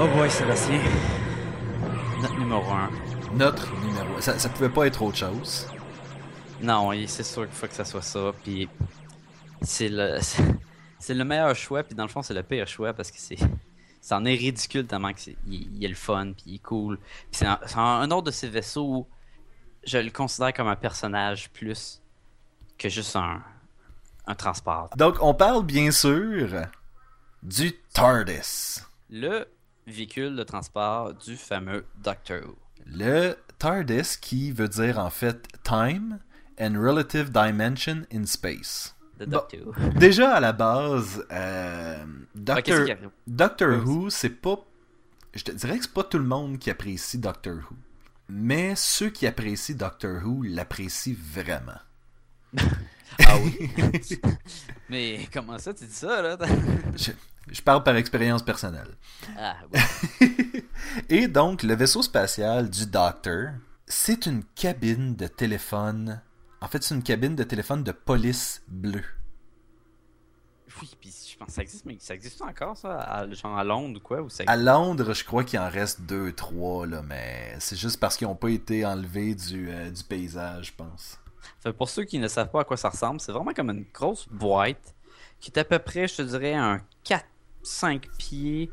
Oh 0.02 0.08
boy, 0.16 0.30
Sébastien. 0.30 0.80
Notre 2.22 2.40
numéro 2.40 2.72
1. 2.72 2.90
Notre 3.36 3.76
numéro 3.82 4.22
ça, 4.22 4.40
ça 4.40 4.50
pouvait 4.50 4.70
pas 4.70 4.88
être 4.88 5.02
autre 5.02 5.18
chose. 5.18 5.68
Non, 6.62 6.92
c'est 7.08 7.24
sûr 7.24 7.44
qu'il 7.46 7.56
faut 7.56 7.68
que 7.68 7.74
ça 7.74 7.86
soit 7.86 8.02
ça. 8.02 8.32
Puis 8.44 8.68
c'est 9.62 9.90
le, 9.90 10.20
c'est- 11.00 11.14
le 11.14 11.24
meilleur 11.24 11.56
choix. 11.56 11.84
Puis 11.84 11.96
dans 11.96 12.04
le 12.04 12.10
fond, 12.10 12.22
c'est 12.22 12.34
le 12.34 12.44
pire 12.44 12.68
choix 12.68 12.94
parce 12.94 13.12
que 13.12 13.18
c'est, 13.20 13.38
c'en 14.02 14.26
est 14.26 14.36
ridicule 14.36 14.86
tellement 14.88 15.12
c'est, 15.16 15.36
il, 15.48 15.84
est 15.84 15.88
le 15.88 15.96
fun, 15.96 16.34
puis 16.34 16.44
il 16.48 16.56
est 16.56 16.60
cool. 16.64 16.98
Puis 16.98 17.28
c'est 17.32 17.46
un, 17.46 17.60
c'est 17.66 17.78
un- 17.78 17.82
un 18.02 18.12
autre 18.12 18.28
de 18.28 18.32
ces 18.32 18.48
vaisseaux 18.50 18.86
où 18.88 19.08
je 19.86 19.98
le 19.98 20.10
considère 20.12 20.54
comme 20.54 20.68
un 20.68 20.76
personnage 20.76 21.50
plus 21.52 22.02
que 22.78 22.90
juste 22.90 23.16
un, 23.16 23.42
un 24.28 24.36
transport. 24.36 24.90
Donc, 24.98 25.18
on 25.22 25.34
parle 25.34 25.66
bien 25.66 25.92
sûr 25.92 26.50
du 27.44 27.74
TARDIS. 27.94 28.82
Le 29.10 29.48
véhicule 29.88 30.36
de 30.36 30.44
transport 30.44 31.14
du 31.14 31.36
fameux 31.38 31.86
Doctor 31.98 32.42
Who. 32.46 32.56
Le 32.86 33.36
TARDIS 33.58 34.18
qui 34.22 34.52
veut 34.52 34.68
dire 34.68 35.00
en 35.00 35.10
fait 35.10 35.48
Time 35.64 36.20
and 36.60 36.74
Relative 36.78 37.32
Dimension 37.32 38.06
in 38.12 38.26
Space. 38.26 38.96
Bon. 39.28 39.42
Déjà 39.96 40.36
à 40.36 40.40
la 40.40 40.54
base, 40.54 41.26
euh, 41.32 42.06
Doctor. 42.36 43.86
Who, 43.86 44.10
c'est 44.10 44.30
pas. 44.30 44.58
Je 45.34 45.44
te 45.44 45.52
dirais 45.52 45.78
que 45.78 45.84
c'est 45.84 45.94
pas 45.94 46.04
tout 46.04 46.18
le 46.20 46.26
monde 46.26 46.58
qui 46.58 46.70
apprécie 46.70 47.18
Doctor 47.18 47.56
Who. 47.56 47.76
Mais 48.30 48.76
ceux 48.76 49.10
qui 49.10 49.28
apprécient 49.28 49.76
Doctor 49.76 50.24
Who 50.24 50.44
l'apprécient 50.44 51.16
vraiment. 51.34 51.80
Ah 53.28 53.36
oui. 53.44 53.70
Mais 54.90 55.28
comment 55.34 55.58
ça, 55.58 55.74
tu 55.74 55.84
dis 55.84 55.94
ça, 55.94 56.22
là? 56.22 56.38
Je, 56.96 57.12
je 57.52 57.62
parle 57.62 57.84
par 57.84 57.96
expérience 57.96 58.44
personnelle. 58.44 58.96
ah, 59.38 59.56
oui. 59.74 60.64
Et 61.10 61.28
donc, 61.28 61.64
le 61.64 61.74
vaisseau 61.76 62.02
spatial 62.02 62.70
du 62.70 62.86
Doctor, 62.86 63.50
c'est 63.88 64.26
une 64.26 64.44
cabine 64.56 65.16
de 65.16 65.28
téléphone. 65.28 66.22
En 66.62 66.68
fait, 66.68 66.84
c'est 66.84 66.96
une 66.96 67.04
cabine 67.04 67.36
de 67.36 67.44
téléphone 67.44 67.84
de 67.84 67.92
police 67.92 68.64
bleue. 68.68 69.04
Oui, 70.82 70.92
puis 71.00 71.14
je 71.32 71.38
pense 71.38 71.48
que 71.48 71.54
ça 71.54 71.62
existe, 71.62 71.86
mais 71.86 71.98
ça 72.00 72.14
existe 72.14 72.42
encore, 72.42 72.78
ça? 72.78 73.00
à- 73.00 73.30
genre 73.32 73.58
à 73.58 73.64
Londres 73.64 73.98
ou 74.00 74.04
quoi? 74.04 74.22
Ou 74.22 74.30
ça... 74.30 74.44
À 74.48 74.56
Londres, 74.56 75.14
je 75.14 75.24
crois 75.24 75.44
qu'il 75.44 75.60
en 75.60 75.70
reste 75.70 76.02
deux, 76.02 76.32
trois, 76.32 76.86
là, 76.86 77.02
mais 77.02 77.56
c'est 77.60 77.76
juste 77.76 78.00
parce 78.00 78.16
qu'ils 78.18 78.28
n'ont 78.28 78.36
pas 78.36 78.50
été 78.50 78.86
enlevés 78.86 79.36
du, 79.36 79.70
euh, 79.70 79.90
du 79.90 80.04
paysage, 80.04 80.68
je 80.68 80.74
pense. 80.74 81.20
Pour 81.78 81.90
ceux 81.90 82.04
qui 82.04 82.20
ne 82.20 82.28
savent 82.28 82.50
pas 82.52 82.62
à 82.62 82.64
quoi 82.64 82.78
ça 82.78 82.90
ressemble, 82.90 83.20
c'est 83.20 83.32
vraiment 83.32 83.54
comme 83.54 83.70
une 83.72 83.86
grosse 83.94 84.28
boîte 84.30 84.94
qui 85.40 85.52
est 85.52 85.60
à 85.60 85.64
peu 85.64 85.80
près, 85.80 86.08
je 86.08 86.18
te 86.18 86.22
dirais, 86.22 86.54
un 86.54 86.82
4-5 87.06 88.04
pieds 88.18 88.72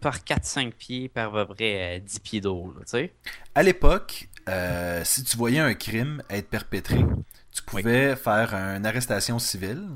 par 0.00 0.18
4-5 0.18 0.72
pieds 0.72 1.08
par 1.08 1.34
à 1.36 1.46
peu 1.46 1.54
près 1.54 1.98
euh, 1.98 2.00
10 2.00 2.20
pieds 2.20 2.40
d'eau, 2.40 2.72
tu 2.80 2.82
sais? 2.86 3.14
À 3.54 3.62
l'époque, 3.62 4.28
euh, 4.48 5.02
si 5.04 5.24
tu 5.24 5.36
voyais 5.36 5.60
un 5.60 5.74
crime 5.74 6.22
être 6.30 6.48
perpétré, 6.48 7.04
tu 7.52 7.62
pouvais 7.62 8.16
faire 8.16 8.54
une 8.54 8.86
arrestation 8.86 9.38
civile, 9.38 9.88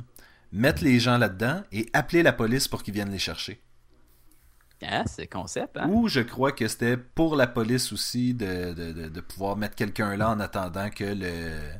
mettre 0.52 0.82
les 0.84 1.00
gens 1.00 1.18
là-dedans 1.18 1.62
et 1.72 1.88
appeler 1.92 2.22
la 2.22 2.32
police 2.32 2.68
pour 2.68 2.82
qu'ils 2.82 2.94
viennent 2.94 3.10
les 3.10 3.18
chercher. 3.18 3.60
Ah, 4.82 5.04
c'est 5.06 5.26
concept, 5.26 5.78
hein? 5.78 5.88
Ou 5.88 6.08
je 6.08 6.20
crois 6.20 6.52
que 6.52 6.68
c'était 6.68 6.98
pour 6.98 7.34
la 7.34 7.46
police 7.46 7.92
aussi 7.92 8.34
de, 8.34 8.74
de, 8.74 8.92
de- 8.92 9.08
de 9.08 9.20
pouvoir 9.20 9.56
mettre 9.56 9.74
quelqu'un 9.74 10.16
là 10.16 10.30
en 10.30 10.38
attendant 10.38 10.90
que 10.90 11.04
le... 11.04 11.70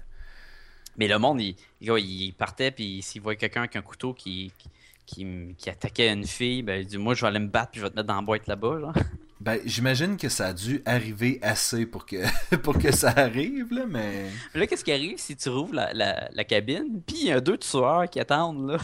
Mais 0.97 1.09
le 1.09 1.19
monde, 1.19 1.41
il, 1.43 1.57
il, 1.83 1.91
il 1.99 2.33
partait, 2.33 2.71
puis 2.71 3.03
s'il 3.03 3.21
voyait 3.21 3.37
quelqu'un 3.37 3.61
avec 3.61 3.77
un 3.77 3.83
couteau 3.83 4.15
qui, 4.15 4.51
qui, 4.57 4.71
qui 5.07 5.71
attaquait 5.71 6.13
une 6.13 6.27
fille, 6.27 6.63
ben, 6.63 6.81
il 6.81 6.87
dit 6.87 6.99
Moi, 6.99 7.15
je 7.15 7.23
vais 7.23 7.29
aller 7.29 7.39
me 7.39 7.49
battre, 7.49 7.71
puis 7.73 7.81
je 7.81 7.85
vais 7.87 7.91
te 7.91 7.97
mettre 7.97 8.09
dans 8.09 8.17
la 8.17 8.23
boîte 8.23 8.47
là-bas. 8.47 8.81
Genre. 8.81 8.95
Ben, 9.39 9.61
j'imagine 9.65 10.17
que 10.17 10.29
ça 10.31 10.47
a 10.49 10.53
dû 10.55 10.83
arriver 10.87 11.39
assez 11.43 11.85
pour 11.87 12.05
que, 12.07 12.17
pour 12.63 12.77
que 12.79 12.91
ça 12.91 13.11
arrive, 13.11 13.73
là, 13.73 13.85
mais... 13.87 14.31
Là, 14.55 14.67
qu'est-ce 14.67 14.83
qui 14.83 14.91
arrive 14.91 15.19
si 15.19 15.37
tu 15.37 15.51
rouvres 15.51 15.75
la, 15.75 15.93
la, 15.93 16.29
la 16.33 16.45
cabine, 16.45 17.01
puis 17.07 17.17
il 17.21 17.27
y 17.27 17.33
a 17.33 17.41
deux 17.41 17.59
tueurs 17.59 18.09
qui 18.11 18.19
attendent, 18.19 18.71
là. 18.71 18.79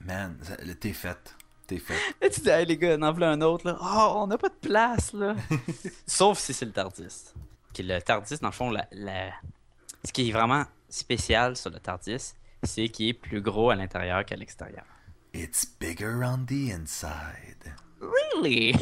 Man, 0.00 0.36
t'es 0.80 0.94
faite. 0.94 1.36
T'es 1.66 1.78
faite. 1.78 1.98
Là, 2.20 2.28
tu 2.30 2.40
dis, 2.40 2.48
hey, 2.48 2.64
les 2.66 2.76
gars, 2.78 2.96
en 3.00 3.12
voilà 3.12 3.30
un 3.32 3.40
autre, 3.42 3.66
là. 3.68 3.76
Oh, 3.80 4.22
on 4.22 4.26
n'a 4.26 4.38
pas 4.38 4.48
de 4.48 4.54
place, 4.68 5.12
là. 5.12 5.36
Sauf 6.06 6.38
si 6.38 6.54
c'est 6.54 6.64
le 6.64 6.72
Tardis. 6.72 7.26
Qui 7.72 7.82
le 7.84 8.00
Tardis, 8.00 8.38
dans 8.40 8.48
le 8.48 8.52
fond, 8.54 8.70
la, 8.70 8.86
la- 8.92 9.30
ce 10.04 10.10
qui 10.12 10.28
est 10.28 10.32
vraiment 10.32 10.64
spécial 10.88 11.56
sur 11.56 11.70
le 11.70 11.78
Tardis, 11.78 12.32
c'est 12.64 12.88
qu'il 12.88 13.08
est 13.10 13.12
plus 13.12 13.42
gros 13.42 13.70
à 13.70 13.76
l'intérieur 13.76 14.24
qu'à 14.24 14.34
l'extérieur. 14.34 14.84
It's 15.32 15.64
bigger 15.64 16.22
on 16.24 16.44
the 16.46 16.72
inside. 16.72 17.74
Really? 18.00 18.74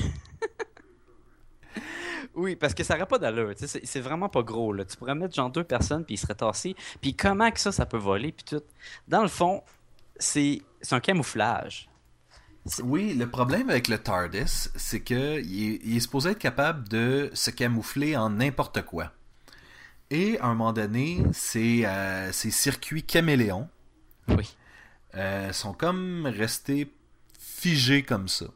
oui, 2.34 2.56
parce 2.56 2.74
que 2.74 2.82
ça 2.84 2.94
n'aurait 2.94 3.06
pas 3.06 3.18
d'allure. 3.18 3.52
C'est 3.56 3.84
c'est 3.84 4.00
vraiment 4.00 4.28
pas 4.28 4.42
gros. 4.42 4.72
Là. 4.72 4.84
Tu 4.84 4.96
pourrais 4.96 5.14
mettre 5.14 5.34
genre 5.34 5.50
deux 5.50 5.64
personnes, 5.64 6.04
puis 6.04 6.14
ils 6.14 6.18
seraient 6.18 6.34
tassés. 6.34 6.74
Puis 7.00 7.14
comment 7.14 7.50
que 7.50 7.60
ça, 7.60 7.72
ça 7.72 7.86
peut 7.86 7.98
voler, 7.98 8.32
puis 8.32 8.44
tout? 8.44 8.62
Dans 9.08 9.22
le 9.22 9.28
fond, 9.28 9.62
c'est 10.18 10.62
c'est 10.80 10.94
un 10.94 11.00
camouflage. 11.00 11.88
Oui, 12.82 13.14
le 13.14 13.28
problème 13.28 13.70
avec 13.70 13.88
le 13.88 13.98
TARDIS, 13.98 14.68
c'est 14.76 15.00
que 15.00 15.40
il 15.40 15.74
est, 15.74 15.80
il 15.84 15.96
est 15.96 16.00
supposé 16.00 16.30
être 16.30 16.38
capable 16.38 16.88
de 16.88 17.30
se 17.32 17.50
camoufler 17.50 18.16
en 18.16 18.30
n'importe 18.30 18.82
quoi. 18.82 19.12
Et 20.10 20.38
à 20.40 20.46
un 20.46 20.54
moment 20.54 20.72
donné, 20.72 21.22
ces, 21.32 21.84
euh, 21.84 22.32
ces 22.32 22.50
circuits 22.50 23.02
caméléons 23.02 23.68
Oui. 24.28 24.56
Euh, 25.18 25.52
sont 25.52 25.72
comme 25.72 26.26
restés 26.26 26.92
figés 27.38 28.02
comme 28.02 28.28
ça. 28.28 28.46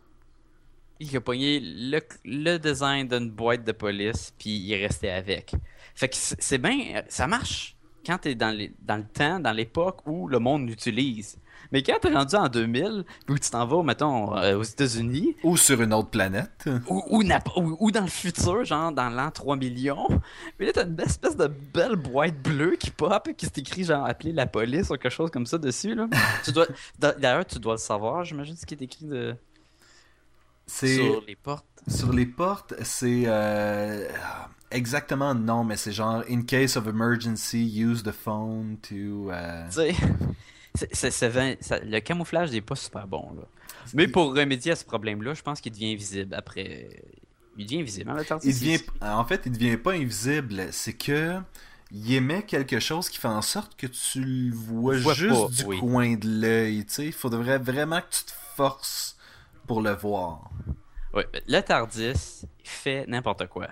Il 1.00 1.16
a 1.16 1.20
pogné 1.20 1.60
le, 1.60 2.00
le 2.24 2.58
design 2.58 3.08
d'une 3.08 3.30
boîte 3.30 3.64
de 3.64 3.72
police, 3.72 4.32
puis 4.38 4.50
il 4.50 4.72
est 4.72 4.86
resté 4.86 5.10
avec. 5.10 5.54
Fait 5.94 6.08
que 6.08 6.14
c'est 6.16 6.58
bien. 6.58 7.02
Ça 7.08 7.26
marche 7.26 7.76
quand 8.06 8.18
t'es 8.18 8.34
dans, 8.34 8.56
les, 8.56 8.72
dans 8.80 8.96
le 8.96 9.06
temps, 9.06 9.40
dans 9.40 9.52
l'époque 9.52 10.06
où 10.06 10.28
le 10.28 10.38
monde 10.38 10.68
l'utilise. 10.68 11.38
Mais 11.70 11.82
quand 11.82 11.96
t'es 12.00 12.12
rendu 12.12 12.34
en 12.36 12.48
2000, 12.48 13.04
puis 13.26 13.38
tu 13.40 13.50
t'en 13.50 13.64
vas, 13.66 13.82
mettons, 13.82 14.36
euh, 14.36 14.56
aux 14.58 14.62
États-Unis, 14.62 15.36
Ou 15.44 15.56
sur 15.56 15.80
une 15.80 15.94
autre 15.94 16.10
planète. 16.10 16.68
ou, 16.88 17.02
ou, 17.10 17.22
nap- 17.22 17.48
ou- 17.56 17.76
ou 17.80 17.90
dans 17.90 18.00
le 18.02 18.06
futur, 18.08 18.64
genre 18.64 18.90
dans 18.92 19.08
l'an 19.08 19.30
3 19.30 19.56
millions, 19.56 20.08
mais 20.58 20.66
là 20.66 20.72
t'as 20.74 20.86
une 20.86 21.00
espèce 21.00 21.36
de 21.36 21.46
belle 21.46 21.96
boîte 21.96 22.42
bleue 22.42 22.76
qui 22.76 22.90
pop, 22.90 23.28
qui 23.36 23.46
s'est 23.46 23.52
écrit 23.58 23.84
genre 23.84 24.04
appeler 24.06 24.32
la 24.32 24.46
police 24.46 24.90
ou 24.90 24.94
quelque 24.96 25.10
chose 25.10 25.30
comme 25.30 25.46
ça 25.46 25.58
dessus. 25.58 25.94
là. 25.94 26.08
tu 26.44 26.52
dois, 26.52 26.66
d'a- 26.98 27.12
D'ailleurs, 27.12 27.46
tu 27.46 27.58
dois 27.58 27.74
le 27.74 27.78
savoir, 27.78 28.24
j'imagine 28.24 28.56
ce 28.56 28.66
qui 28.66 28.74
est 28.74 28.82
écrit 28.82 29.06
de, 29.06 29.34
C'est 30.66 30.96
sur 30.96 31.22
les 31.26 31.36
portes. 31.36 31.66
sur 31.88 32.12
les 32.12 32.26
portes, 32.26 32.74
c'est 32.82 33.24
euh, 33.26 34.08
exactement 34.70 35.34
non, 35.34 35.64
mais 35.64 35.76
c'est 35.76 35.92
genre 35.92 36.22
in 36.30 36.42
case 36.42 36.76
of 36.76 36.86
emergency, 36.86 37.64
use 37.82 38.02
the 38.02 38.12
phone 38.12 38.76
to. 38.82 39.30
euh, 39.30 39.66
Tu 39.66 39.72
sais, 39.72 39.94
c'est- 40.74 40.94
c'est- 40.94 41.10
c'est 41.10 41.28
vin- 41.28 41.56
ça- 41.60 41.78
le 41.80 42.00
camouflage 42.00 42.50
n'est 42.52 42.60
pas 42.60 42.76
super 42.76 43.06
bon. 43.06 43.32
Là. 43.36 43.42
Mais 43.94 44.08
pour 44.08 44.34
remédier 44.34 44.72
à 44.72 44.76
ce 44.76 44.84
problème-là, 44.84 45.34
je 45.34 45.42
pense 45.42 45.60
qu'il 45.60 45.72
devient 45.72 45.94
visible 45.96 46.34
après. 46.34 47.02
Il 47.56 47.66
devient 47.66 47.80
invisible, 47.80 48.10
hein, 48.10 48.14
le 48.16 48.24
TARDIS. 48.24 48.48
Il 48.48 48.54
devient, 48.54 48.80
en 49.02 49.24
fait, 49.24 49.42
il 49.46 49.52
devient 49.52 49.76
pas 49.76 49.92
invisible. 49.92 50.68
C'est 50.72 50.94
que 50.94 51.38
il 51.90 52.14
émet 52.14 52.42
quelque 52.44 52.80
chose 52.80 53.10
qui 53.10 53.18
fait 53.18 53.28
en 53.28 53.42
sorte 53.42 53.76
que 53.76 53.86
tu 53.86 54.20
le 54.22 54.54
vois, 54.54 54.96
Vois 54.98 55.12
juste 55.14 55.34
pas, 55.34 55.48
du 55.48 55.64
oui. 55.64 55.78
coin 55.78 56.14
de 56.14 56.40
l'œil. 56.40 56.86
Il 56.98 57.12
faudrait 57.12 57.58
vraiment 57.58 58.00
que 58.00 58.06
tu 58.10 58.24
te 58.24 58.32
forces 58.56 59.16
pour 59.66 59.82
le 59.82 59.92
voir. 59.92 60.50
Ouais, 61.12 61.26
le 61.46 61.60
TARDIS 61.60 62.46
fait 62.64 63.04
n'importe 63.06 63.46
quoi. 63.48 63.68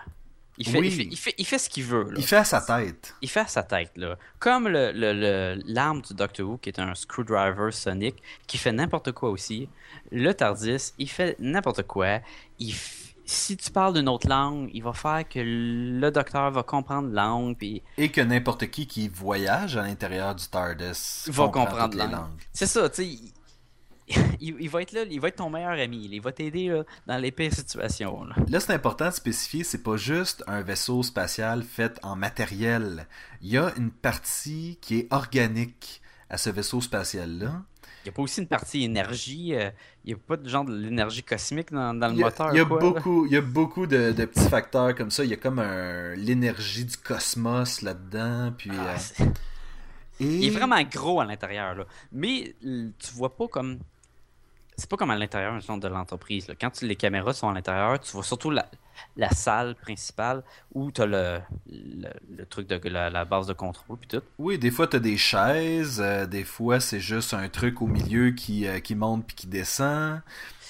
Il 0.62 0.68
fait, 0.68 0.78
Oui. 0.78 0.88
il, 0.88 0.92
fait, 0.92 1.04
il, 1.10 1.16
fait, 1.16 1.34
il 1.38 1.46
fait 1.46 1.58
ce 1.58 1.70
qu'il 1.70 1.84
veut. 1.84 2.04
Là. 2.04 2.14
Il 2.18 2.24
fait 2.24 2.36
à 2.36 2.44
sa 2.44 2.60
tête. 2.60 3.14
Il 3.22 3.30
fait 3.30 3.40
à 3.40 3.46
sa 3.46 3.62
tête, 3.62 3.92
là. 3.96 4.16
Comme 4.38 4.68
le, 4.68 4.92
le- 4.92 5.14
le- 5.14 5.62
l'arme 5.66 6.02
du 6.02 6.12
Doctor 6.12 6.46
Who, 6.46 6.58
qui 6.58 6.68
est 6.68 6.78
un 6.78 6.94
screwdriver 6.94 7.72
sonic, 7.72 8.16
qui 8.46 8.58
fait 8.58 8.72
n'importe 8.72 9.12
quoi 9.12 9.30
aussi. 9.30 9.68
Le 10.12 10.32
TARDIS, 10.34 10.92
il 10.98 11.08
fait 11.08 11.36
n'importe 11.40 11.84
quoi. 11.84 12.20
Il 12.58 12.72
f- 12.74 13.06
Si 13.24 13.56
tu 13.56 13.70
parles 13.70 13.94
d'une 13.94 14.08
autre 14.08 14.28
langue, 14.28 14.68
il 14.74 14.82
va 14.82 14.92
faire 14.92 15.22
que 15.28 15.38
le 15.38 16.10
docteur 16.10 16.50
va 16.50 16.62
comprendre 16.64 17.08
la 17.12 17.22
langue, 17.26 17.56
Et 17.96 18.08
que 18.10 18.20
n'importe 18.20 18.66
qui 18.70 18.86
qui 18.86 19.08
voyage 19.08 19.76
à 19.76 19.82
l'intérieur 19.82 20.34
du 20.34 20.44
TARDIS 20.46 21.24
va 21.28 21.44
comprend 21.44 21.64
comprendre 21.64 21.90
toutes 21.90 21.94
la 21.94 22.06
langue. 22.06 22.40
C'est 22.52 22.66
ça, 22.66 22.88
tu 22.90 23.04
sais. 23.04 23.18
Il, 24.40 24.68
va 24.68 24.82
être 24.82 24.92
là, 24.92 25.02
il 25.08 25.20
va 25.20 25.28
être 25.28 25.36
ton 25.36 25.50
meilleur 25.50 25.78
ami. 25.78 26.08
Il 26.10 26.20
va 26.20 26.32
t'aider 26.32 26.82
dans 27.06 27.18
les 27.18 27.30
pires 27.30 27.52
situations. 27.52 28.24
Là. 28.24 28.34
Là, 28.48 28.60
c'est 28.60 28.72
important 28.72 29.08
de 29.08 29.14
spécifier, 29.14 29.64
c'est 29.64 29.82
pas 29.82 29.96
juste 29.96 30.42
un 30.46 30.62
vaisseau 30.62 31.02
spatial 31.02 31.62
fait 31.62 31.98
en 32.02 32.16
matériel. 32.16 33.06
Il 33.42 33.50
y 33.50 33.58
a 33.58 33.72
une 33.76 33.90
partie 33.90 34.78
qui 34.80 34.98
est 35.00 35.08
organique 35.12 36.00
à 36.30 36.38
ce 36.38 36.48
vaisseau 36.50 36.80
spatial-là. 36.80 37.62
Il 38.02 38.08
n'y 38.08 38.08
a 38.08 38.12
pas 38.12 38.22
aussi 38.22 38.40
une 38.40 38.46
partie 38.48 38.82
énergie. 38.84 39.54
euh, 39.54 39.70
il 40.04 40.08
n'y 40.08 40.14
a 40.14 40.16
pas 40.26 40.38
de 40.38 40.48
genre 40.48 40.64
de 40.64 40.74
l'énergie 40.74 41.22
cosmique 41.22 41.70
dans, 41.70 41.92
dans 41.92 42.08
le 42.08 42.14
Il 42.14 42.18
y 42.20 42.22
a, 42.22 42.26
moteur. 42.26 42.50
il 42.54 42.56
y 42.56 42.60
a 42.60 42.64
quoi, 42.64 42.78
beaucoup, 42.78 43.26
il 43.26 43.32
y 43.32 43.36
a 43.36 43.42
beaucoup 43.42 43.86
de, 43.86 44.12
de 44.12 44.24
petits 44.24 44.48
facteurs 44.48 44.94
comme 44.94 45.10
ça. 45.10 45.22
Il 45.22 45.30
y 45.30 45.34
a 45.34 45.36
comme 45.36 45.60
l'énergie 46.16 46.86
du 46.86 46.96
cosmos 46.96 47.82
là-dedans. 47.82 48.52
Puis, 48.56 48.70
Ah, 48.72 48.96
euh, 49.20 49.24
et... 50.20 50.24
Il 50.24 50.44
est 50.46 50.50
vraiment 50.50 50.82
gros 50.82 51.20
à 51.20 51.26
l'intérieur. 51.26 51.86
Mais 52.12 52.54
tu 52.62 53.12
vois 53.14 53.36
pas 53.36 53.48
comme. 53.48 53.78
C'est 54.80 54.88
pas 54.88 54.96
comme 54.96 55.10
à 55.10 55.16
l'intérieur 55.16 55.54
de 55.78 55.88
l'entreprise. 55.88 56.48
là. 56.48 56.54
Quand 56.60 56.70
tu- 56.70 56.86
les 56.86 56.96
caméras 56.96 57.32
sont 57.34 57.48
à 57.48 57.54
l'intérieur, 57.54 58.00
tu 58.00 58.10
vois 58.12 58.24
surtout 58.24 58.50
la, 58.50 58.66
la 59.16 59.30
salle 59.30 59.74
principale 59.74 60.42
où 60.74 60.90
tu 60.90 61.02
as 61.02 61.06
le, 61.06 61.38
le, 61.70 62.08
le 62.36 62.46
truc 62.46 62.66
de 62.66 62.88
la, 62.88 63.10
la 63.10 63.24
base 63.24 63.46
de 63.46 63.52
contrôle 63.52 63.98
puis 63.98 64.08
tout. 64.08 64.22
Oui, 64.38 64.58
des 64.58 64.70
fois, 64.70 64.86
tu 64.86 64.96
as 64.96 65.00
des 65.00 65.16
chaises. 65.18 66.00
euh, 66.02 66.26
des 66.26 66.44
fois, 66.44 66.80
c'est 66.80 67.00
juste 67.00 67.34
un 67.34 67.48
truc 67.48 67.82
au 67.82 67.86
milieu 67.86 68.30
qui, 68.30 68.66
euh, 68.66 68.80
qui 68.80 68.94
monte 68.94 69.26
puis 69.26 69.36
qui 69.36 69.46
descend. 69.46 70.20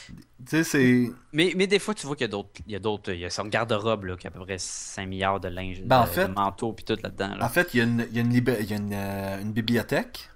Tu 0.08 0.14
sais, 0.46 0.64
c'est... 0.64 1.12
Mais, 1.32 1.52
mais 1.56 1.66
des 1.68 1.78
fois, 1.78 1.94
tu 1.94 2.04
vois 2.06 2.16
qu'il 2.16 2.24
y 2.24 2.28
a 2.28 2.32
d'autres. 2.32 2.50
Il 2.66 2.72
y 2.72 2.76
a 2.76 2.80
d'autres. 2.80 3.12
Il 3.12 3.20
y 3.20 3.24
a 3.24 3.30
son 3.30 3.44
garde-robe 3.44 4.04
là, 4.06 4.16
qui 4.16 4.26
a 4.26 4.30
à 4.30 4.32
peu 4.32 4.40
près 4.40 4.58
5 4.58 5.06
milliards 5.06 5.38
de 5.38 5.48
linge, 5.48 5.82
Ben, 5.84 6.00
en 6.00 6.04
de, 6.04 6.08
fait- 6.08 6.26
de 6.28 6.32
manteaux 6.32 6.72
puis 6.72 6.84
tout 6.84 6.96
là-dedans. 7.00 7.36
Là. 7.36 7.44
En 7.44 7.48
fait, 7.48 7.72
il 7.74 7.78
y 7.78 7.80
a 7.80 7.84
une, 7.84 8.06
il 8.10 8.16
y 8.16 8.18
a 8.18 8.22
une, 8.22 8.32
libé- 8.32 8.56
il 8.60 8.68
y 8.70 8.72
a 8.74 8.76
une, 8.76 8.92
euh, 8.92 9.40
une 9.40 9.52
bibliothèque. 9.52 10.30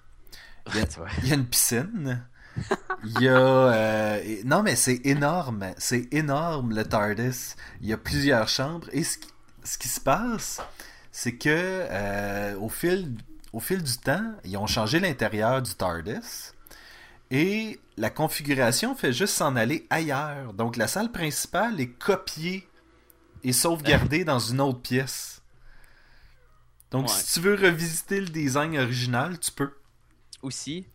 il 0.69 0.77
y 0.77 0.81
a- 0.81 0.87
Tu 0.87 0.99
vois. 1.01 1.09
Il 1.23 1.29
y 1.29 1.33
a 1.33 1.35
une 1.35 1.47
piscine. 1.47 2.25
Il 3.05 3.21
y 3.23 3.29
a... 3.29 3.37
euh, 3.37 4.43
non, 4.45 4.63
mais 4.63 4.77
c'est 4.77 5.01
énorme. 5.05 5.67
C'est 5.79 6.13
énorme, 6.13 6.75
le 6.75 6.85
TARDIS. 6.85 7.55
Il 7.81 7.89
y 7.89 7.93
a 7.93 7.99
plusieurs 7.99 8.49
chambres. 8.49 8.89
Et 8.93 9.05
ce 9.05 9.19
qui, 9.19 9.29
ce 9.63 9.79
qui 9.79 9.89
se 9.89 10.01
passe, 10.01 10.61
c'est 11.13 11.35
que 11.37 11.49
euh, 11.51 12.57
au, 12.59 12.69
fil, 12.69 13.15
au 13.53 13.61
fil 13.61 13.83
du 13.83 13.97
temps, 13.99 14.33
ils 14.45 14.57
ont 14.57 14.67
changé 14.67 15.01
l'intérieur 15.01 15.61
du 15.63 15.75
TARDIS. 15.75 16.53
Et 17.31 17.79
la 17.97 18.11
configuration 18.11 18.95
fait 18.95 19.13
juste 19.13 19.35
s'en 19.35 19.57
aller 19.57 19.87
ailleurs. 19.91 20.53
Donc 20.55 20.77
la 20.77 20.87
salle 20.89 21.11
principale 21.13 21.81
est 21.81 21.91
copiée 21.91 22.69
et 23.43 23.53
sauvegardée 23.53 24.25
dans 24.25 24.39
une 24.39 24.61
autre 24.61 24.81
pièce. 24.81 25.43
Donc 26.91 27.09
Ouais. 27.09 27.13
si 27.15 27.35
tu 27.35 27.41
veux 27.41 27.55
revisiter 27.55 28.21
le 28.21 28.29
design 28.29 28.79
original, 28.79 29.39
tu 29.39 29.51
peux. 29.51 29.73
Aussi, 30.43 30.87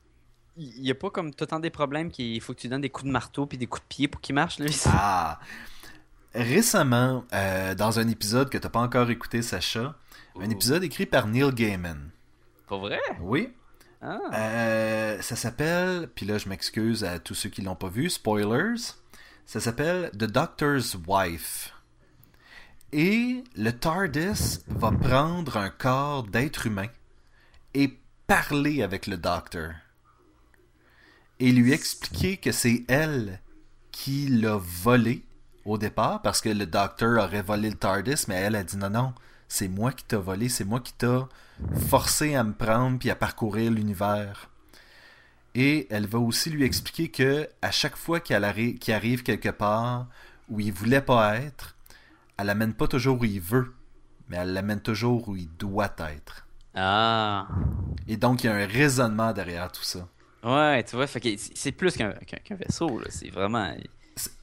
il 0.59 0.81
n'y 0.81 0.91
a 0.91 0.95
pas 0.95 1.09
comme 1.09 1.33
tout 1.33 1.43
le 1.43 1.47
temps 1.47 1.59
des 1.59 1.69
problèmes 1.69 2.11
qu'il 2.11 2.39
faut 2.41 2.53
que 2.53 2.59
tu 2.59 2.67
donnes 2.67 2.81
des 2.81 2.89
coups 2.89 3.07
de 3.07 3.11
marteau 3.11 3.45
puis 3.45 3.57
des 3.57 3.65
coups 3.65 3.81
de 3.83 3.87
pied 3.87 4.07
pour 4.07 4.21
qu'ils 4.21 4.35
marchent. 4.35 4.59
Là, 4.59 4.65
ici. 4.65 4.89
Ah! 4.91 5.39
Récemment, 6.35 7.25
euh, 7.33 7.73
dans 7.73 7.99
un 7.99 8.07
épisode 8.07 8.49
que 8.49 8.57
t'as 8.57 8.69
pas 8.69 8.81
encore 8.81 9.09
écouté, 9.09 9.41
Sacha, 9.41 9.95
un 10.39 10.49
épisode 10.49 10.83
écrit 10.83 11.05
par 11.05 11.27
Neil 11.27 11.51
Gaiman. 11.53 12.11
Pas 12.67 12.77
vrai? 12.77 12.99
Oui. 13.21 13.49
Ah. 14.01 14.19
Euh, 14.33 15.21
ça 15.21 15.35
s'appelle, 15.35 16.07
puis 16.13 16.25
là 16.25 16.37
je 16.37 16.47
m'excuse 16.47 17.03
à 17.03 17.19
tous 17.19 17.35
ceux 17.35 17.49
qui 17.49 17.61
l'ont 17.61 17.75
pas 17.75 17.89
vu, 17.89 18.09
spoilers. 18.09 18.93
Ça 19.45 19.59
s'appelle 19.59 20.11
The 20.11 20.25
Doctor's 20.25 20.95
Wife. 21.07 21.73
Et 22.91 23.43
le 23.55 23.71
TARDIS 23.71 24.59
va 24.67 24.91
prendre 24.91 25.57
un 25.57 25.69
corps 25.69 26.23
d'être 26.23 26.67
humain 26.67 26.87
et 27.73 27.99
parler 28.27 28.83
avec 28.83 29.07
le 29.07 29.17
Docteur. 29.17 29.73
Et 31.39 31.51
lui 31.51 31.71
expliquer 31.71 32.37
que 32.37 32.51
c'est 32.51 32.83
elle 32.87 33.39
qui 33.91 34.27
l'a 34.27 34.57
volé 34.57 35.23
au 35.65 35.77
départ, 35.77 36.21
parce 36.21 36.41
que 36.41 36.49
le 36.49 36.65
Docteur 36.65 37.23
aurait 37.23 37.41
volé 37.41 37.69
le 37.69 37.75
TARDIS, 37.75 38.25
mais 38.27 38.35
elle 38.35 38.55
a 38.55 38.63
dit 38.63 38.77
non, 38.77 38.89
non, 38.89 39.13
c'est 39.47 39.67
moi 39.67 39.91
qui 39.91 40.03
t'a 40.03 40.17
volé, 40.17 40.49
c'est 40.49 40.65
moi 40.65 40.79
qui 40.79 40.93
t'a 40.93 41.27
forcé 41.87 42.35
à 42.35 42.43
me 42.43 42.53
prendre 42.53 42.97
puis 42.99 43.09
à 43.09 43.15
parcourir 43.15 43.71
l'univers. 43.71 44.49
Et 45.55 45.87
elle 45.89 46.07
va 46.07 46.19
aussi 46.19 46.49
lui 46.49 46.63
expliquer 46.63 47.09
que 47.09 47.49
à 47.61 47.71
chaque 47.71 47.95
fois 47.95 48.19
qu'elle 48.19 48.43
arri- 48.43 48.91
arrive 48.91 49.23
quelque 49.23 49.49
part 49.49 50.07
où 50.49 50.59
il 50.59 50.71
voulait 50.71 51.01
pas 51.01 51.37
être, 51.37 51.75
elle 52.37 52.47
l'amène 52.47 52.73
pas 52.73 52.87
toujours 52.87 53.19
où 53.19 53.25
il 53.25 53.41
veut, 53.41 53.73
mais 54.27 54.37
elle 54.37 54.53
l'amène 54.53 54.81
toujours 54.81 55.27
où 55.27 55.35
il 55.35 55.49
doit 55.57 55.95
être. 55.99 56.45
Ah. 56.75 57.47
Et 58.07 58.17
donc 58.17 58.43
il 58.43 58.47
y 58.47 58.49
a 58.49 58.55
un 58.55 58.67
raisonnement 58.67 59.33
derrière 59.33 59.71
tout 59.71 59.83
ça. 59.83 60.07
Ouais, 60.43 60.83
tu 60.83 60.95
vois, 60.95 61.07
c'est 61.07 61.71
plus 61.73 61.95
qu'un 61.95 62.13
qu'un- 62.13 62.37
qu'un 62.37 62.55
vaisseau, 62.55 62.99
là. 62.99 63.07
C'est 63.09 63.29
vraiment. 63.29 63.73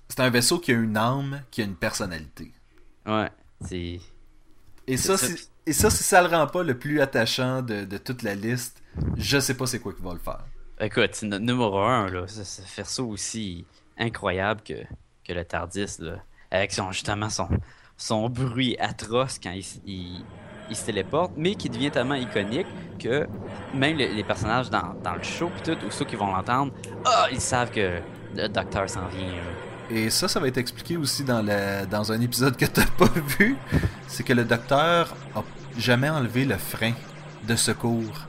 C'est 0.09 0.21
un 0.21 0.31
vaisseau 0.31 0.59
qui 0.59 0.73
a 0.73 0.75
une 0.75 0.97
âme, 0.97 1.43
qui 1.51 1.63
a 1.63 1.65
une 1.65 1.77
personnalité. 1.77 2.53
Ouais, 3.07 3.31
c'est. 3.61 4.01
Et 4.87 4.97
ça, 4.97 5.17
ça. 5.17 5.33
et 5.67 5.73
ça, 5.73 5.91
si 5.91 6.03
ça 6.05 6.23
le 6.23 6.29
rend 6.29 6.47
pas 6.47 6.63
le 6.63 6.79
plus 6.79 7.01
attachant 7.01 7.63
de, 7.63 7.85
de 7.85 7.99
toute 7.99 8.23
la 8.23 8.35
liste, 8.35 8.83
je 9.17 9.39
sais 9.39 9.57
pas 9.57 9.67
c'est 9.67 9.81
quoi 9.81 9.93
qui 9.95 10.03
va 10.03 10.13
le 10.13 10.21
faire. 10.21 10.45
Écoute, 10.81 11.11
c'est 11.15 11.27
notre 11.27 11.45
numéro 11.45 11.79
1, 11.79 12.11
là. 12.11 12.27
Ça, 12.29 12.45
ça 12.85 13.03
aussi 13.03 13.67
incroyable 13.99 14.63
que, 14.63 14.75
que 15.25 15.33
le 15.33 15.45
Tardis, 15.45 15.97
là. 16.01 16.23
Avec 16.51 16.73
son, 16.73 16.93
justement, 16.93 17.31
son, 17.31 17.49
son 17.97 18.29
bruit 18.29 18.77
atroce 18.79 19.39
quand 19.43 19.51
il, 19.53 19.65
il, 19.87 20.25
il 20.71 20.77
se 20.77 20.87
téléporte, 20.87 21.33
mais 21.37 21.55
qui 21.55 21.69
devient 21.69 21.91
tellement 21.91 22.15
iconique 22.15 22.67
que 22.99 23.27
même 23.75 23.97
les, 23.97 24.13
les 24.13 24.25
personnages 24.25 24.71
dans, 24.71 24.95
dans 25.03 25.15
le 25.15 25.23
show, 25.23 25.51
pis 25.55 25.63
tout, 25.63 25.77
ou 25.87 25.91
ceux 25.91 26.05
qui 26.05 26.17
vont 26.17 26.33
l'entendre, 26.33 26.73
ah, 27.05 27.27
ils 27.31 27.41
savent 27.41 27.71
que 27.71 28.01
le 28.35 28.49
docteur 28.49 28.89
s'en 28.89 29.07
vient. 29.09 29.33
Et 29.91 30.11
ça, 30.11 30.27
ça 30.27 30.41
va 30.41 30.49
être 30.49 30.59
expliqué 30.59 30.97
aussi 30.97 31.23
dans, 31.23 31.43
le, 31.43 31.87
dans 31.87 32.11
un 32.11 32.21
épisode 32.21 32.57
que 32.57 32.67
t'as 32.67 32.87
pas 32.87 33.09
vu. 33.39 33.57
C'est 34.09 34.25
que 34.25 34.33
le 34.33 34.45
docteur 34.45 35.15
a 35.35 35.43
jamais 35.79 36.09
enlevé 36.09 36.45
le 36.45 36.57
frein 36.57 36.93
de 37.47 37.55
secours 37.55 38.27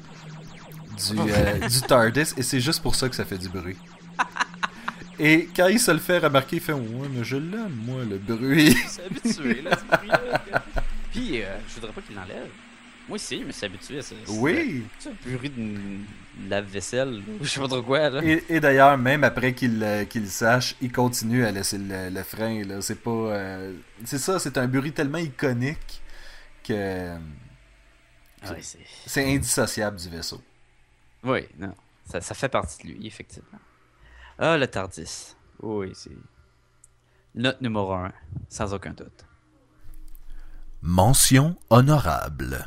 du, 0.98 1.20
euh, 1.20 1.68
du 1.68 1.82
TARDIS 1.82 2.34
et 2.38 2.44
c'est 2.44 2.60
juste 2.60 2.82
pour 2.82 2.96
ça 2.96 3.10
que 3.10 3.16
ça 3.16 3.26
fait 3.26 3.38
du 3.38 3.50
bruit. 3.50 3.78
Et 5.20 5.50
quand 5.56 5.68
il 5.68 5.80
se 5.80 5.90
le 5.90 5.98
fait 5.98 6.20
remarquer, 6.20 6.58
il 6.58 6.62
fait 6.62 6.74
Ouais, 6.74 7.08
mais 7.12 7.24
je 7.24 7.38
l'aime, 7.38 7.76
moi, 7.88 8.04
le 8.08 8.20
bruit. 8.20 8.76
Suis 8.88 9.02
habitué, 9.04 9.62
là, 9.64 9.72
ce 9.72 9.98
bruit-là. 9.98 10.32
Puis, 11.12 11.42
euh, 11.42 11.58
je 11.68 11.76
voudrais 11.76 11.92
pas 11.94 12.02
qu'il 12.02 12.16
l'enlève. 12.16 12.50
Moi 13.08 13.16
aussi, 13.16 13.40
je 13.40 13.46
me 13.46 13.52
suis 13.54 13.66
habitué 13.66 14.00
à 14.00 14.02
ça. 14.02 14.16
Oui. 14.28 14.84
C'est 15.00 15.10
un 15.10 15.14
bruit 15.38 15.50
de 15.50 15.78
lave-vaisselle, 16.50 17.24
je 17.42 17.48
sais 17.48 17.60
pas 17.62 17.68
trop 17.70 17.82
quoi, 17.82 18.10
là. 18.10 18.22
Et, 18.24 18.44
et 18.50 18.60
d'ailleurs, 18.60 18.98
même 18.98 19.24
après 19.24 19.54
qu'il 19.54 19.82
euh, 19.82 20.04
le 20.14 20.26
sache, 20.26 20.76
il 20.82 20.92
continue 20.92 21.46
à 21.46 21.52
laisser 21.52 21.78
le, 21.78 22.10
le 22.10 22.24
frein. 22.24 22.62
C'est 22.82 23.02
pas. 23.02 23.10
euh, 23.12 23.74
C'est 24.04 24.18
ça, 24.18 24.40
c'est 24.40 24.58
un 24.58 24.68
bruit 24.68 24.92
tellement 24.92 25.20
iconique 25.20 26.02
que 26.64 27.16
Ouais, 28.44 28.62
c'est... 28.62 28.80
c'est 29.06 29.34
indissociable 29.36 29.98
du 29.98 30.10
vaisseau. 30.10 30.42
Oui, 31.24 31.48
non. 31.58 31.74
Ça, 32.06 32.20
ça 32.22 32.36
fait 32.36 32.50
partie 32.50 32.84
de 32.84 32.94
lui, 32.94 33.08
effectivement. 33.08 33.60
Ah, 34.38 34.58
le 34.58 34.68
Tardis. 34.68 35.36
Oui, 35.62 35.92
c'est. 35.96 36.12
Note 37.36 37.62
numéro 37.62 37.94
un, 37.94 38.12
sans 38.50 38.74
aucun 38.74 38.92
doute. 38.92 39.26
Mention 40.82 41.56
honorable. 41.70 42.66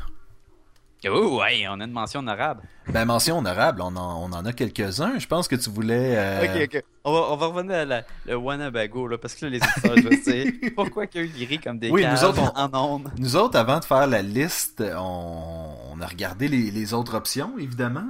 Oh, 1.09 1.39
ouais, 1.39 1.65
on 1.67 1.79
a 1.79 1.85
une 1.85 1.91
mention 1.91 2.19
honorable. 2.19 2.61
Ben, 2.87 3.05
mention 3.05 3.39
honorable, 3.39 3.81
on 3.81 3.95
en, 3.95 4.21
on 4.23 4.33
en 4.33 4.45
a 4.45 4.53
quelques-uns. 4.53 5.17
Je 5.17 5.25
pense 5.27 5.47
que 5.47 5.55
tu 5.55 5.71
voulais. 5.71 6.15
euh, 6.15 6.43
Ok, 6.67 6.69
ok. 6.75 6.83
On 7.03 7.13
va, 7.13 7.19
on 7.31 7.37
va 7.37 7.45
revenir 7.47 7.75
à 7.77 7.85
la, 7.85 8.03
le 8.27 8.35
Wanabago, 8.35 9.07
là, 9.07 9.17
parce 9.17 9.33
que 9.33 9.45
là, 9.45 9.51
les 9.51 9.57
éditeurs, 9.57 9.97
je 9.97 10.31
dire, 10.31 10.53
pourquoi 10.75 11.07
qu'il 11.07 11.25
y 11.25 11.41
a 11.41 11.43
eu 11.43 11.47
ri 11.47 11.57
comme 11.59 11.79
des 11.79 11.89
Oui, 11.89 12.05
nous 12.05 12.23
autres, 12.23 12.53
en 12.55 12.69
ondes? 12.77 13.11
Nous 13.17 13.35
autres, 13.35 13.57
avant 13.57 13.79
de 13.79 13.85
faire 13.85 14.05
la 14.05 14.21
liste, 14.21 14.83
on, 14.95 15.73
on 15.91 16.01
a 16.01 16.05
regardé 16.05 16.47
les, 16.47 16.69
les 16.69 16.93
autres 16.93 17.15
options, 17.15 17.57
évidemment. 17.57 18.05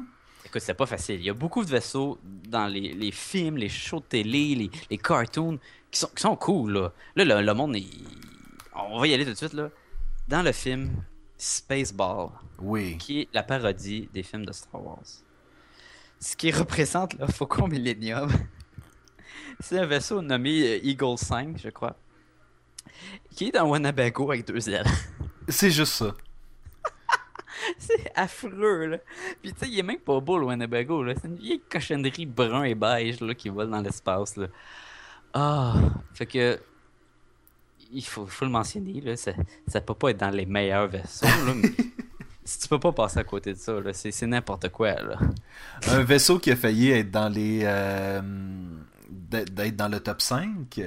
Écoute, 0.45 0.61
c'est 0.61 0.73
pas 0.73 0.85
facile. 0.87 1.15
Il 1.21 1.25
y 1.25 1.29
a 1.29 1.33
beaucoup 1.33 1.63
de 1.63 1.69
vaisseaux 1.69 2.19
dans 2.49 2.67
les, 2.67 2.91
les 2.93 3.11
films, 3.11 3.55
les 3.55 3.69
shows 3.69 3.99
de 4.01 4.05
télé, 4.05 4.55
les, 4.55 4.71
les 4.89 4.97
cartoons 4.97 5.59
qui 5.91 5.99
sont, 6.01 6.09
qui 6.13 6.21
sont 6.23 6.35
cool, 6.35 6.73
là. 6.73 6.91
Là, 7.15 7.23
le, 7.39 7.45
le 7.45 7.53
monde, 7.53 7.77
il- 7.77 7.87
on 8.75 8.99
va 8.99 9.07
y 9.07 9.13
aller 9.13 9.23
tout 9.23 9.31
de 9.31 9.37
suite, 9.37 9.53
là. 9.53 9.69
Dans 10.27 10.41
le 10.41 10.51
film 10.51 11.03
Spaceball, 11.37 12.29
Oui. 12.59 12.97
qui 12.97 13.21
est 13.21 13.29
la 13.33 13.43
parodie 13.43 14.09
des 14.13 14.23
films 14.23 14.45
de 14.45 14.51
Star 14.53 14.83
Wars, 14.85 15.03
ce 16.19 16.35
qui 16.35 16.51
représente 16.51 17.13
le 17.15 17.27
Faucon 17.27 17.67
Millennium, 17.67 18.31
c'est 19.59 19.79
un 19.79 19.85
vaisseau 19.85 20.21
nommé 20.21 20.61
euh, 20.75 20.79
Eagle 20.85 21.17
5, 21.17 21.57
je 21.57 21.69
crois, 21.69 21.95
qui 23.35 23.47
est 23.47 23.51
dans 23.51 23.69
Winnebago 23.69 24.31
avec 24.31 24.45
deux 24.47 24.69
ailes. 24.69 24.85
C'est 25.47 25.71
juste 25.71 25.93
ça. 25.93 26.13
C'est 27.77 28.11
affreux, 28.15 28.85
là. 28.85 28.97
Puis, 29.41 29.51
tu 29.53 29.59
sais, 29.59 29.67
il 29.67 29.79
est 29.79 29.83
même 29.83 29.99
pas 29.99 30.19
beau, 30.19 30.37
le 30.37 30.45
Winnebago, 30.45 31.03
là. 31.03 31.13
C'est 31.19 31.27
une 31.27 31.35
vieille 31.35 31.61
cochonnerie 31.69 32.25
brun 32.27 32.63
et 32.63 32.75
beige, 32.75 33.19
là, 33.19 33.33
qui 33.33 33.49
vole 33.49 33.69
dans 33.69 33.81
l'espace, 33.81 34.37
là. 34.37 34.47
Ah, 35.33 35.73
fait 36.13 36.25
que... 36.27 36.59
Il 37.93 38.05
faut, 38.05 38.25
faut 38.25 38.45
le 38.45 38.51
mentionner, 38.51 39.01
là. 39.01 39.15
Ça, 39.15 39.31
ça 39.67 39.81
peut 39.81 39.93
pas 39.93 40.11
être 40.11 40.19
dans 40.19 40.29
les 40.29 40.45
meilleurs 40.45 40.87
vaisseaux, 40.87 41.25
là, 41.25 41.53
mais... 41.55 41.69
si 42.43 42.59
tu 42.59 42.67
peux 42.67 42.79
pas 42.79 42.91
passer 42.91 43.19
à 43.19 43.23
côté 43.23 43.53
de 43.53 43.57
ça, 43.57 43.79
là, 43.79 43.93
c'est 43.93 44.11
c'est 44.11 44.27
n'importe 44.27 44.69
quoi, 44.69 44.93
là. 44.93 45.17
Un 45.87 46.03
vaisseau 46.03 46.39
qui 46.39 46.51
a 46.51 46.55
failli 46.55 46.91
être 46.91 47.11
dans 47.11 47.29
les. 47.29 47.61
euh, 47.63 48.21
d'être 49.09 49.53
d'être 49.53 49.75
dans 49.75 49.87
le 49.89 49.99
top 49.99 50.21
5. 50.21 50.81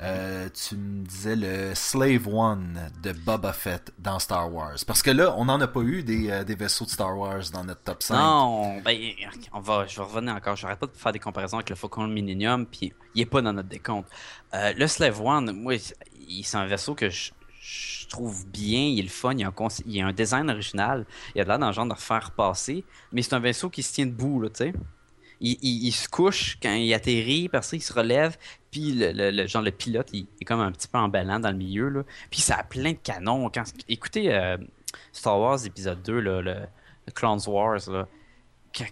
Euh, 0.00 0.48
tu 0.50 0.76
me 0.76 1.04
disais 1.04 1.34
le 1.34 1.74
Slave 1.74 2.28
One 2.28 2.90
de 3.02 3.12
Boba 3.12 3.52
Fett 3.52 3.92
dans 3.98 4.18
Star 4.18 4.52
Wars. 4.52 4.76
Parce 4.86 5.02
que 5.02 5.10
là, 5.10 5.34
on 5.36 5.46
n'en 5.46 5.60
a 5.60 5.66
pas 5.66 5.80
eu 5.80 6.02
des, 6.02 6.30
euh, 6.30 6.44
des 6.44 6.54
vaisseaux 6.54 6.84
de 6.84 6.90
Star 6.90 7.16
Wars 7.18 7.42
dans 7.52 7.64
notre 7.64 7.82
top 7.82 8.02
5. 8.02 8.16
Non, 8.16 8.80
ben, 8.80 8.96
on 9.52 9.60
va, 9.60 9.86
je 9.86 9.96
vais 9.96 10.02
revenir 10.04 10.34
encore. 10.34 10.54
J'arrête 10.56 10.78
pas 10.78 10.86
de 10.86 10.92
faire 10.96 11.12
des 11.12 11.18
comparaisons 11.18 11.56
avec 11.56 11.70
le 11.70 11.76
Faucon 11.76 12.06
Millennium, 12.06 12.64
puis 12.66 12.92
il 13.14 13.22
est 13.22 13.26
pas 13.26 13.42
dans 13.42 13.52
notre 13.52 13.68
décompte. 13.68 14.08
Euh, 14.54 14.72
le 14.76 14.86
Slave 14.86 15.20
One, 15.20 15.50
moi, 15.52 15.74
c'est 15.78 16.56
un 16.56 16.66
vaisseau 16.66 16.94
que 16.94 17.10
je, 17.10 17.32
trouve 18.08 18.46
bien, 18.46 18.80
il 18.80 19.00
est 19.00 19.02
le 19.02 19.08
fun, 19.08 19.34
il 19.36 19.44
a 19.44 19.48
un, 19.48 19.52
a 19.52 20.08
un 20.08 20.12
design 20.12 20.48
original, 20.48 21.04
il 21.34 21.38
y 21.38 21.40
a 21.42 21.44
de 21.44 21.48
l'air 21.50 21.58
d'un 21.58 21.72
genre 21.72 21.84
de 21.86 21.92
refaire 21.92 22.30
passer, 22.30 22.84
mais 23.12 23.20
c'est 23.20 23.34
un 23.34 23.38
vaisseau 23.40 23.68
qui 23.68 23.82
se 23.82 23.92
tient 23.92 24.06
debout, 24.06 24.48
tu 24.48 24.54
sais. 24.54 24.72
Il, 25.40 25.58
il- 25.62 25.92
se 25.92 26.08
couche 26.08 26.58
quand 26.60 26.72
il 26.72 26.92
atterrit, 26.94 27.48
parce 27.48 27.72
il 27.72 27.82
se 27.82 27.92
relève, 27.92 28.36
puis 28.70 28.92
le, 28.92 29.12
le- 29.12 29.30
le- 29.30 29.46
genre 29.46 29.62
le 29.62 29.70
pilote, 29.70 30.08
il 30.12 30.26
est 30.40 30.44
comme 30.44 30.60
un 30.60 30.72
petit 30.72 30.88
peu 30.88 30.98
emballant 30.98 31.40
dans 31.40 31.50
le 31.50 31.56
milieu, 31.56 31.88
là. 31.88 32.02
Puis 32.30 32.40
ça 32.40 32.56
a 32.56 32.62
plein 32.64 32.92
de 32.92 32.98
canons. 33.02 33.48
Quand, 33.50 33.64
écoutez 33.88 34.34
euh, 34.34 34.56
Star 35.12 35.38
Wars 35.38 35.64
épisode 35.64 36.02
2, 36.02 36.20
là, 36.20 36.40
le, 36.42 36.54
le 37.06 37.12
Clones 37.14 37.40
Wars, 37.46 37.80
là. 37.90 38.06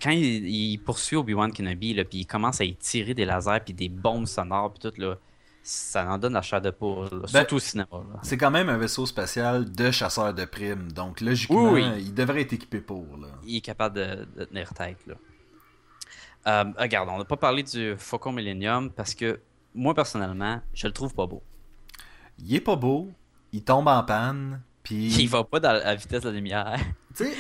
Quand 0.02 0.10
il, 0.10 0.46
il 0.48 0.78
poursuit 0.78 1.16
Obi-Wan 1.16 1.52
Kenobi, 1.52 1.94
là, 1.94 2.04
puis 2.04 2.20
il 2.20 2.26
commence 2.26 2.60
à 2.60 2.64
y 2.64 2.74
tirer 2.74 3.12
des 3.14 3.24
lasers, 3.26 3.60
puis 3.64 3.74
des 3.74 3.88
bombes 3.90 4.26
sonores, 4.26 4.72
puis 4.72 4.90
tout, 4.90 5.00
là, 5.00 5.16
ça 5.62 6.08
en 6.10 6.16
donne 6.18 6.32
la 6.32 6.42
chair 6.42 6.60
de 6.60 6.70
poule, 6.70 7.08
là. 7.12 7.26
surtout 7.26 7.56
au 7.56 7.58
cinéma. 7.58 7.88
C'est 8.22 8.36
quand 8.38 8.50
même 8.50 8.68
un 8.68 8.78
vaisseau 8.78 9.04
spatial 9.04 9.70
de 9.70 9.90
chasseurs 9.90 10.32
de 10.32 10.44
primes. 10.44 10.90
Donc, 10.92 11.20
logiquement, 11.20 11.72
Oui, 11.72 11.82
oui. 11.84 12.02
il 12.06 12.14
devrait 12.14 12.40
être 12.42 12.52
équipé 12.54 12.80
pour. 12.80 13.04
Là. 13.20 13.28
il 13.44 13.56
est 13.56 13.60
capable 13.60 13.96
de, 13.96 14.26
de 14.38 14.44
tenir 14.44 14.72
tête. 14.72 14.98
Là. 15.06 15.14
Euh, 16.46 16.64
regarde, 16.78 17.08
on 17.12 17.18
n'a 17.18 17.24
pas 17.24 17.36
parlé 17.36 17.62
du 17.64 17.94
Faucon 17.98 18.32
Millennium 18.32 18.90
parce 18.90 19.14
que 19.14 19.40
moi, 19.76 19.94
personnellement, 19.94 20.60
je 20.74 20.86
le 20.86 20.92
trouve 20.92 21.14
pas 21.14 21.26
beau. 21.26 21.42
Il 22.38 22.54
est 22.54 22.60
pas 22.60 22.76
beau, 22.76 23.10
il 23.52 23.62
tombe 23.62 23.88
en 23.88 24.02
panne, 24.02 24.60
puis... 24.82 25.14
Il 25.20 25.28
va 25.28 25.44
pas 25.44 25.60
dans 25.60 25.72
la 25.72 25.94
vitesse 25.94 26.22
de 26.22 26.30
la 26.30 26.34
lumière. 26.34 26.80
Tu 27.16 27.24
sais, 27.24 27.32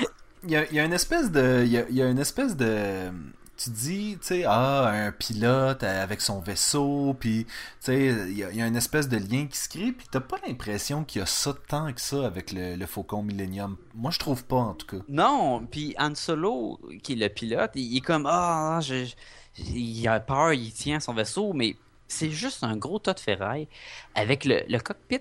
il 0.44 0.50
y 0.50 0.56
a, 0.56 0.64
il 0.70 0.74
y 0.74 0.80
a 0.80 0.84
une 0.84 0.92
espèce 0.92 1.30
de. 1.30 1.62
Il 1.64 1.70
y 1.72 1.76
a, 1.76 1.86
il 1.88 1.96
y 1.96 2.02
a 2.02 2.08
une 2.08 2.18
espèce 2.18 2.56
de. 2.56 3.10
Tu 3.58 3.70
dis, 3.70 4.18
tu 4.20 4.26
sais, 4.26 4.44
ah, 4.46 4.88
un 4.88 5.12
pilote 5.12 5.82
avec 5.82 6.20
son 6.20 6.40
vaisseau, 6.40 7.16
puis, 7.18 7.46
tu 7.46 7.52
sais, 7.80 8.06
il 8.28 8.36
y, 8.36 8.44
a, 8.44 8.50
il 8.50 8.56
y 8.56 8.62
a 8.62 8.66
une 8.66 8.76
espèce 8.76 9.08
de 9.08 9.16
lien 9.16 9.46
qui 9.46 9.56
se 9.56 9.68
crée, 9.68 9.92
puis 9.92 10.06
t'as 10.10 10.20
pas 10.20 10.36
l'impression 10.46 11.04
qu'il 11.04 11.20
y 11.20 11.22
a 11.22 11.26
ça 11.26 11.54
tant 11.68 11.90
que 11.92 12.00
ça 12.00 12.26
avec 12.26 12.52
le, 12.52 12.76
le 12.76 12.86
Faucon 12.86 13.22
Millennium. 13.22 13.76
Moi, 13.94 14.10
je 14.10 14.18
trouve 14.18 14.44
pas, 14.44 14.56
en 14.56 14.74
tout 14.74 14.86
cas. 14.86 15.02
Non, 15.08 15.66
puis 15.70 15.94
Han 15.98 16.14
Solo, 16.14 16.78
qui 17.02 17.14
est 17.14 17.16
le 17.16 17.28
pilote, 17.28 17.70
il, 17.74 17.92
il 17.92 17.96
est 17.98 18.00
comme 18.02 18.26
ah, 18.26 18.80
il 19.58 20.08
a 20.08 20.20
peur, 20.20 20.52
il 20.52 20.72
tient 20.72 21.00
son 21.00 21.14
vaisseau, 21.14 21.54
mais 21.54 21.76
c'est 22.08 22.30
juste 22.30 22.62
un 22.64 22.76
gros 22.76 22.98
tas 22.98 23.14
de 23.14 23.20
ferraille 23.20 23.68
avec 24.14 24.44
le, 24.44 24.62
le 24.68 24.78
cockpit 24.78 25.20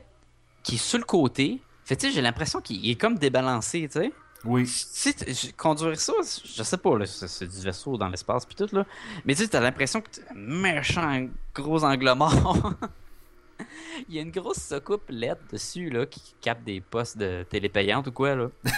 qui 0.63 0.75
est 0.75 0.77
sur 0.79 0.97
le 0.97 1.03
côté. 1.03 1.61
Fait 1.83 1.95
tu 1.95 2.07
sais, 2.07 2.13
j'ai 2.13 2.21
l'impression 2.21 2.61
qu'il 2.61 2.89
est 2.89 2.95
comme 2.95 3.17
débalancé, 3.17 3.87
tu 3.91 3.99
sais. 3.99 4.11
Oui. 4.43 4.65
Je- 4.65 5.51
conduire 5.53 5.99
ça, 5.99 6.13
je 6.43 6.61
sais 6.63 6.77
pas, 6.77 6.91
c'est 7.05 7.47
du 7.47 7.61
vaisseau 7.61 7.97
dans 7.97 8.09
l'espace 8.09 8.45
puis 8.45 8.55
tout, 8.55 8.67
là. 8.75 8.85
Mais 9.25 9.33
tu 9.33 9.41
sais, 9.43 9.47
t'as 9.47 9.59
l'impression 9.59 10.01
que 10.01 10.09
t'es 10.09 10.21
un 10.31 10.35
méchant 10.35 11.27
gros 11.53 11.83
angle 11.83 12.13
mort. 12.15 12.73
Il 14.09 14.15
y 14.15 14.19
a 14.19 14.21
une 14.21 14.31
grosse 14.31 14.57
soucoupe 14.67 15.03
LED 15.09 15.37
dessus, 15.51 15.89
là, 15.89 16.05
qui 16.05 16.35
capte 16.41 16.63
des 16.65 16.81
postes 16.81 17.17
de 17.17 17.43
télépayante 17.49 18.07
ou 18.07 18.11
quoi, 18.11 18.35
là. 18.35 18.49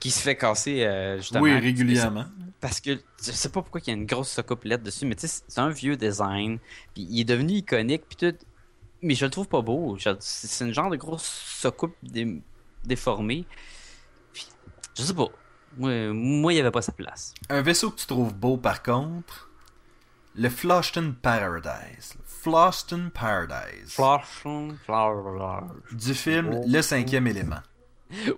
qui 0.00 0.10
se 0.10 0.20
fait 0.20 0.36
casser, 0.36 0.84
euh, 0.84 1.16
justement. 1.18 1.40
Oui, 1.42 1.52
régulièrement. 1.58 2.26
Parce 2.60 2.80
que 2.80 2.90
je 3.22 3.32
sais 3.32 3.48
pas 3.48 3.62
pourquoi 3.62 3.80
il 3.84 3.88
y 3.88 3.90
a 3.90 3.94
une 3.94 4.04
grosse 4.06 4.30
soucoupe 4.30 4.64
LED 4.64 4.82
dessus, 4.82 5.06
mais 5.06 5.14
tu 5.14 5.26
sais, 5.26 5.42
c'est 5.48 5.60
un 5.60 5.70
vieux 5.70 5.96
design, 5.96 6.58
puis 6.94 7.06
il 7.08 7.20
est 7.20 7.24
devenu 7.24 7.54
iconique, 7.54 8.02
puis 8.08 8.16
tout. 8.16 8.36
Mais 9.02 9.14
je 9.14 9.24
le 9.24 9.30
trouve 9.30 9.48
pas 9.48 9.62
beau. 9.62 9.96
C'est 10.20 10.64
une 10.66 10.74
genre 10.74 10.90
de 10.90 10.96
grosse 10.96 11.24
soucoupe 11.24 11.94
dé- 12.02 12.42
déformée. 12.84 13.46
Puis, 14.34 14.46
je 14.94 15.02
sais 15.02 15.14
pas. 15.14 15.28
Moi, 15.78 16.12
moi, 16.12 16.52
il 16.52 16.56
y 16.56 16.60
avait 16.60 16.70
pas 16.70 16.82
sa 16.82 16.92
place. 16.92 17.32
Un 17.48 17.62
vaisseau 17.62 17.90
que 17.92 17.98
tu 17.98 18.06
trouves 18.06 18.34
beau, 18.34 18.58
par 18.58 18.82
contre, 18.82 19.48
le 20.34 20.50
Floston 20.50 21.14
Paradise. 21.14 22.14
Floston 22.26 23.10
Paradise. 23.10 23.90
Flashing 23.92 24.76
Flower. 24.84 25.60
du 25.92 26.12
film 26.14 26.50
Oh. 26.60 26.64
Le 26.66 26.82
cinquième 26.82 27.26
élément. 27.26 27.60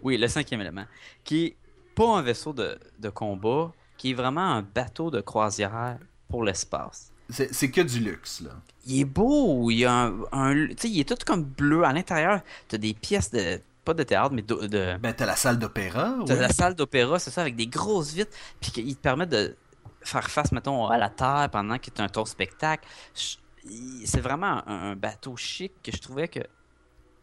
Oui, 0.02 0.16
le 0.16 0.28
cinquième 0.28 0.60
élément. 0.60 0.84
Qui 1.24 1.46
est 1.46 1.56
pas 1.96 2.18
un 2.18 2.22
vaisseau 2.22 2.52
de, 2.52 2.78
de 3.00 3.08
combat, 3.08 3.72
qui 4.02 4.10
est 4.10 4.14
vraiment 4.14 4.40
un 4.54 4.62
bateau 4.62 5.12
de 5.12 5.20
croisière 5.20 5.96
pour 6.28 6.42
l'espace. 6.42 7.12
C'est 7.30 7.70
que 7.70 7.80
du 7.80 8.00
luxe, 8.00 8.40
là. 8.40 8.50
Il 8.84 8.98
est 9.00 9.04
beau, 9.04 9.70
il 9.70 9.84
a 9.84 9.92
un, 10.06 10.14
un- 10.32 10.66
il 10.82 10.98
est 10.98 11.08
tout 11.08 11.14
comme 11.24 11.44
bleu 11.44 11.84
à 11.84 11.92
l'intérieur. 11.92 12.40
T'as 12.66 12.78
des 12.78 12.94
pièces 12.94 13.30
de 13.30 13.60
pas 13.84 13.94
de 13.94 14.02
théâtre, 14.02 14.32
mais 14.34 14.42
de, 14.42 14.66
de- 14.66 14.96
Ben, 14.98 15.12
t'as 15.14 15.24
la 15.26 15.36
salle 15.36 15.56
d'opéra, 15.60 16.16
t'as 16.26 16.34
la 16.34 16.48
salle 16.48 16.74
d'opéra, 16.74 17.20
c'est 17.20 17.30
ça, 17.30 17.42
avec 17.42 17.54
des 17.54 17.68
grosses 17.68 18.12
vitres, 18.12 18.36
puis 18.60 18.72
qui 18.72 18.96
te 18.96 19.00
permettent 19.00 19.28
de 19.30 19.56
faire 20.00 20.28
face, 20.28 20.50
mettons, 20.50 20.88
à 20.88 20.98
la 20.98 21.08
terre 21.08 21.48
pendant 21.52 21.78
que 21.78 21.90
tu 21.90 22.00
as 22.00 22.04
un 22.04 22.08
tour 22.08 22.26
spectacle. 22.26 22.84
C'est 23.14 24.20
vraiment 24.20 24.68
un, 24.68 24.90
un 24.90 24.96
bateau 24.96 25.36
chic 25.36 25.72
que 25.80 25.92
je 25.92 26.00
trouvais 26.00 26.26
que 26.26 26.40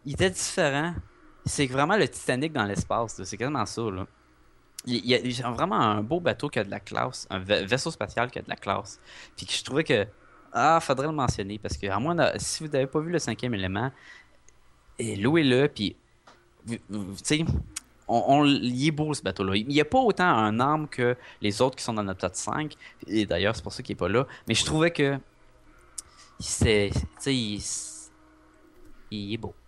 il 0.05 0.13
était 0.13 0.29
différent. 0.29 0.93
C'est 1.45 1.67
vraiment 1.67 1.97
le 1.97 2.07
Titanic 2.07 2.53
dans 2.53 2.63
l'espace, 2.63 3.21
c'est 3.21 3.35
quasiment 3.37 3.65
ça. 3.65 3.81
Là. 3.81 4.07
Il, 4.85 5.05
y 5.05 5.13
a- 5.13 5.19
il 5.19 5.37
y 5.37 5.41
a 5.43 5.51
vraiment 5.51 5.75
un 5.79 6.01
beau 6.01 6.19
bateau 6.19 6.49
qui 6.49 6.59
a 6.59 6.63
de 6.63 6.69
la 6.71 6.79
classe, 6.79 7.27
un 7.29 7.39
va- 7.39 7.63
vaisseau 7.63 7.91
spatial 7.91 8.31
qui 8.31 8.39
a 8.39 8.41
de 8.41 8.49
la 8.49 8.55
classe. 8.55 8.99
Puis 9.35 9.45
que 9.45 9.53
je 9.53 9.63
trouvais 9.63 9.83
que 9.83 10.07
ah, 10.53 10.79
faudrait 10.81 11.07
le 11.07 11.13
mentionner 11.13 11.59
parce 11.59 11.77
que 11.77 11.87
à 11.87 11.99
moins 11.99 12.15
si 12.37 12.63
vous 12.63 12.69
n'avez 12.71 12.87
pas 12.87 12.99
vu 13.01 13.11
le 13.11 13.19
cinquième 13.19 13.53
élément, 13.53 13.91
eh, 14.97 15.15
louez-le 15.15 15.67
puis 15.67 15.95
tu 16.67 16.79
sais, 17.23 17.45
on, 18.07 18.23
on- 18.27 18.45
il 18.45 18.87
est 18.87 18.91
beau 18.91 19.13
ce 19.13 19.21
bateau-là. 19.21 19.55
Il 19.55 19.67
n'y 19.67 19.81
a 19.81 19.85
pas 19.85 19.99
autant 19.99 20.25
un 20.27 20.59
arme 20.59 20.87
que 20.87 21.15
les 21.41 21.61
autres 21.61 21.75
qui 21.77 21.83
sont 21.83 21.93
dans 21.93 22.03
notre 22.03 22.21
top 22.21 22.35
5. 22.35 22.73
Et 23.07 23.25
d'ailleurs, 23.25 23.55
c'est 23.55 23.63
pour 23.63 23.73
ça 23.73 23.83
qu'il 23.83 23.93
n'est 23.95 23.99
pas 23.99 24.09
là. 24.09 24.25
Mais 24.47 24.55
je 24.55 24.65
trouvais 24.65 24.91
que 24.91 25.19
c'est, 26.39 26.91
tu 26.93 27.01
sais, 27.19 27.35
il, 27.35 27.61
il 29.11 29.33
est 29.33 29.37
beau. 29.37 29.58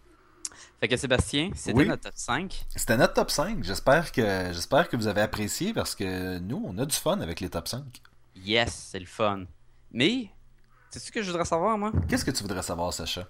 Fait 0.82 0.88
que 0.88 0.98
Sébastien, 0.98 1.52
c'était 1.54 1.78
Oui. 1.78 1.88
notre 1.88 2.02
top 2.02 2.14
5. 2.16 2.66
C'était 2.76 2.98
notre 2.98 3.14
top 3.14 3.30
5. 3.30 3.64
J'espère 3.64 4.12
que, 4.12 4.50
j'espère 4.52 4.90
que 4.90 4.98
vous 4.98 5.06
avez 5.08 5.22
apprécié 5.22 5.74
parce 5.74 5.94
que 5.96 6.40
nous, 6.40 6.62
on 6.66 6.76
a 6.80 6.86
du 6.88 6.96
fun 6.96 7.20
avec 7.22 7.40
les 7.40 7.50
top 7.50 7.68
5. 7.68 7.84
Yes, 8.36 8.88
c'est 8.92 9.00
le 9.00 9.06
fun. 9.06 9.44
Mais, 9.92 10.32
sais-tu 10.90 11.06
ce 11.06 11.12
que 11.12 11.22
je 11.22 11.30
voudrais 11.30 11.46
savoir, 11.46 11.78
moi? 11.78 11.92
Qu'est-ce 12.08 12.26
que 12.26 12.32
tu 12.32 12.42
voudrais 12.42 12.64
savoir, 12.64 12.92
Sacha? 12.94 13.28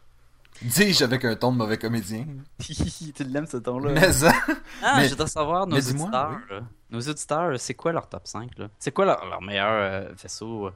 Dis-je 0.62 1.04
avec 1.04 1.26
un 1.26 1.36
ton 1.36 1.52
de 1.52 1.58
mauvais 1.58 1.78
comédien. 1.78 2.26
tu 2.60 3.24
l'aimes 3.26 3.48
ce 3.48 3.58
ton-là. 3.58 3.92
Mais 3.94 4.12
ça, 4.14 4.32
Ah, 4.82 4.94
Mais- 4.98 5.06
je 5.06 5.10
voudrais 5.12 5.28
savoir 5.28 5.68
nos 5.68 5.76
auditeurs. 5.78 6.40
là. 6.50 6.62
Nos 6.90 7.02
auditeurs, 7.02 7.60
c'est 7.60 7.74
quoi 7.74 7.92
leur 7.92 8.08
top 8.08 8.28
5 8.28 8.58
là? 8.60 8.70
C'est 8.80 8.92
quoi 8.94 9.06
leur, 9.06 9.26
leur 9.26 9.42
meilleur 9.42 9.72
euh, 9.72 10.14
vaisseau 10.22 10.68
euh, 10.68 10.74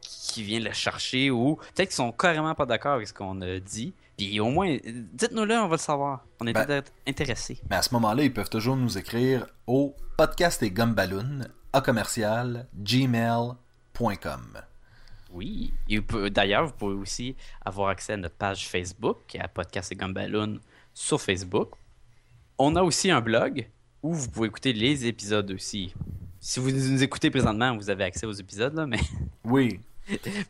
qui 0.00 0.42
vient 0.42 0.60
le 0.60 0.72
chercher 0.72 1.30
ou 1.30 1.56
peut-être 1.74 1.88
qu'ils 1.88 1.96
sont 1.96 2.12
carrément 2.12 2.54
pas 2.54 2.66
d'accord 2.66 2.94
avec 2.94 3.08
ce 3.08 3.14
qu'on 3.14 3.40
a 3.42 3.58
dit. 3.58 3.92
Puis 4.16 4.38
au 4.40 4.50
moins, 4.50 4.76
dites-nous-le, 5.14 5.54
on 5.54 5.66
va 5.68 5.76
le 5.76 5.78
savoir. 5.78 6.24
On 6.40 6.46
est 6.46 6.52
Ben- 6.52 6.66
peut-être 6.66 6.92
intéressés. 7.08 7.58
mais 7.70 7.76
à 7.76 7.82
ce 7.82 7.92
moment-là, 7.94 8.22
ils 8.22 8.32
peuvent 8.32 8.50
toujours 8.50 8.76
nous 8.76 8.98
écrire 8.98 9.46
au 9.66 9.94
podcast 10.16 10.62
et 10.62 10.70
gumballoon 10.70 11.40
à 11.72 11.80
commercial 11.80 12.66
gmail.com. 12.74 14.58
Oui. 15.32 15.72
D'ailleurs, 16.32 16.66
vous 16.66 16.72
pouvez 16.72 16.94
aussi 16.94 17.36
avoir 17.64 17.88
accès 17.88 18.14
à 18.14 18.16
notre 18.16 18.34
page 18.34 18.68
Facebook, 18.68 19.18
à 19.38 19.46
Podcast 19.48 19.92
et 19.92 19.96
Gumballoon 19.96 20.58
sur 20.92 21.20
Facebook. 21.20 21.70
On 22.58 22.74
a 22.76 22.82
aussi 22.82 23.10
un 23.10 23.20
blog 23.20 23.68
où 24.02 24.12
vous 24.12 24.28
pouvez 24.28 24.48
écouter 24.48 24.72
les 24.72 25.06
épisodes 25.06 25.50
aussi. 25.52 25.94
Si 26.40 26.58
vous 26.58 26.70
nous 26.70 27.02
écoutez 27.02 27.30
présentement, 27.30 27.76
vous 27.76 27.90
avez 27.90 28.04
accès 28.04 28.26
aux 28.26 28.32
épisodes, 28.32 28.74
là, 28.74 28.86
mais 28.86 28.98
Oui. 29.44 29.80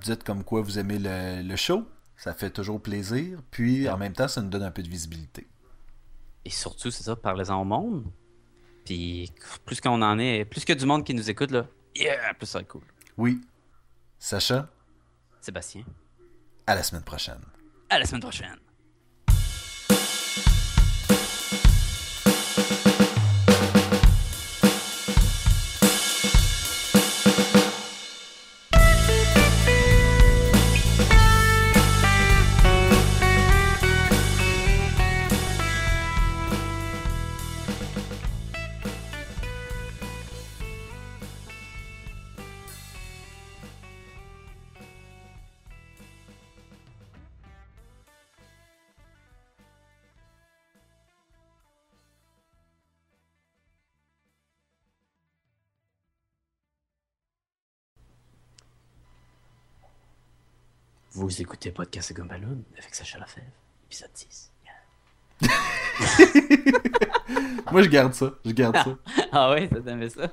Dites 0.01 0.23
comme 0.23 0.43
quoi 0.43 0.61
vous 0.61 0.79
aimez 0.79 0.97
le, 0.99 1.55
show. 1.55 1.87
Ça 2.17 2.33
fait 2.33 2.49
toujours 2.49 2.81
plaisir. 2.81 3.37
Puis 3.51 3.87
en 3.89 3.97
même 3.97 4.13
temps, 4.13 4.27
ça 4.27 4.41
nous 4.41 4.49
donne 4.49 4.63
un 4.63 4.71
peu 4.71 4.81
de 4.81 4.89
visibilité. 4.89 5.47
Et 6.45 6.49
surtout, 6.49 6.89
c'est 6.91 7.03
ça, 7.03 7.15
parlez-en 7.15 7.61
au 7.61 7.65
monde. 7.65 8.05
Puis 8.85 9.31
plus 9.65 9.79
qu'on 9.79 10.01
en 10.01 10.19
est, 10.19 10.43
plus 10.45 10.65
que 10.65 10.73
du 10.73 10.85
monde 10.85 11.05
qui 11.05 11.13
nous 11.13 11.29
écoute, 11.29 11.51
là, 11.51 11.67
yeah, 11.95 12.33
plus 12.33 12.47
ça 12.47 12.59
va 12.59 12.63
être 12.63 12.69
cool. 12.69 12.83
Oui. 13.17 13.39
Sacha? 14.19 14.69
Sébastien? 15.39 15.85
À 16.67 16.75
la 16.75 16.83
semaine 16.83 17.03
prochaine. 17.03 17.41
À 17.89 17.99
la 17.99 18.05
semaine 18.05 18.21
prochaine. 18.21 18.57
Vous 61.23 61.41
écoutez 61.41 61.71
Podcast 61.71 62.11
et 62.11 62.13
Gumballoon 62.13 62.65
avec 62.77 62.93
Sacha 62.93 63.17
Lefebvre, 63.17 63.47
épisode 63.85 64.09
10. 64.13 64.51
Moi, 67.71 67.81
je 67.81 67.87
garde 67.87 68.13
ça. 68.13 68.33
Je 68.43 68.51
garde 68.51 68.75
ça. 68.75 68.97
ah 69.31 69.51
ouais, 69.51 69.69
ça 69.71 69.79
t'aimait 69.79 70.09
ça? 70.09 70.29